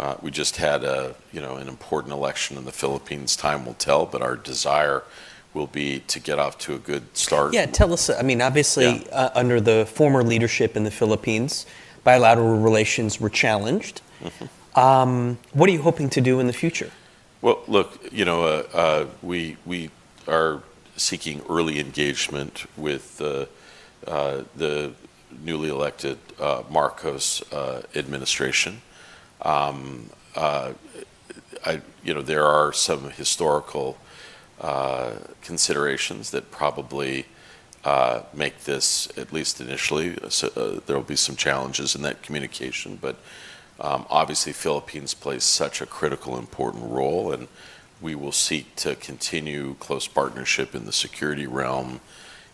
uh, 0.01 0.17
we 0.23 0.31
just 0.31 0.57
had 0.57 0.83
a, 0.83 1.15
you 1.31 1.43
know, 1.43 1.57
an 1.57 1.69
important 1.69 2.15
election 2.15 2.57
in 2.57 2.65
the 2.65 2.73
Philippines. 2.73 3.37
Time 3.37 3.67
will 3.67 3.75
tell, 3.75 4.07
but 4.07 4.23
our 4.23 4.35
desire 4.35 5.03
will 5.53 5.67
be 5.67 6.01
to 6.07 6.19
get 6.19 6.39
off 6.39 6.57
to 6.57 6.75
a 6.75 6.79
good 6.79 7.15
start. 7.15 7.53
Yeah, 7.53 7.67
tell 7.67 7.93
us. 7.93 8.09
I 8.09 8.23
mean, 8.23 8.41
obviously, 8.41 9.05
yeah. 9.05 9.09
uh, 9.13 9.31
under 9.35 9.61
the 9.61 9.85
former 9.85 10.23
leadership 10.23 10.75
in 10.75 10.85
the 10.85 10.91
Philippines, 10.91 11.67
bilateral 12.03 12.57
relations 12.57 13.21
were 13.21 13.29
challenged. 13.29 14.01
Mm-hmm. 14.23 14.81
Um, 14.81 15.39
what 15.53 15.69
are 15.69 15.73
you 15.73 15.83
hoping 15.83 16.09
to 16.11 16.23
do 16.23 16.41
in 16.41 16.47
the 16.47 16.55
future? 16.55 16.91
Well, 17.43 17.61
look, 17.69 18.11
you 18.11 18.25
know, 18.25 18.45
uh, 18.45 18.63
uh 18.73 19.07
we 19.21 19.59
we 19.67 19.91
are 20.27 20.63
seeking 20.97 21.43
early 21.51 21.79
engagement 21.79 22.65
with 22.79 23.21
uh, 23.21 23.45
the 24.05 24.93
newly 25.45 25.69
elected 25.69 26.19
Marcos 26.71 27.43
administration. 27.95 28.83
Um, 29.43 30.11
uh, 30.37 30.73
you 32.03 32.15
know, 32.15 32.23
there 32.23 32.45
are 32.45 32.73
some 32.73 33.11
historical 33.11 33.99
uh, 34.61 35.13
considerations 35.43 36.31
that 36.31 36.51
probably 36.51 37.27
uh, 37.85 38.23
make 38.35 38.65
this, 38.65 39.09
at 39.17 39.33
least 39.33 39.61
initially, 39.61 40.11
there 40.11 40.97
will 40.97 41.03
be 41.03 41.17
some 41.17 41.37
challenges 41.37 41.95
in 41.95 42.03
that 42.03 42.23
communication. 42.23 42.99
But 43.01 43.17
um, 43.81 44.07
obviously, 44.11 44.53
Philippines 44.53 45.15
plays 45.15 45.45
such 45.45 45.81
a 45.81 45.87
critical, 45.87 46.39
important 46.39 46.85
role, 46.91 47.33
and 47.33 47.49
we 48.01 48.15
will 48.15 48.33
seek 48.33 48.77
to 48.77 48.95
continue 48.97 49.75
close 49.81 50.07
partnership 50.07 50.75
in 50.75 50.85
the 50.85 50.93
security 50.93 51.47
realm, 51.47 52.01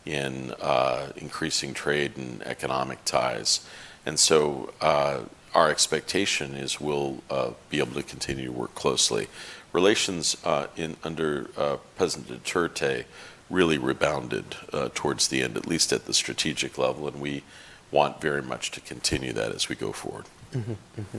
in 0.06 0.52
uh, 0.60 1.12
increasing 1.16 1.74
trade 1.74 2.16
and 2.16 2.42
economic 2.44 3.04
ties. 3.04 3.66
And 4.06 4.18
so, 4.18 4.72
uh, 4.80 5.20
our 5.56 5.70
expectation 5.70 6.54
is 6.54 6.80
we'll 6.80 7.22
uh, 7.30 7.50
be 7.70 7.78
able 7.78 7.94
to 7.94 8.02
continue 8.02 8.44
to 8.44 8.52
work 8.52 8.74
closely. 8.74 9.26
Relations 9.72 10.36
uh, 10.44 10.66
in 10.76 10.96
under 11.02 11.50
uh, 11.56 11.78
President 11.96 12.44
Duterte 12.44 13.04
really 13.48 13.78
rebounded 13.78 14.56
uh, 14.72 14.90
towards 14.94 15.28
the 15.28 15.42
end, 15.42 15.56
at 15.56 15.66
least 15.66 15.92
at 15.92 16.04
the 16.04 16.12
strategic 16.12 16.76
level, 16.76 17.08
and 17.08 17.20
we 17.20 17.42
want 17.90 18.20
very 18.20 18.42
much 18.42 18.70
to 18.72 18.80
continue 18.80 19.32
that 19.32 19.52
as 19.52 19.68
we 19.68 19.74
go 19.76 19.92
forward. 19.92 20.26
Mm-hmm, 20.52 20.72
mm-hmm. 20.72 21.18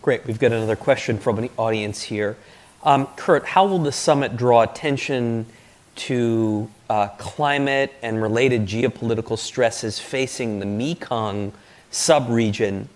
Great. 0.00 0.26
We've 0.26 0.38
got 0.38 0.52
another 0.52 0.76
question 0.76 1.18
from 1.18 1.38
an 1.38 1.50
audience 1.56 2.02
here. 2.02 2.36
Um, 2.84 3.08
Kurt, 3.16 3.46
how 3.46 3.66
will 3.66 3.78
the 3.78 3.92
summit 3.92 4.36
draw 4.36 4.62
attention 4.62 5.46
to 5.94 6.70
uh, 6.88 7.08
climate 7.18 7.92
and 8.02 8.20
related 8.20 8.66
geopolitical 8.66 9.38
stresses 9.38 9.98
facing 9.98 10.58
the 10.58 10.66
Mekong 10.66 11.52
subregion 11.90 12.86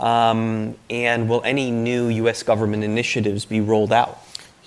um, 0.00 0.76
and 0.88 1.28
will 1.28 1.42
any 1.44 1.70
new 1.70 2.08
U.S. 2.08 2.42
government 2.42 2.82
initiatives 2.82 3.44
be 3.44 3.60
rolled 3.60 3.92
out? 3.92 4.18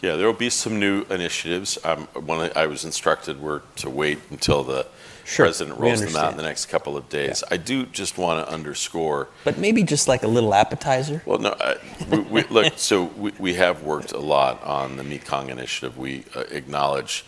Yeah, 0.01 0.15
there 0.15 0.27
will 0.27 0.33
be 0.33 0.49
some 0.49 0.79
new 0.79 1.05
initiatives. 1.09 1.77
Um, 1.83 2.07
when 2.07 2.51
I 2.55 2.67
was 2.67 2.83
instructed 2.83 3.41
were 3.41 3.63
to 3.77 3.89
wait 3.89 4.19
until 4.29 4.63
the 4.63 4.85
sure, 5.23 5.45
president 5.45 5.79
rolls 5.79 6.01
them 6.01 6.15
out 6.17 6.31
in 6.31 6.37
the 6.37 6.43
next 6.43 6.65
couple 6.65 6.97
of 6.97 7.07
days. 7.09 7.41
Yeah. 7.47 7.53
I 7.53 7.57
do 7.57 7.85
just 7.85 8.17
want 8.17 8.45
to 8.45 8.53
underscore. 8.53 9.29
But 9.45 9.57
maybe 9.57 9.81
just 9.81 10.09
like 10.09 10.23
a 10.23 10.27
little 10.27 10.53
appetizer. 10.53 11.21
Well, 11.25 11.39
no. 11.39 11.55
I, 11.57 11.77
we, 12.11 12.19
we, 12.19 12.43
look, 12.43 12.73
so 12.75 13.05
we, 13.05 13.31
we 13.39 13.53
have 13.55 13.83
worked 13.83 14.11
a 14.11 14.19
lot 14.19 14.61
on 14.63 14.97
the 14.97 15.03
Mekong 15.05 15.49
initiative. 15.49 15.97
We 15.97 16.25
uh, 16.35 16.41
acknowledge 16.51 17.23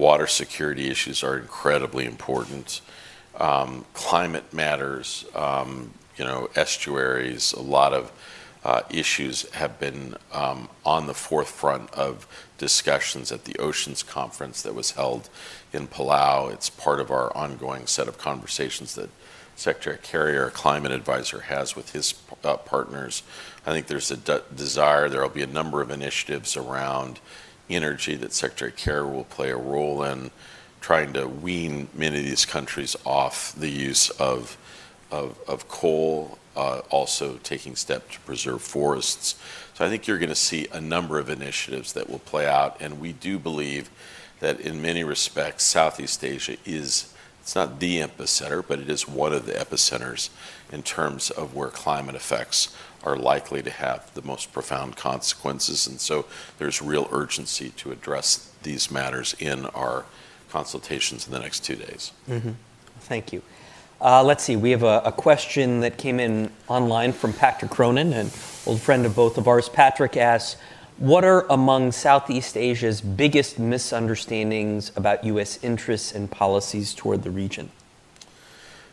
water 0.00 0.26
security 0.26 0.88
issues 0.88 1.22
are 1.22 1.36
incredibly 1.36 2.06
important. 2.06 2.80
Um, 3.38 3.84
climate 3.92 4.52
matters. 4.52 5.26
Um, 5.34 5.92
you 6.16 6.24
know, 6.24 6.48
estuaries, 6.56 7.52
a 7.52 7.60
lot 7.60 7.92
of 7.92 8.10
uh, 8.64 8.82
issues 8.90 9.48
have 9.50 9.78
been 9.78 10.16
um, 10.32 10.68
on 10.84 11.06
the 11.06 11.14
forefront 11.14 11.90
of 11.92 12.26
discussions 12.56 13.30
at 13.30 13.44
the 13.44 13.56
Oceans 13.58 14.02
Conference 14.02 14.62
that 14.62 14.74
was 14.74 14.92
held 14.92 15.28
in 15.72 15.86
Palau. 15.86 16.50
It's 16.50 16.70
part 16.70 17.00
of 17.00 17.10
our 17.10 17.34
ongoing 17.36 17.86
set 17.86 18.08
of 18.08 18.16
conversations 18.16 18.94
that 18.94 19.10
Secretary 19.54 19.98
Kerry, 20.02 20.38
our 20.38 20.50
climate 20.50 20.92
advisor, 20.92 21.40
has 21.40 21.76
with 21.76 21.92
his 21.92 22.14
uh, 22.42 22.56
partners. 22.56 23.22
I 23.66 23.72
think 23.72 23.86
there's 23.86 24.10
a 24.10 24.16
de- 24.16 24.42
desire, 24.54 25.10
there 25.10 25.20
will 25.20 25.28
be 25.28 25.42
a 25.42 25.46
number 25.46 25.82
of 25.82 25.90
initiatives 25.90 26.56
around 26.56 27.20
energy 27.70 28.14
that 28.16 28.32
Secretary 28.32 28.72
Kerry 28.72 29.04
will 29.04 29.24
play 29.24 29.50
a 29.50 29.56
role 29.56 30.02
in 30.02 30.30
trying 30.80 31.12
to 31.12 31.26
wean 31.26 31.88
many 31.94 32.18
of 32.18 32.24
these 32.24 32.44
countries 32.46 32.96
off 33.04 33.54
the 33.54 33.68
use 33.68 34.10
of 34.10 34.56
of 35.12 35.66
coal, 35.68 36.38
uh, 36.56 36.80
also 36.90 37.36
taking 37.42 37.76
steps 37.76 38.14
to 38.14 38.20
preserve 38.20 38.62
forests. 38.62 39.34
So 39.74 39.84
I 39.84 39.88
think 39.88 40.06
you're 40.06 40.18
going 40.18 40.28
to 40.28 40.34
see 40.34 40.68
a 40.72 40.80
number 40.80 41.18
of 41.18 41.28
initiatives 41.28 41.92
that 41.94 42.08
will 42.08 42.20
play 42.20 42.46
out. 42.46 42.76
And 42.80 43.00
we 43.00 43.12
do 43.12 43.38
believe 43.38 43.90
that 44.40 44.60
in 44.60 44.80
many 44.80 45.04
respects, 45.04 45.64
Southeast 45.64 46.24
Asia 46.24 46.56
is, 46.64 47.12
it's 47.40 47.54
not 47.54 47.80
the 47.80 48.00
epicenter, 48.00 48.64
but 48.66 48.78
it 48.78 48.88
is 48.88 49.08
one 49.08 49.32
of 49.32 49.46
the 49.46 49.52
epicenters 49.52 50.30
in 50.70 50.82
terms 50.82 51.30
of 51.30 51.54
where 51.54 51.68
climate 51.68 52.14
effects 52.14 52.74
are 53.02 53.16
likely 53.16 53.62
to 53.62 53.70
have 53.70 54.12
the 54.14 54.22
most 54.22 54.52
profound 54.52 54.96
consequences. 54.96 55.86
And 55.86 56.00
so 56.00 56.26
there's 56.58 56.82
real 56.82 57.08
urgency 57.10 57.70
to 57.70 57.92
address 57.92 58.52
these 58.62 58.90
matters 58.90 59.34
in 59.38 59.66
our 59.66 60.04
consultations 60.50 61.26
in 61.26 61.32
the 61.32 61.38
next 61.38 61.64
two 61.64 61.76
days. 61.76 62.12
Mm-hmm. 62.28 62.50
Thank 63.00 63.32
you. 63.32 63.42
Uh, 64.00 64.22
let's 64.22 64.44
see. 64.44 64.56
We 64.56 64.70
have 64.70 64.82
a 64.82 65.12
question 65.12 65.80
that 65.80 65.98
came 65.98 66.20
in 66.20 66.50
online 66.68 67.12
from 67.12 67.34
Patrick 67.34 67.70
Cronin, 67.70 68.14
an 68.14 68.30
old 68.66 68.80
friend 68.80 69.04
of 69.04 69.14
both 69.14 69.36
of 69.36 69.46
ours. 69.46 69.68
Patrick 69.68 70.16
asks, 70.16 70.58
what 70.96 71.24
are 71.24 71.46
among 71.48 71.92
Southeast 71.92 72.56
Asia's 72.56 73.00
biggest 73.00 73.58
misunderstandings 73.58 74.92
about 74.96 75.24
U.S. 75.24 75.58
interests 75.62 76.12
and 76.12 76.30
policies 76.30 76.94
toward 76.94 77.22
the 77.22 77.30
region? 77.30 77.70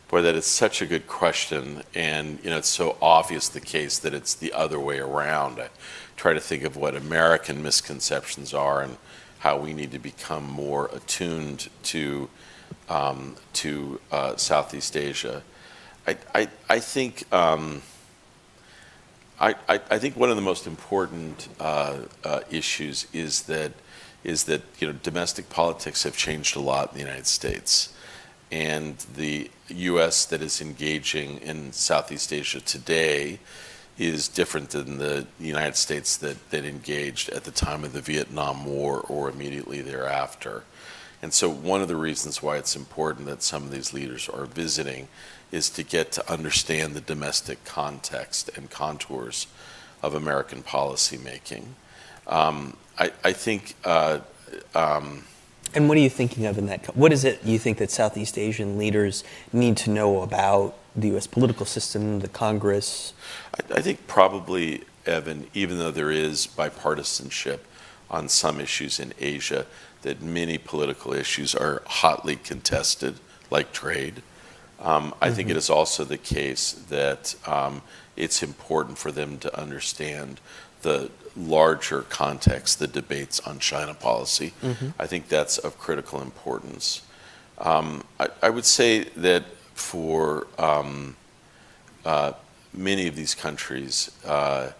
Boy, 0.08 0.22
that 0.22 0.34
is 0.34 0.46
such 0.46 0.80
a 0.80 0.86
good 0.86 1.06
question. 1.06 1.82
And 1.94 2.38
you 2.42 2.48
know 2.48 2.56
it's 2.56 2.68
so 2.68 2.96
obvious 3.02 3.48
the 3.48 3.60
case 3.60 3.98
that 3.98 4.14
it's 4.14 4.34
the 4.34 4.54
other 4.54 4.80
way 4.80 4.98
around. 4.98 5.60
I 5.60 5.68
try 6.16 6.32
to 6.32 6.40
think 6.40 6.64
of 6.64 6.76
what 6.76 6.96
American 6.96 7.62
misconceptions 7.62 8.54
are 8.54 8.82
and 8.82 8.96
how 9.40 9.58
we 9.58 9.74
need 9.74 9.92
to 9.92 9.98
become 9.98 10.44
more 10.44 10.88
attuned 10.94 11.68
to 11.84 12.30
um, 12.88 13.36
to 13.52 14.00
uh, 14.10 14.36
Southeast 14.36 14.96
Asia. 14.96 15.42
I 16.06 16.48
I 16.70 16.78
think 16.78 17.30
um, 17.30 17.82
I 19.38 19.54
I 19.68 19.98
think 19.98 20.16
one 20.16 20.30
of 20.30 20.36
the 20.36 20.42
most 20.42 20.66
important 20.66 21.48
uh, 21.60 21.98
uh, 22.24 22.40
issues 22.50 23.06
is 23.12 23.42
that 23.42 23.72
is 24.24 24.44
that 24.44 24.62
you 24.78 24.86
know 24.86 24.94
domestic 25.02 25.50
politics 25.50 26.04
have 26.04 26.16
changed 26.16 26.56
a 26.56 26.60
lot 26.60 26.92
in 26.92 26.94
the 26.94 27.04
United 27.04 27.26
States. 27.26 27.92
And 28.50 28.96
the 29.14 29.50
U.S. 29.68 30.24
that 30.26 30.40
is 30.40 30.60
engaging 30.60 31.38
in 31.38 31.72
Southeast 31.72 32.32
Asia 32.32 32.60
today 32.60 33.38
is 33.98 34.28
different 34.28 34.70
than 34.70 34.98
the 34.98 35.26
United 35.40 35.76
States 35.76 36.16
that 36.16 36.52
engaged 36.52 37.28
at 37.30 37.44
the 37.44 37.50
time 37.50 37.84
of 37.84 37.92
the 37.92 38.00
Vietnam 38.00 38.64
War 38.64 39.00
or 39.00 39.28
immediately 39.28 39.82
thereafter. 39.82 40.62
And 41.20 41.34
so 41.34 41.50
one 41.50 41.82
of 41.82 41.88
the 41.88 41.96
reasons 41.96 42.42
why 42.42 42.58
it's 42.58 42.76
important 42.76 43.26
that 43.26 43.42
some 43.42 43.64
of 43.64 43.72
these 43.72 43.92
leaders 43.92 44.28
are 44.28 44.46
visiting 44.46 45.08
is 45.50 45.68
to 45.70 45.82
get 45.82 46.12
to 46.12 46.32
understand 46.32 46.94
the 46.94 47.00
domestic 47.00 47.64
context 47.64 48.50
and 48.56 48.70
contours 48.70 49.48
of 50.00 50.14
American 50.14 50.62
policymaking. 50.62 51.64
Um, 52.26 52.76
I 52.98 53.32
think. 53.32 53.74
Uh, 53.84 54.20
um, 54.74 55.24
And 55.74 55.88
what 55.88 55.98
are 55.98 56.00
you 56.00 56.10
thinking 56.10 56.46
of 56.46 56.58
in 56.58 56.66
that? 56.66 56.96
What 56.96 57.12
is 57.12 57.24
it 57.24 57.44
you 57.44 57.58
think 57.58 57.78
that 57.78 57.90
Southeast 57.90 58.38
Asian 58.38 58.78
leaders 58.78 59.24
need 59.52 59.76
to 59.78 59.90
know 59.90 60.22
about 60.22 60.76
the 60.96 61.08
U.S. 61.08 61.26
political 61.26 61.66
system, 61.66 62.20
the 62.20 62.28
Congress? 62.28 63.12
I 63.74 63.80
think 63.80 64.06
probably, 64.06 64.84
Evan, 65.06 65.46
even 65.54 65.78
though 65.78 65.90
there 65.90 66.10
is 66.10 66.46
bipartisanship 66.46 67.60
on 68.10 68.28
some 68.28 68.60
issues 68.60 68.98
in 68.98 69.12
Asia, 69.18 69.66
that 70.02 70.22
many 70.22 70.58
political 70.58 71.12
issues 71.12 71.54
are 71.54 71.82
hotly 71.86 72.36
contested, 72.36 73.16
like 73.50 73.72
trade. 73.72 74.22
Um, 74.80 75.14
I 75.20 75.30
think 75.30 75.48
mm-hmm. 75.48 75.56
it 75.56 75.58
is 75.58 75.70
also 75.70 76.04
the 76.04 76.18
case 76.18 76.72
that 76.72 77.34
um, 77.46 77.82
it's 78.16 78.42
important 78.42 78.96
for 78.96 79.10
them 79.10 79.38
to 79.38 79.60
understand 79.60 80.40
the 80.82 81.10
larger 81.36 82.02
context, 82.02 82.78
the 82.78 82.86
debates 82.86 83.40
on 83.40 83.58
China 83.58 83.94
policy. 83.94 84.52
Mm-hmm. 84.62 84.88
I 84.98 85.06
think 85.06 85.28
that's 85.28 85.58
of 85.58 85.78
critical 85.78 86.20
importance. 86.20 87.02
Um, 87.58 88.04
I 88.42 88.50
would 88.50 88.64
say 88.64 89.04
that 89.16 89.44
for 89.74 90.46
um, 90.58 91.16
uh, 92.04 92.32
many 92.72 93.08
of 93.08 93.16
these 93.16 93.34
countries, 93.34 94.10
uh, 94.24 94.70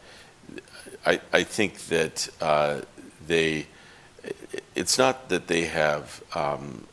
I 1.06 1.42
think 1.42 1.86
that 1.86 2.28
uh, 2.38 2.82
they—it's 3.26 4.98
not 4.98 5.30
that 5.30 5.46
they 5.46 5.64
have 5.64 6.22
um, 6.34 6.86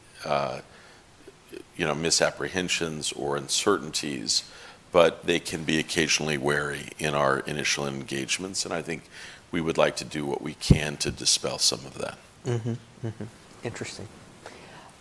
you 1.78 1.86
know, 1.86 1.96
misapprehensions 1.96 3.12
or 3.12 3.36
uncertainties, 3.36 4.44
but 4.96 5.26
they 5.26 5.42
can 5.42 5.66
be 5.66 5.78
occasionally 5.78 6.38
wary 6.38 6.88
in 6.98 7.14
our 7.14 7.40
initial 7.40 7.86
engagements. 7.86 8.64
And 8.64 8.74
I 8.74 8.82
think 8.82 9.04
we 9.52 9.60
would 9.60 9.78
like 9.78 9.98
to 9.98 10.06
do 10.06 10.26
what 10.26 10.42
we 10.42 10.54
can 10.54 10.96
to 10.98 11.12
dispel 11.12 11.60
some 11.60 11.80
of 11.80 11.98
that. 11.98 12.18
Mm-hmm, 12.46 13.08
mm-hmm. 13.08 13.24
Interesting. 13.66 14.08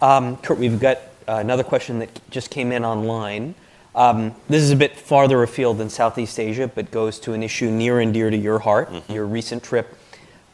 Um, 0.03 0.37
Kurt, 0.39 0.59
we've 0.59 0.81
got 0.81 0.97
uh, 1.29 1.37
another 1.37 1.63
question 1.63 2.01
that 2.01 2.29
just 2.29 2.51
came 2.51 2.73
in 2.73 2.85
online. 2.85 3.55
Um, 3.95 4.35
this 4.49 4.65
is 4.65 4.73
a 4.73 4.77
bit 4.77 4.99
farther 4.99 5.45
afield 5.45 5.79
than 5.79 5.91
Southeast 5.91 6.41
Asia, 6.41 6.67
but 6.67 6.91
goes 6.91 7.21
to 7.21 7.33
an 7.33 7.45
issue 7.45 7.71
near 7.71 8.01
and 8.01 8.13
dear 8.13 8.31
to 8.31 8.37
your 8.37 8.59
heart, 8.59 8.91
mm-hmm. 8.91 9.13
your 9.13 9.27
recent 9.27 9.63
trip 9.63 9.97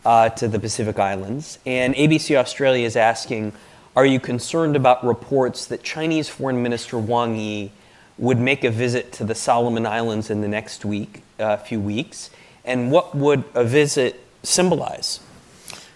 uh, 0.05 0.28
to 0.28 0.49
the 0.49 0.59
Pacific 0.59 0.99
Islands. 0.99 1.59
And 1.64 1.95
ABC 1.95 2.36
Australia 2.36 2.84
is 2.84 2.95
asking, 2.95 3.55
are 3.97 4.05
you 4.05 4.20
concerned 4.20 4.76
about 4.76 5.03
reports 5.03 5.64
that 5.64 5.82
Chinese 5.82 6.28
Foreign 6.28 6.62
Minister 6.62 6.99
Wang 6.99 7.36
Yi 7.36 7.72
would 8.21 8.39
make 8.39 8.64
a 8.64 8.71
visit 8.71 9.12
to 9.12 9.25
the 9.25 9.35
Solomon 9.35 9.87
Islands 9.87 10.29
in 10.29 10.43
the 10.43 10.49
next 10.49 10.85
week, 10.85 11.23
uh, 11.39 11.57
few 11.57 11.81
weeks? 11.81 12.29
And 12.66 12.93
what 12.93 13.14
would 13.14 13.45
a 13.55 13.64
visit 13.64 14.23
symbolize? 14.43 15.21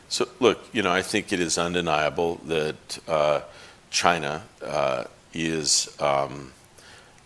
So 0.09 0.27
look, 0.41 0.64
you 0.72 0.83
know, 0.83 0.91
I 0.91 1.03
think 1.03 1.35
it 1.35 1.41
is 1.41 1.59
undeniable 1.59 2.41
that 2.47 2.99
uh, 3.07 3.43
China 3.91 4.43
uh, 4.64 5.05
is 5.35 5.95
um, 6.01 6.53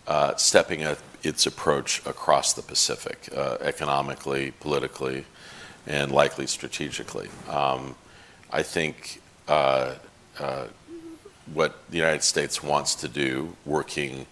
uh, 0.05 0.35
stepping 0.35 0.83
up 0.83 0.97
its 1.23 1.45
approach 1.45 2.05
across 2.05 2.53
the 2.53 2.61
Pacific, 2.61 3.29
economically, 3.61 4.51
politically, 4.59 5.25
and 5.87 6.11
likely 6.11 6.47
strategically. 6.47 7.29
Um, 7.47 7.95
I 8.51 8.63
think 8.63 9.21
what 11.53 11.73
the 11.89 11.97
United 11.97 12.23
States 12.23 12.63
wants 12.63 12.95
to 12.95 13.07
do, 13.07 13.55
working 13.65 14.25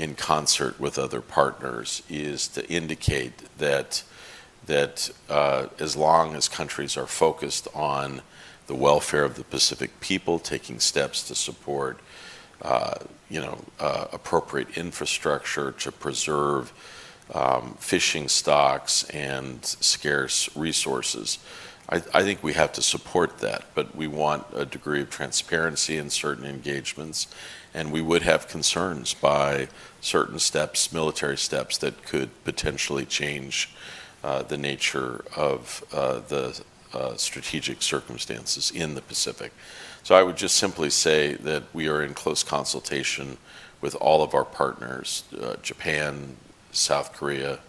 in 0.00 0.14
concert 0.14 0.80
with 0.80 0.98
other 0.98 1.20
partners, 1.20 2.02
is 2.08 2.48
to 2.48 2.66
indicate 2.68 3.32
that 3.58 4.02
that 4.66 5.10
uh, 5.28 5.66
as 5.78 5.96
long 5.96 6.34
as 6.36 6.48
countries 6.48 6.96
are 6.96 7.06
focused 7.06 7.66
on 7.74 8.22
the 8.66 8.74
welfare 8.74 9.24
of 9.24 9.34
the 9.34 9.44
Pacific 9.44 10.00
people, 10.00 10.38
taking 10.38 10.78
steps 10.78 11.26
to 11.26 11.34
support 11.34 11.98
uh, 12.62 12.94
you 13.28 13.40
know, 13.40 13.58
uh, 13.78 14.06
appropriate 14.12 14.76
infrastructure 14.76 15.72
to 15.72 15.90
preserve 15.90 16.72
um, 17.34 17.74
fishing 17.78 18.28
stocks 18.28 19.04
and 19.10 19.64
scarce 19.64 20.54
resources, 20.56 21.38
I 21.92 22.22
think 22.22 22.44
we 22.44 22.52
have 22.52 22.72
to 22.74 22.82
support 22.82 23.38
that. 23.38 23.64
But 23.74 23.96
we 23.96 24.06
want 24.06 24.46
a 24.54 24.64
degree 24.64 25.00
of 25.00 25.10
transparency 25.10 25.96
in 25.96 26.08
certain 26.08 26.46
engagements. 26.46 27.26
And 27.74 27.90
we 27.90 28.00
would 28.00 28.22
have 28.22 28.46
concerns 28.46 29.12
by 29.12 29.66
certain 30.00 30.38
steps, 30.38 30.92
military 30.92 31.36
steps 31.36 31.78
that 31.78 32.04
could 32.04 32.30
potentially 32.44 33.04
change 33.04 33.70
uh, 34.22 34.42
the 34.42 34.56
nature 34.56 35.24
of 35.36 35.84
uh, 35.92 36.20
the 36.28 36.60
uh, 36.92 37.14
strategic 37.16 37.82
circumstances 37.82 38.70
in 38.70 38.94
the 38.94 39.02
Pacific. 39.02 39.52
So 40.02 40.14
I 40.14 40.22
would 40.22 40.36
just 40.36 40.56
simply 40.56 40.90
say 40.90 41.34
that 41.34 41.64
we 41.72 41.88
are 41.88 42.02
in 42.02 42.14
close 42.14 42.42
consultation 42.42 43.36
with 43.80 43.94
all 43.96 44.22
of 44.22 44.34
our 44.34 44.44
partners, 44.44 45.24
Japan, 45.62 46.36
South 46.72 47.12
Korea, 47.14 47.60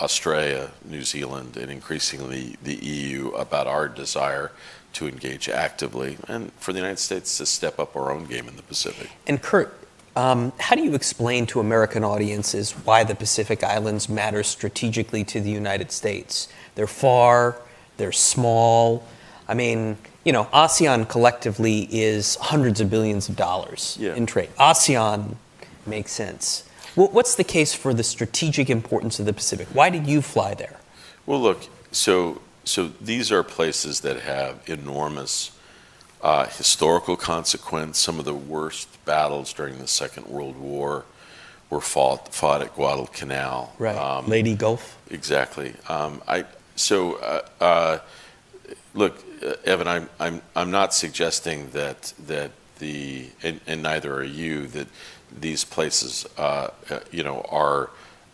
Australia, 0.00 0.70
New 0.84 1.02
Zealand, 1.02 1.56
and 1.56 1.70
increasingly 1.70 2.56
the 2.62 2.74
EU 2.74 3.30
about 3.30 3.66
our 3.66 3.88
desire 3.88 4.50
to 4.94 5.08
engage 5.08 5.48
actively 5.48 6.18
and 6.28 6.52
for 6.54 6.72
the 6.72 6.78
United 6.78 6.98
States 6.98 7.38
to 7.38 7.46
step 7.46 7.78
up 7.78 7.96
our 7.96 8.10
own 8.10 8.26
game 8.26 8.48
in 8.48 8.56
the 8.56 8.62
Pacific. 8.62 9.10
And 9.26 9.40
Kurt, 9.40 9.81
Um, 10.14 10.52
how 10.58 10.76
do 10.76 10.82
you 10.82 10.94
explain 10.94 11.46
to 11.46 11.60
American 11.60 12.04
audiences 12.04 12.72
why 12.72 13.04
the 13.04 13.14
Pacific 13.14 13.64
Islands 13.64 14.08
matter 14.08 14.42
strategically 14.42 15.24
to 15.24 15.40
the 15.40 15.50
United 15.50 15.90
States? 15.90 16.48
They're 16.74 16.86
far, 16.86 17.56
they're 17.96 18.12
small. 18.12 19.06
I 19.48 19.54
mean, 19.54 19.96
you 20.24 20.32
know, 20.32 20.44
ASEAN 20.52 21.08
collectively 21.08 21.88
is 21.90 22.36
hundreds 22.36 22.80
of 22.80 22.90
billions 22.90 23.28
of 23.28 23.36
dollars 23.36 23.98
in 24.00 24.26
trade. 24.26 24.50
ASEAN 24.58 25.36
makes 25.86 26.12
sense. 26.12 26.68
What's 26.94 27.34
the 27.34 27.44
case 27.44 27.74
for 27.74 27.94
the 27.94 28.02
strategic 28.02 28.68
importance 28.68 29.18
of 29.18 29.24
the 29.24 29.32
Pacific? 29.32 29.66
Why 29.72 29.88
did 29.88 30.06
you 30.06 30.20
fly 30.20 30.52
there? 30.54 30.78
Well, 31.24 31.40
look, 31.40 31.62
so 31.90 32.42
so 32.64 32.88
these 33.00 33.32
are 33.32 33.42
places 33.42 34.00
that 34.00 34.20
have 34.20 34.60
enormous 34.66 35.50
uh, 36.22 36.46
historical 36.46 37.16
consequence. 37.16 37.98
Some 37.98 38.18
of 38.18 38.24
the 38.24 38.34
worst 38.34 39.04
battles 39.04 39.52
during 39.52 39.78
the 39.78 39.88
Second 39.88 40.26
World 40.26 40.56
War 40.56 41.04
were 41.70 41.80
fought, 41.80 42.32
fought 42.34 42.62
at 42.62 42.74
Guadalcanal. 42.74 43.72
Right. 43.78 43.96
Um, 43.96 44.28
Leyte 44.28 44.58
Gulf. 44.58 44.98
Exactly. 45.10 45.74
Um, 45.88 46.22
I, 46.28 46.44
so, 46.76 47.14
uh, 47.16 47.42
uh, 47.60 47.98
look, 48.94 49.22
uh, 49.44 49.54
Evan, 49.64 49.88
I'm, 49.88 50.08
I'm, 50.20 50.42
I'm 50.54 50.70
not 50.70 50.94
suggesting 50.94 51.70
that, 51.70 52.12
that 52.26 52.52
the, 52.78 53.30
and, 53.42 53.60
and 53.66 53.82
neither 53.82 54.14
are 54.14 54.22
you, 54.22 54.66
that 54.68 54.88
these 55.36 55.64
places, 55.64 56.26
uh, 56.36 56.68
uh, 56.90 57.00
you 57.10 57.22
know, 57.22 57.46
are 57.50 57.90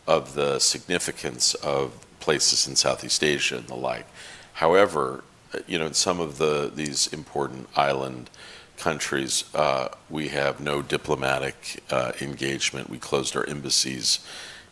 of 0.06 0.34
the 0.34 0.58
significance 0.58 1.54
of 1.54 1.92
places 2.18 2.66
in 2.66 2.74
Southeast 2.74 3.22
Asia 3.22 3.58
and 3.58 3.68
the 3.68 3.76
like. 3.76 4.06
However, 4.54 5.22
you 5.66 5.78
know, 5.78 5.86
in 5.86 5.94
some 5.94 6.20
of 6.20 6.38
the 6.38 6.70
these 6.74 7.06
important 7.08 7.68
island 7.76 8.30
countries, 8.76 9.44
uh, 9.54 9.88
we 10.08 10.28
have 10.28 10.60
no 10.60 10.82
diplomatic 10.82 11.82
uh, 11.90 12.12
engagement. 12.20 12.88
We 12.88 12.98
closed 12.98 13.36
our 13.36 13.44
embassies 13.46 14.20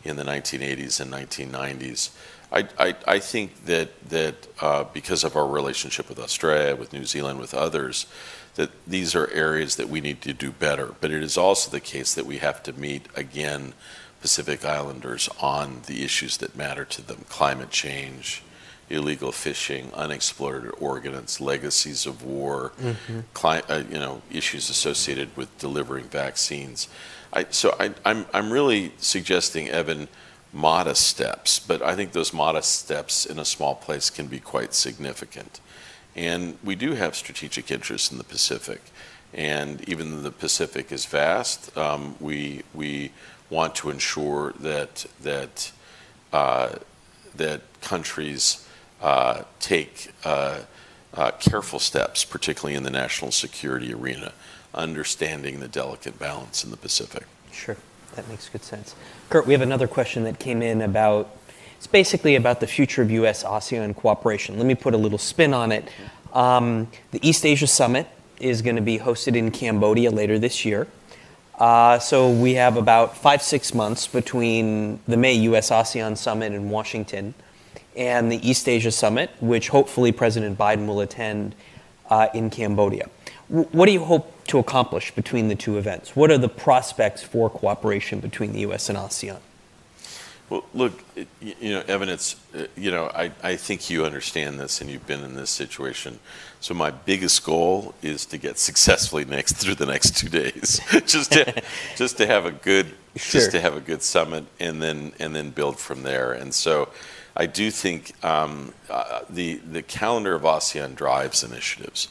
in 0.03 0.15
the 0.15 0.23
1980s 0.23 0.99
and 1.01 1.11
1990s. 1.11 2.11
I, 2.51 2.67
I, 2.79 2.95
I 3.05 3.19
think 3.19 3.65
that 3.65 4.09
that 4.09 4.47
uh, 4.61 4.85
because 4.85 5.23
of 5.23 5.35
our 5.35 5.47
relationship 5.47 6.07
with 6.07 6.19
Australia, 6.19 6.75
with 6.75 6.93
New 6.93 7.05
Zealand, 7.05 7.39
with 7.39 7.53
others, 7.53 8.05
that 8.55 8.71
these 8.87 9.15
are 9.15 9.29
areas 9.31 9.75
that 9.75 9.89
we 9.89 9.99
need 9.99 10.21
to 10.21 10.33
do 10.33 10.51
better. 10.51 10.95
But 10.99 11.11
it 11.11 11.21
is 11.21 11.37
also 11.37 11.69
the 11.69 11.81
case 11.81 12.13
that 12.13 12.25
we 12.25 12.37
have 12.37 12.63
to 12.63 12.73
meet 12.73 13.07
again 13.15 13.73
Pacific 14.21 14.65
Islanders 14.65 15.29
on 15.39 15.81
the 15.85 16.03
issues 16.03 16.37
that 16.37 16.55
matter 16.55 16.85
to 16.85 17.01
them: 17.01 17.25
climate 17.27 17.69
change, 17.69 18.41
illegal 18.89 19.31
fishing, 19.31 19.91
unexploded 19.93 20.71
ordnance, 20.79 21.41
legacies 21.41 22.05
of 22.05 22.23
war, 22.23 22.71
mm-hmm. 22.79 23.19
cli- 23.33 23.61
uh, 23.69 23.83
you 23.89 23.99
know, 23.99 24.21
issues 24.31 24.69
associated 24.69 25.35
with 25.35 25.55
delivering 25.57 26.05
vaccines. 26.05 26.87
I, 27.33 27.45
so 27.49 27.75
I, 27.79 27.91
I'm, 28.05 28.25
I'm 28.33 28.51
really 28.51 28.93
suggesting, 28.97 29.67
Evan, 29.67 30.07
modest 30.53 31.05
steps, 31.07 31.59
but 31.59 31.81
I 31.81 31.95
think 31.95 32.13
those 32.13 32.33
modest 32.33 32.79
steps 32.79 33.25
in 33.25 33.37
a 33.37 33.45
small 33.45 33.75
place 33.75 34.09
can 34.09 34.27
be 34.27 34.39
quite 34.39 34.73
significant. 34.73 35.59
And 36.15 36.57
we 36.63 36.75
do 36.75 36.93
have 36.93 37.15
strategic 37.15 37.69
interests 37.69 38.11
in 38.11 38.17
the 38.17 38.23
Pacific. 38.23 38.81
And 39.33 39.87
even 39.87 40.11
though 40.11 40.21
the 40.21 40.31
Pacific 40.31 40.91
is 40.91 41.05
vast, 41.05 41.77
um, 41.77 42.15
we, 42.19 42.63
we 42.73 43.11
want 43.49 43.75
to 43.75 43.89
ensure 43.89 44.53
that, 44.59 45.05
that, 45.21 45.71
uh, 46.31 46.75
that 47.35 47.61
countries 47.81 48.66
take 49.59 50.11
uh, 50.23 50.61
uh, 51.13 51.31
careful 51.39 51.79
steps, 51.79 52.23
particularly 52.23 52.75
in 52.75 52.83
the 52.83 52.91
national 52.91 53.31
security 53.31 53.93
arena, 53.93 54.33
understanding 54.73 55.59
the 55.59 55.67
delicate 55.67 56.19
balance 56.19 56.63
in 56.63 56.71
the 56.71 56.77
Pacific. 56.77 57.23
Sure, 57.51 57.77
that 58.15 58.27
makes 58.29 58.49
good 58.49 58.63
sense. 58.63 58.95
Kurt, 59.29 59.47
we 59.47 59.53
have 59.53 59.61
another 59.61 59.87
question 59.87 60.23
that 60.25 60.39
came 60.39 60.61
in 60.61 60.81
about 60.81 61.29
it's 61.77 61.85
basically 61.85 62.35
about 62.35 62.59
the 62.59 62.65
future 62.65 63.03
of 63.03 63.11
U.S. 63.11 63.43
ASEAN 63.43 63.95
cooperation. 63.95 64.57
Let 64.57 64.65
me 64.65 64.73
put 64.73 64.95
a 64.95 64.97
little 64.97 65.19
spin 65.19 65.53
on 65.53 65.71
it. 65.71 65.87
Um, 66.33 66.87
the 67.11 67.19
East 67.27 67.45
Asia 67.45 67.67
Summit 67.67 68.07
is 68.39 68.63
going 68.63 68.77
to 68.77 68.81
be 68.81 68.97
hosted 68.97 69.35
in 69.35 69.51
Cambodia 69.51 70.09
later 70.09 70.39
this 70.39 70.65
year. 70.65 70.87
Uh, 71.59 71.99
so 71.99 72.31
we 72.31 72.55
have 72.55 72.77
about 72.77 73.15
five, 73.17 73.43
six 73.43 73.75
months 73.75 74.07
between 74.07 74.99
the 75.07 75.17
May 75.17 75.33
U.S. 75.33 75.69
ASEAN 75.69 76.17
Summit 76.17 76.51
in 76.51 76.71
Washington 76.71 77.35
and 77.97 78.31
the 78.31 78.47
East 78.47 78.69
Asia 78.69 78.91
Summit, 78.91 79.31
which 79.41 79.69
hopefully 79.69 80.11
President 80.11 80.57
Biden 80.57 80.85
will 80.85 81.01
attend 81.01 81.55
uh, 82.09 82.27
in 82.33 82.49
Cambodia. 82.49 83.09
W- 83.49 83.67
what 83.71 83.87
do 83.87 83.91
you 83.91 84.05
hope 84.05 84.45
to 84.45 84.59
accomplish 84.59 85.11
between 85.11 85.47
the 85.47 85.55
two 85.55 85.77
events? 85.77 86.15
What 86.15 86.31
are 86.31 86.37
the 86.37 86.49
prospects 86.49 87.23
for 87.23 87.49
cooperation 87.49 88.19
between 88.19 88.53
the 88.53 88.59
U.S. 88.61 88.87
and 88.87 88.97
ASEAN? 88.97 89.39
Well, 90.49 90.63
look, 90.73 91.03
you 91.41 91.73
know, 91.73 91.83
Evan, 91.89 92.07
it's, 92.07 92.37
uh, 92.55 92.67
you 92.77 92.89
know, 92.89 93.11
I, 93.13 93.31
I 93.43 93.57
think 93.57 93.89
you 93.89 94.05
understand 94.05 94.57
this 94.61 94.79
and 94.79 94.89
you've 94.89 95.05
been 95.05 95.21
in 95.21 95.35
this 95.35 95.49
situation. 95.49 96.19
So 96.61 96.73
my 96.73 96.89
biggest 96.89 97.43
goal 97.43 97.93
is 98.01 98.25
to 98.27 98.37
get 98.37 98.57
successfully 98.57 99.25
next 99.25 99.57
through 99.57 99.75
the 99.75 99.85
next 99.85 100.15
two 100.15 100.29
days, 100.29 100.79
just 101.05 101.33
to, 101.33 101.61
just 101.97 102.17
to 102.19 102.27
have 102.27 102.45
a 102.45 102.51
good, 102.51 102.85
sure. 103.17 103.41
just 103.41 103.51
to 103.51 103.59
have 103.59 103.75
a 103.75 103.81
good 103.81 104.01
summit 104.01 104.45
and 104.57 104.81
then, 104.81 105.11
and 105.19 105.35
then 105.35 105.49
build 105.49 105.79
from 105.79 106.03
there. 106.03 106.31
And 106.31 106.53
so, 106.53 106.87
I 107.39 107.45
do 107.45 107.69
think 107.69 108.13
um, 108.25 108.73
uh, 108.89 109.19
the 109.29 109.57
the 109.57 109.83
calendar 109.83 110.33
of 110.33 110.41
ASEAN 110.41 110.95
drives 110.95 111.43
initiatives, 111.43 112.07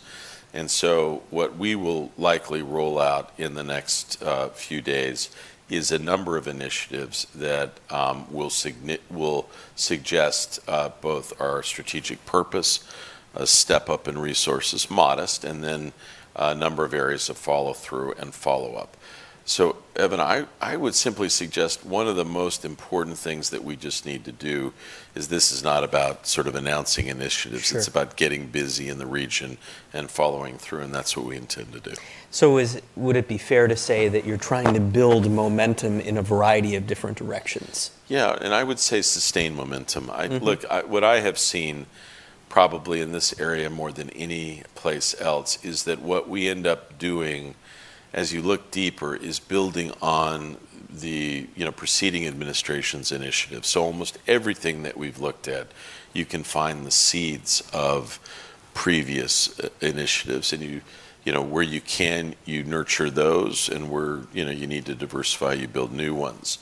and 0.55 0.71
so 0.71 1.25
what 1.31 1.57
we 1.57 1.75
will 1.75 2.13
likely 2.17 2.63
roll 2.63 3.01
out 3.01 3.33
in 3.37 3.55
the 3.55 3.65
next 3.65 4.23
uh, 4.23 4.51
few 4.51 4.81
days 4.81 5.31
is 5.69 5.91
a 5.91 5.99
number 5.99 6.37
of 6.37 6.47
initiatives 6.47 7.27
that 7.35 7.73
um, 7.91 8.33
will 8.33 8.51
signi- 8.51 9.01
will 9.11 9.49
suggest 9.75 10.61
uh, 10.69 10.91
both 11.01 11.39
our 11.41 11.61
strategic 11.65 12.25
purpose, 12.25 12.85
a 13.35 13.49
step 13.49 13.91
up 13.91 14.07
in 14.07 14.17
resources, 14.17 14.89
modest, 14.89 15.45
and 15.45 15.65
then 15.65 15.93
a 16.37 16.55
number 16.55 16.85
of 16.85 16.95
areas 16.95 17.29
of 17.29 17.37
follow 17.37 17.73
through 17.73 18.13
and 18.13 18.33
follow 18.33 18.75
up. 18.75 18.96
So, 19.49 19.77
Evan, 19.95 20.19
I, 20.19 20.47
I 20.61 20.77
would 20.77 20.97
simply 20.97 21.29
suggest 21.29 21.87
one 21.87 22.09
of 22.09 22.17
the 22.17 22.25
most 22.25 22.65
important 22.65 23.17
things 23.17 23.51
that 23.51 23.63
we 23.63 23.77
just 23.77 24.05
need 24.05 24.25
to 24.25 24.33
do 24.33 24.75
is 25.15 25.29
this 25.29 25.53
is 25.53 25.63
not 25.63 25.85
about 25.85 26.27
sort 26.27 26.49
of 26.49 26.57
announcing 26.57 27.07
initiatives. 27.07 27.67
Sure. 27.67 27.79
It's 27.79 27.87
about 27.87 28.17
getting 28.17 28.49
busy 28.49 28.89
in 28.89 28.99
the 28.99 29.07
region 29.07 29.59
and 29.93 30.11
following 30.11 30.59
through, 30.59 30.81
and 30.81 30.93
that's 30.93 31.17
what 31.17 31.27
we 31.27 31.37
intend 31.37 31.73
to 31.75 31.81
do. 31.81 31.93
So, 32.33 32.59
is, 32.59 32.83
would 32.97 33.15
it 33.15 33.29
be 33.29 33.39
fair 33.39 33.69
to 33.69 33.77
say 33.77 34.09
that 34.09 34.25
you're 34.25 34.37
trying 34.37 34.75
to 34.75 34.81
build 34.81 35.31
momentum 35.31 36.01
in 36.01 36.19
a 36.19 36.23
variety 36.23 36.75
of 36.75 36.89
different 36.89 37.17
directions? 37.17 37.93
Yeah, 38.09 38.37
and 38.41 38.53
I 38.53 38.65
would 38.65 38.81
say 38.81 39.01
sustain 39.01 39.55
momentum. 39.55 40.11
I, 40.11 40.27
mm-hmm. 40.27 40.45
Look, 40.45 40.65
I, 40.69 40.83
what 40.83 41.05
I 41.05 41.21
have 41.21 41.39
seen 41.39 41.87
probably 42.49 43.01
in 43.01 43.13
this 43.13 43.39
area 43.39 43.71
more 43.71 43.93
than 43.93 44.11
any 44.11 44.65
place 44.75 45.15
else 45.21 45.65
is 45.65 45.85
that 45.85 46.03
what 46.03 46.29
we 46.29 46.49
end 46.49 46.67
up 46.67 46.99
doing– 46.99 47.55
as 48.13 48.33
you 48.33 48.43
look 48.43 48.71
deeper, 48.71 49.15
is 49.15 49.39
building 49.39 49.93
on 50.01 50.57
the 50.91 51.47
you 51.55 51.65
know 51.65 51.73
preceding 51.73 52.27
administration's 52.27 53.13
initiatives. 53.13 53.69
So 53.69 53.83
almost 53.83 54.19
everything 54.27 54.83
that 54.83 54.97
we've 54.97 55.19
looked 55.19 55.49
at, 55.49 55.69
you 56.13 56.25
can 56.25 56.43
find 56.43 56.87
the 56.87 56.91
seeds 56.91 57.63
of 57.73 58.19
previous 58.75 59.59
uh, 59.61 59.69
initiatives, 59.81 60.53
and 60.53 60.63
you 60.63 60.81
you 61.25 61.33
know 61.33 61.43
where 61.43 61.63
you 61.63 61.81
can 61.81 62.35
you 62.45 62.65
nurture 62.65 63.11
those, 63.11 63.69
and 63.69 63.91
where 63.91 64.21
you 64.33 64.45
know 64.45 64.51
you 64.51 64.67
need 64.67 64.87
to 64.87 64.95
diversify, 64.95 65.55
you 65.55 65.69
build 65.69 65.93
new 65.93 66.15
ones. 66.15 66.59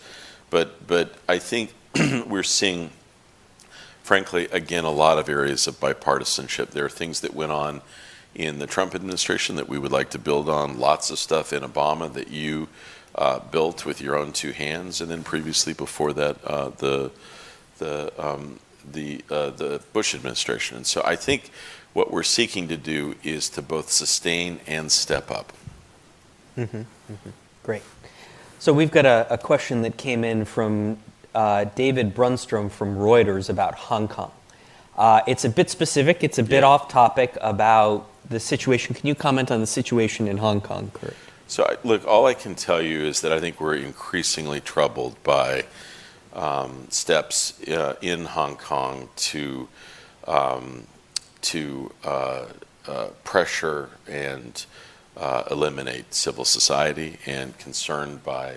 But 0.51 0.87
but 0.87 1.15
I 1.29 1.39
think 1.39 1.73
we're 2.27 2.43
seeing, 2.43 2.91
frankly, 4.03 4.47
again 4.51 4.85
a 4.85 4.91
lot 4.91 5.19
of 5.19 5.29
areas 5.29 5.67
of 5.67 5.79
bipartisanship. 5.81 6.71
There 6.71 6.85
are 6.85 6.91
things 6.91 7.21
that 7.21 7.35
went 7.35 7.53
on 7.53 7.83
in 8.35 8.59
the 8.59 8.66
Trump 8.66 8.95
administration 8.95 9.57
that 9.57 9.68
we 9.68 9.78
would 9.78 9.93
like 9.93 10.11
to 10.11 10.18
build 10.18 10.49
on. 10.49 10.78
Lots 10.78 11.11
of 11.11 11.18
stuff 11.18 11.53
in 11.53 11.62
Obama 11.62 12.12
that 12.12 12.28
you 12.28 12.68
uh, 13.14 13.39
built 13.39 13.87
with 13.87 14.01
your 14.01 14.16
own 14.16 14.32
two 14.32 14.53
hands, 14.53 15.01
and 15.01 15.11
then 15.11 15.22
previously 15.22 15.72
before 15.72 16.12
that, 16.12 16.45
uh, 16.45 16.70
the 16.70 17.11
the 17.78 18.12
um, 18.18 18.59
the 18.93 19.24
uh, 19.30 19.51
the 19.51 19.80
Bush 19.93 20.14
administration. 20.14 20.76
And 20.76 20.87
so 20.87 21.03
I 21.05 21.16
think 21.16 21.51
what 21.93 22.11
we're 22.11 22.24
seeking 22.24 22.68
to 22.68 22.76
do 22.76 23.14
is 23.22 23.49
to 23.51 23.62
both 23.62 23.91
sustain 23.91 24.61
and 24.66 24.91
step 24.91 25.30
up. 25.30 25.53
Mm-hmm, 26.57 26.78
mm-hmm. 26.78 27.30
Great. 27.62 27.82
So 28.59 28.72
we've 28.72 28.91
got 28.91 29.07
a, 29.07 29.26
a 29.30 29.39
question 29.39 29.82
that 29.82 29.97
came 29.97 30.24
in 30.24 30.45
from 30.45 30.99
uh, 31.35 31.64
David 31.64 32.14
Brunnstrom 32.14 32.70
from 32.70 32.97
Reuters 32.97 33.49
about 33.49 33.74
Hong 33.74 34.09
Kong. 34.09 34.32
Uh, 34.97 35.20
it's 35.26 35.45
a 35.45 35.49
bit 35.49 35.70
specific. 35.70 36.22
It's 36.22 36.39
a 36.39 36.43
bit 36.43 36.61
yeah. 36.61 36.68
off 36.68 36.89
topic 36.89 37.37
about 37.41 38.09
the 38.29 38.41
situation. 38.41 38.95
Can 38.95 39.07
you 39.07 39.14
comment 39.14 39.51
on 39.51 39.61
the 39.61 39.66
situation 39.66 40.29
in 40.29 40.39
Hong 40.39 40.61
Kong, 40.61 40.91
Kurt? 40.95 41.16
So, 41.47 41.77
look, 41.85 42.07
all 42.07 42.27
I 42.27 42.35
can 42.35 42.55
tell 42.55 42.81
you 42.81 43.01
is 43.01 43.20
that 43.20 43.33
I 43.33 43.39
think 43.39 43.61
we're 43.61 43.77
increasingly 43.77 44.61
troubled 44.61 45.22
by 45.22 45.66
um, 46.33 46.87
steps 46.91 47.62
uh, 47.68 47.97
in 48.01 48.25
Hong 48.25 48.57
Kong 48.57 49.09
to 49.16 49.68
um, 50.27 50.87
to 51.43 51.93
uh, 52.03 52.47
uh, 52.89 53.09
pressure 53.25 53.91
and 54.09 54.64
uh, 55.18 55.45
eliminate 55.51 56.14
civil 56.14 56.47
society, 56.47 57.18
and 57.27 57.57
concerned 57.59 58.25
by 58.25 58.57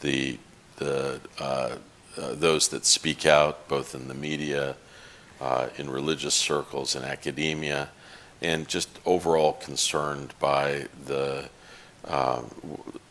the 0.00 0.38
the 0.76 1.20
uh, 1.38 1.76
uh, 2.16 2.34
those 2.34 2.68
that 2.68 2.86
speak 2.86 3.26
out, 3.26 3.68
both 3.68 3.94
in 3.94 4.08
the 4.08 4.14
media, 4.14 4.76
in 5.76 5.90
religious 5.90 6.34
circles, 6.34 6.94
in 6.94 7.02
academia 7.02 7.88
and 8.42 8.68
just 8.68 8.88
overall 9.06 9.54
concerned 9.54 10.34
by 10.40 10.86
the, 11.06 11.48
uh, 12.06 12.42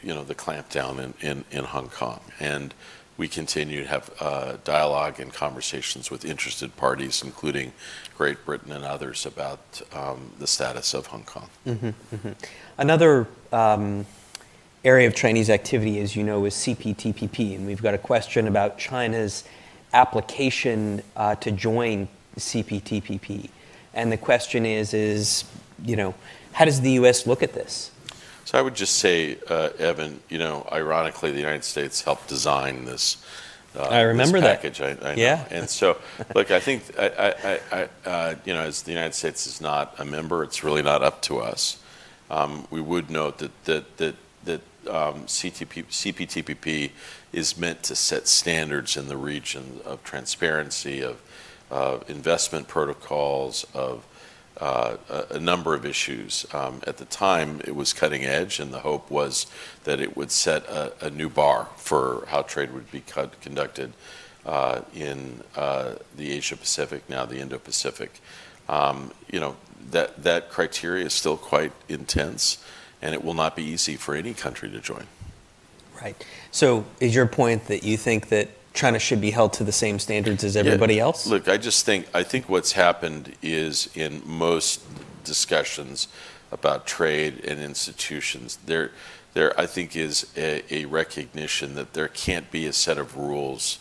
you 0.04 0.14
know, 0.14 0.24
the 0.24 0.36
clampdown 0.36 1.00
in, 1.00 1.14
in, 1.22 1.46
in 1.52 1.64
Hong 1.64 1.90
Kong. 1.90 2.20
And 2.40 2.74
we 3.18 3.28
continue 3.28 3.84
to 3.84 3.88
have 3.88 4.10
uh, 4.20 4.58
dialogue 4.64 5.20
and 5.20 5.34
conversations 5.34 6.12
with 6.12 6.26
interested 6.26 6.76
parties, 6.76 7.22
including 7.24 7.72
Great 8.18 8.44
Britain 8.46 8.72
and 8.72 8.84
others, 8.84 9.26
about 9.26 9.82
um, 9.94 10.32
the 10.40 10.48
status 10.48 10.94
of 10.94 11.08
Hong 11.08 11.24
Kong. 11.24 11.50
Mm-hmm, 11.66 11.88
mm-hmm. 11.88 12.32
Another 12.78 13.28
um, 13.54 14.06
area 14.84 15.08
of 15.08 15.16
Chinese 15.16 15.50
activity, 15.50 16.00
as 16.00 16.16
you 16.16 16.24
know, 16.24 16.46
is 16.46 16.56
CPTPP, 16.56 17.56
and 17.56 17.68
we've 17.68 17.82
got 17.82 17.94
a 17.94 18.00
question 18.00 18.48
about 18.48 18.78
China's 18.78 19.44
application 19.94 21.02
uh, 21.16 21.36
to 21.36 21.52
join 21.52 22.08
CPTPP. 22.38 23.50
And 23.94 24.12
the 24.12 24.18
question 24.18 24.66
is, 24.66 24.94
is 24.94 25.44
you 25.84 25.96
know, 25.96 26.14
how 26.54 26.66
does 26.66 26.82
the 26.82 26.92
U.S. 26.92 27.26
look 27.28 27.44
at 27.44 27.54
this? 27.54 27.92
So 28.46 28.58
I 28.58 28.62
would 28.62 28.76
just 28.76 28.98
say, 28.98 29.38
uh, 29.50 29.70
Evan, 29.80 30.20
you 30.30 30.38
know, 30.38 30.68
ironically, 30.72 31.32
the 31.32 31.40
United 31.40 31.64
States 31.64 32.02
helped 32.02 32.28
design 32.28 32.86
this. 32.86 33.24
Uh, 33.76 33.84
I 33.84 34.02
remember 34.02 34.42
that 34.42 34.62
package. 34.62 34.82
I, 34.82 34.98
I 35.02 35.14
yeah. 35.14 35.46
And 35.50 35.70
so, 35.70 35.98
look, 36.36 36.52
I 36.52 36.60
think, 36.60 36.84
I, 37.00 37.34
I, 37.44 37.60
I 37.72 38.10
uh, 38.10 38.36
you 38.44 38.54
know, 38.54 38.62
as 38.62 38.82
the 38.82 38.92
United 38.92 39.14
States 39.14 39.48
is 39.48 39.62
not 39.62 39.98
a 40.00 40.06
member, 40.06 40.44
it's 40.44 40.64
really 40.64 40.82
not 40.82 41.02
up 41.02 41.22
to 41.24 41.40
us. 41.40 41.82
Um, 42.30 42.68
we 42.70 42.82
would 42.82 43.10
note 43.10 43.38
that 43.38 43.64
that 43.66 43.98
that 43.98 44.16
that 44.44 44.62
um, 44.90 45.26
CTP, 45.26 45.86
CPTPP 45.86 46.92
is 47.32 47.58
meant 47.58 47.84
to 47.84 47.96
set 47.96 48.28
standards 48.28 48.98
in 48.98 49.08
the 49.08 49.18
region 49.18 49.80
of 49.86 50.04
transparency, 50.04 51.02
of 51.02 51.22
uh, 51.72 52.00
investment 52.08 52.68
protocols, 52.68 53.66
of 53.74 54.06
uh, 54.60 54.98
a, 55.10 55.36
a, 55.36 55.40
number 55.40 55.74
of 55.74 55.86
issues. 55.86 56.46
Um, 56.54 56.82
at 56.86 56.98
the 56.98 57.06
time, 57.06 57.62
it 57.66 57.76
was 57.76 57.94
cutting 57.94 58.26
edge, 58.26 58.60
and 58.60 58.72
the 58.72 58.80
hope 58.80 59.10
was 59.10 59.48
that 59.86 60.00
it 60.00 60.16
would 60.16 60.30
set 60.30 60.66
a, 60.68 60.94
a 61.08 61.10
new 61.10 61.30
bar 61.30 61.70
for 61.78 62.26
how 62.28 62.44
trade 62.44 62.74
would 62.74 62.92
be 62.92 63.02
conducted 63.42 63.94
uh, 64.46 64.82
in 64.94 65.42
uh, 65.56 65.94
the 66.16 66.32
Asia 66.32 66.56
Pacific, 66.56 67.10
now 67.10 67.26
the 67.26 67.40
Indo 67.40 67.58
Pacific. 67.58 68.22
Um, 68.70 69.12
you 69.32 69.40
know, 69.40 69.56
that, 69.92 70.24
that 70.24 70.50
criteria 70.50 71.06
is 71.06 71.14
still 71.14 71.38
quite 71.38 71.72
intense, 71.90 72.64
and 73.02 73.16
it 73.16 73.24
will 73.24 73.34
not 73.34 73.56
be 73.56 73.64
easy 73.64 73.96
for 73.96 74.14
any 74.14 74.34
country 74.34 74.70
to 74.70 74.80
join. 74.80 75.08
Right. 76.02 76.24
So, 76.52 76.86
is 77.00 77.16
your 77.16 77.28
point 77.28 77.68
that 77.68 77.84
you 77.84 77.96
think 77.98 78.30
that 78.30 78.50
China 78.74 79.00
should 79.00 79.22
be 79.22 79.32
held 79.32 79.54
to 79.54 79.64
the 79.64 79.72
same 79.72 80.00
standards 80.00 80.44
as 80.44 80.56
everybody 80.56 80.96
yeah, 80.96 81.04
else? 81.04 81.28
Look, 81.28 81.48
I 81.48 81.58
just 81.58 81.86
think 81.86 82.08
I 82.14 82.24
think 82.24 82.48
what's 82.48 82.74
happened 82.74 83.36
is 83.42 83.90
in 83.96 84.22
most 84.26 84.82
discussions 85.24 86.08
about 86.52 86.86
trade 86.86 87.44
and 87.46 87.60
institutions, 87.60 88.58
there 88.66 88.92
there 89.34 89.58
I 89.60 89.66
think 89.66 89.96
is 89.96 90.32
a, 90.36 90.64
a 90.74 90.86
recognition 90.86 91.76
that 91.76 91.94
there 91.94 92.08
can't 92.08 92.52
be 92.52 92.66
a 92.66 92.74
set 92.74 92.98
of 92.98 93.18
rules 93.18 93.80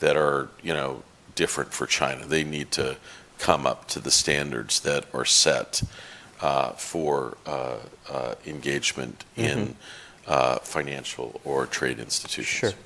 that 0.00 0.16
are 0.16 0.48
you 0.62 0.74
know 0.74 1.02
different 1.34 1.72
for 1.72 1.86
China. 1.86 2.26
They 2.26 2.44
need 2.44 2.70
to 2.72 2.96
come 3.38 3.66
up 3.66 3.88
to 3.88 4.00
the 4.00 4.10
standards 4.10 4.80
that 4.80 5.06
are 5.14 5.24
set 5.24 5.82
uh, 6.40 6.72
for 6.72 7.36
uh, 7.46 7.76
uh, 8.08 8.34
engagement 8.46 9.24
mm-hmm. 9.36 9.58
in 9.58 9.76
uh, 10.26 10.58
financial 10.58 11.40
or 11.44 11.66
trade 11.66 11.98
institutions. 11.98 12.72
Sure. 12.72 12.80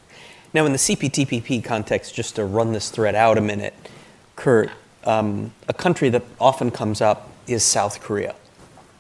Now, 0.55 0.67
in 0.67 0.73
the 0.73 0.79
CPTPP 0.79 1.65
context, 1.65 2.15
just 2.15 2.37
to 2.37 2.45
run 2.45 2.73
this 2.73 2.89
thread 2.89 3.17
out 3.17 3.37
a 3.37 3.41
minute, 3.41 3.75
Kurt, 4.37 4.71
um, 5.03 5.53
a 5.69 5.75
country 5.75 6.09
that 6.11 6.23
often 6.41 6.71
comes 6.71 7.01
up 7.01 7.29
is 7.49 7.65
South 7.65 8.01
Korea. 8.01 8.37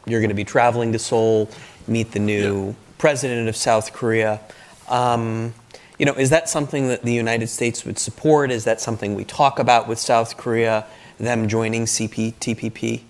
You're 0.04 0.20
going 0.20 0.30
to 0.30 0.34
be 0.34 0.44
traveling 0.44 0.92
to 0.92 0.98
Seoul, 0.98 1.48
meet 1.86 2.10
the 2.10 2.18
new 2.18 2.66
yeah. 2.66 2.74
president 2.98 3.48
of 3.48 3.54
South 3.54 3.92
Korea. 3.92 4.40
Um, 4.88 5.54
you 5.96 6.06
know, 6.06 6.14
is 6.14 6.30
that 6.30 6.48
something 6.48 6.88
that 6.88 7.02
the 7.02 7.14
United 7.14 7.46
States 7.46 7.84
would 7.84 8.00
support? 8.00 8.50
Is 8.50 8.64
that 8.64 8.80
something 8.80 9.14
we 9.14 9.24
talk 9.24 9.60
about 9.60 9.86
with 9.86 10.00
South 10.00 10.36
Korea, 10.36 10.84
them 11.18 11.46
joining 11.46 11.84
CPTPP? 11.84 13.02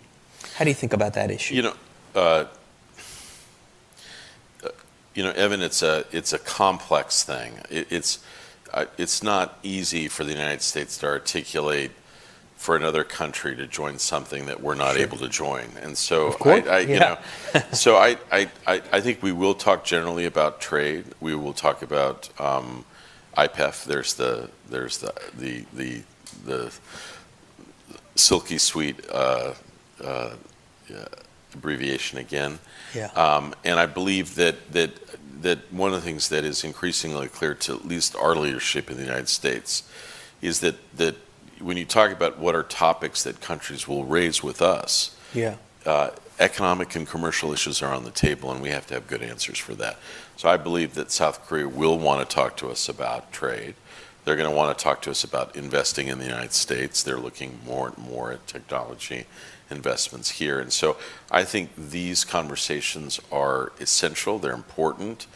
How 0.57 0.65
do 0.65 0.71
you 0.71 0.75
think 0.75 0.93
about 0.93 1.15
that 1.15 1.31
issue? 1.31 1.55
You 1.55 1.63
know, 1.63 1.75
uh, 2.15 2.45
you 5.15 5.23
know, 5.23 5.31
Evan, 5.31 5.63
it's 5.63 5.83
a 5.83 6.05
it's 6.13 6.33
a 6.33 6.39
complex 6.39 7.23
thing. 7.23 7.61
It, 7.71 7.87
it's 7.91 8.19
uh, 8.73 8.87
it's 8.99 9.23
not 9.23 9.59
easy 9.63 10.09
for 10.09 10.25
the 10.25 10.33
United 10.33 10.63
States 10.63 10.99
to 10.99 11.07
articulate 11.07 11.93
for 12.57 12.77
another 12.77 13.05
country 13.05 13.55
to 13.55 13.67
join 13.67 13.99
something 13.99 14.47
that 14.47 14.61
we're 14.61 14.75
not 14.75 14.95
sure. 14.95 15.03
able 15.03 15.19
to 15.19 15.29
join. 15.29 15.67
And 15.83 15.99
so, 15.99 16.35
I, 16.47 16.61
I, 16.61 16.79
you 16.81 16.95
yeah. 16.95 17.19
know, 17.55 17.61
so 17.73 17.97
I, 17.97 18.17
I, 18.33 18.49
I 18.67 19.01
think 19.03 19.23
we 19.23 19.33
will 19.33 19.55
talk 19.55 19.85
generally 19.85 20.25
about 20.25 20.63
trade. 20.63 21.05
We 21.21 21.35
will 21.35 21.53
talk 21.53 21.83
about 21.83 22.31
um, 22.41 22.87
IPEF. 23.37 23.85
There's 23.85 24.15
the 24.15 24.49
there's 24.71 24.99
the 24.99 25.13
the 25.37 25.65
the, 25.75 26.03
the 26.47 26.73
silky 28.15 28.57
sweet 28.59 29.05
uh, 29.11 29.53
uh, 30.03 30.31
abbreviation 31.55 32.19
again. 32.19 32.59
Yeah. 32.95 33.07
Um, 33.07 33.55
and 33.65 33.79
I 33.81 33.87
believe 33.87 34.35
that 34.37 34.73
that 34.73 34.91
that 35.43 35.73
one 35.73 35.93
of 35.93 35.97
the 35.97 36.07
things 36.07 36.29
that 36.29 36.45
is 36.45 36.65
increasingly 36.65 37.29
clear 37.29 37.55
to 37.55 37.75
at 37.75 37.85
least 37.85 38.17
our 38.17 38.35
leadership 38.35 38.91
in 38.91 38.97
the 38.97 39.03
United 39.03 39.29
States 39.29 39.83
is 40.41 40.61
that 40.61 40.77
that 40.97 41.17
when 41.61 41.77
you 41.77 41.85
talk 41.85 42.11
about 42.11 42.39
what 42.39 42.55
are 42.55 42.63
topics 42.63 43.23
that 43.25 43.41
countries 43.41 43.87
will 43.87 44.05
raise 44.05 44.43
with 44.43 44.61
us, 44.61 45.17
yeah. 45.33 45.57
Uh, 45.85 46.11
economic 46.39 46.97
and 46.97 47.07
commercial 47.07 47.53
issues 47.53 47.83
are 47.83 47.93
on 47.93 48.05
the 48.05 48.11
table, 48.11 48.51
and 48.51 48.63
we 48.63 48.71
have 48.71 48.87
to 48.87 48.95
have 48.95 49.07
good 49.07 49.23
answers 49.23 49.59
for 49.59 49.75
that. 49.75 49.99
So 50.37 50.49
I 50.49 50.57
believe 50.57 50.95
that 50.95 51.11
South 51.11 51.47
Korea 51.47 51.69
will 51.69 51.99
want 51.99 52.29
to 52.29 52.35
talk 52.35 52.57
to 52.59 52.71
us 52.71 52.89
about 52.89 53.33
trade. 53.33 53.75
They're 54.25 54.37
going 54.37 54.49
to 54.49 54.57
want 54.57 54.77
to 54.77 54.83
talk 54.83 55.03
to 55.03 55.11
us 55.11 55.23
about 55.23 55.55
investing 55.55 56.09
in 56.09 56.19
the 56.19 56.25
United 56.25 56.53
States. 56.53 57.03
They're 57.03 57.19
looking 57.19 57.61
more 57.67 57.89
and 57.89 57.99
more 57.99 58.33
at 58.33 58.47
technology 58.47 59.27
investments 59.71 60.31
here. 60.31 60.61
And 60.61 60.73
so 60.73 60.97
I 61.31 61.45
think 61.45 61.71
these 61.77 62.25
conversations 62.25 63.21
are 63.33 63.73
essential, 63.81 64.39
they're 64.39 64.53
important, 64.53 65.27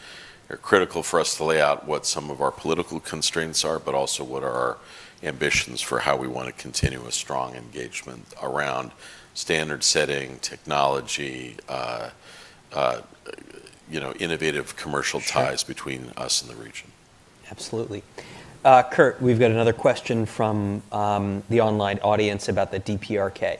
they're 0.47 0.57
critical 0.57 1.03
for 1.03 1.19
us 1.19 1.37
to 1.37 1.43
lay 1.43 1.61
out 1.61 1.87
what 1.87 2.05
some 2.05 2.29
of 2.29 2.41
our 2.41 2.51
political 2.51 2.99
constraints 2.99 3.63
are, 3.63 3.79
but 3.79 3.95
also 3.95 4.23
what 4.23 4.43
are 4.43 4.51
our 4.51 4.77
ambitions 5.23 5.81
for 5.81 5.99
how 5.99 6.15
we 6.15 6.27
want 6.27 6.47
to 6.47 6.53
continue 6.53 7.05
a 7.05 7.11
strong 7.11 7.55
engagement 7.55 8.33
around 8.41 8.91
standard 9.33 9.83
setting, 9.83 10.37
technology, 10.39 11.57
uh, 11.67 12.09
uh, 12.73 13.01
you 13.89 13.99
know, 13.99 14.13
innovative 14.13 14.75
commercial 14.75 15.19
sure. 15.19 15.43
ties 15.43 15.63
between 15.63 16.11
us 16.17 16.41
and 16.41 16.51
the 16.51 16.55
region. 16.55 16.91
Absolutely. 17.51 18.03
Uh, 18.63 18.83
Kurt, 18.83 19.21
we've 19.21 19.39
got 19.39 19.51
another 19.51 19.73
question 19.73 20.25
from 20.25 20.81
um, 20.91 21.43
the 21.49 21.61
online 21.61 21.99
audience 21.99 22.49
about 22.49 22.71
the 22.71 22.79
DPRK. 22.79 23.59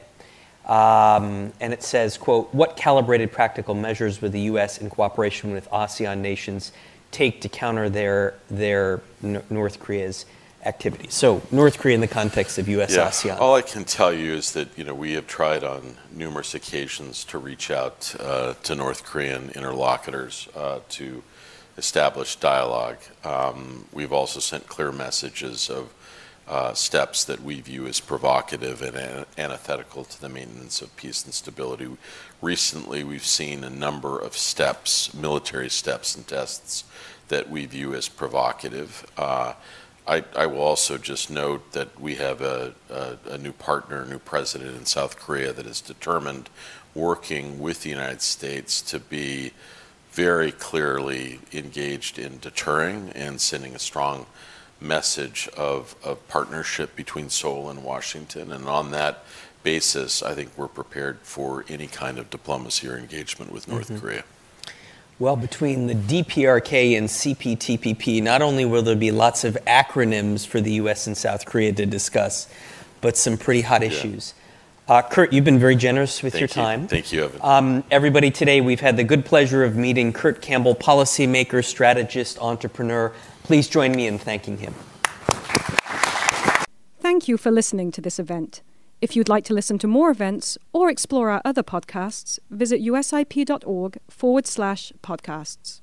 Um, 0.70 1.52
and 1.60 1.74
it 1.74 1.82
says, 1.82 2.16
quote, 2.16 2.54
what 2.54 2.78
calibrated 2.78 3.32
practical 3.32 3.74
measures 3.74 4.22
would 4.22 4.32
the 4.32 4.42
U.S. 4.42 4.78
in 4.78 4.90
cooperation 4.92 5.52
with 5.52 5.68
ASEAN 5.72 6.20
nations 6.20 6.72
take 7.10 7.42
to 7.42 7.50
counter 7.50 7.90
their, 7.90 8.36
their 8.52 9.02
N- 9.24 9.42
North 9.50 9.80
Korea's 9.80 10.28
activities? 10.64 11.16
So 11.16 11.42
North 11.50 11.80
Korea 11.80 11.96
in 11.96 12.02
the 12.02 12.08
context 12.08 12.60
of 12.60 12.70
U.S. 12.70 12.96
Yeah, 12.96 13.08
ASEAN. 13.08 13.40
All 13.40 13.56
I 13.56 13.64
can 13.64 13.84
tell 13.84 14.14
you 14.14 14.34
is 14.34 14.52
that, 14.52 14.68
you 14.78 14.84
know, 14.84 14.94
we 14.94 15.14
have 15.14 15.26
tried 15.26 15.64
on 15.64 15.96
numerous 16.12 16.54
occasions 16.54 17.24
to 17.26 17.40
reach 17.40 17.72
out 17.72 18.16
uh, 18.20 18.54
to 18.62 18.76
North 18.76 19.04
Korean 19.04 19.50
interlocutors 19.56 20.50
uh, 20.56 20.82
to 20.90 21.24
establish 21.78 22.36
dialogue. 22.36 23.00
Um, 23.24 23.86
we've 23.92 24.14
also 24.14 24.40
sent 24.40 24.68
clear 24.68 24.92
messages 24.92 25.68
of 25.68 25.92
uh, 26.50 26.74
steps 26.74 27.24
that 27.26 27.44
we 27.44 27.62
view 27.62 27.86
as 27.86 28.00
provocative 28.00 28.82
and 28.82 29.26
antithetical 29.38 30.04
to 30.04 30.20
the 30.20 30.28
maintenance 30.28 30.82
of 30.82 30.96
peace 30.96 31.24
and 31.24 31.34
stability. 31.34 31.88
Recently, 32.42 33.04
we've 33.04 33.26
seen 33.26 33.64
a 33.64 33.70
number 33.70 34.18
of 34.18 34.36
steps, 34.36 35.14
military 35.14 35.70
steps 35.70 36.16
and 36.16 36.28
tests, 36.28 36.86
that 37.28 37.50
we 37.52 37.68
view 37.68 37.94
as 37.94 38.10
provocative. 38.10 39.06
Uh, 39.16 39.54
I, 40.08 40.24
I, 40.36 40.48
will 40.48 40.62
also 40.62 40.98
just 40.98 41.30
note 41.30 41.74
that 41.74 42.00
we 42.02 42.16
have 42.16 42.42
a, 42.42 42.74
a, 42.90 43.18
a, 43.30 43.38
new 43.38 43.52
partner, 43.52 44.02
a 44.02 44.08
new 44.08 44.18
president 44.18 44.76
in 44.76 44.86
South 44.88 45.20
Korea 45.20 45.54
that 45.54 45.68
is 45.68 45.82
determined, 45.82 46.50
working 46.96 47.60
with 47.60 47.84
the 47.84 47.92
United 47.92 48.24
States, 48.24 48.82
to 48.82 49.00
be 49.00 49.54
very 50.12 50.52
clearly 50.52 51.40
engaged 51.54 52.18
in 52.18 52.40
deterring 52.40 53.12
and 53.12 53.40
sending 53.40 53.76
a 53.76 53.80
strong 53.80 54.26
message 54.82 55.50
of, 55.58 55.96
of 56.04 56.26
partnership 56.28 56.96
between 56.96 57.30
Seoul 57.30 57.70
and 57.70 57.84
Washington. 57.84 58.52
And 58.52 58.68
on 58.68 58.92
that 58.92 59.24
basis, 59.64 60.24
I 60.24 60.34
think 60.34 60.52
we're 60.56 60.68
prepared 60.68 61.20
for 61.20 61.66
any 61.68 61.88
kind 61.88 62.18
of 62.18 62.30
diplomacy 62.30 62.88
or 62.88 62.98
engagement 62.98 63.52
with 63.52 63.68
North 63.68 63.90
mm-hmm. 63.90 64.00
Korea. 64.00 64.24
Well, 65.20 65.36
between 65.36 65.88
the 65.88 65.96
DPRK 65.96 66.98
and 66.98 67.08
CPTPP, 67.08 68.24
not 68.24 68.42
only 68.42 68.64
will 68.64 68.82
there 68.82 68.96
be 68.96 69.12
lots 69.12 69.44
of 69.44 69.58
acronyms 69.68 70.48
for 70.48 70.62
the 70.62 70.72
U.S. 70.74 71.08
and 71.08 71.18
South 71.18 71.46
Korea 71.46 71.74
to 71.74 71.86
discuss, 71.86 72.48
but 73.02 73.18
some 73.18 73.38
pretty 73.38 73.62
hot 73.62 73.82
yeah. 73.82 73.88
issues. 73.88 74.34
Uh, 74.88 75.02
Kurt, 75.04 75.34
you've 75.34 75.44
been 75.44 75.60
very 75.60 75.76
generous 75.76 76.24
with 76.24 76.34
Thank 76.34 76.40
your 76.40 76.48
time. 76.48 76.84
You. 76.84 76.88
Thank 76.88 77.12
you, 77.12 77.26
Evan. 77.26 77.40
Um, 77.44 77.84
everybody, 77.92 78.32
today 78.32 78.60
we've 78.62 78.80
had 78.80 78.98
the 78.98 79.04
good 79.04 79.24
pleasure 79.24 79.64
of 79.64 79.76
meeting 79.76 80.14
Kurt 80.14 80.42
Campbell, 80.42 80.74
policymaker, 80.74 81.64
strategist, 81.64 82.40
entrepreneur, 82.40 83.14
Please 83.50 83.68
join 83.68 83.94
me 83.94 84.06
in 84.06 84.20
thanking 84.20 84.60
him. 84.60 84.76
Thank 87.00 87.28
you 87.28 87.36
for 87.36 87.50
listening 87.50 87.92
to 87.94 88.00
this 88.00 88.20
event. 88.20 88.62
If 89.02 89.16
you'd 89.16 89.28
like 89.28 89.44
to 89.46 89.56
listen 89.56 89.80
to 89.80 89.88
more 89.88 90.12
events 90.12 90.56
or 90.72 90.88
explore 90.88 91.32
our 91.32 91.42
other 91.44 91.64
podcasts, 91.64 92.38
visit 92.52 92.80
usip.org 92.80 93.98
forward 94.08 94.46
slash 94.46 94.94
podcasts. 95.02 95.82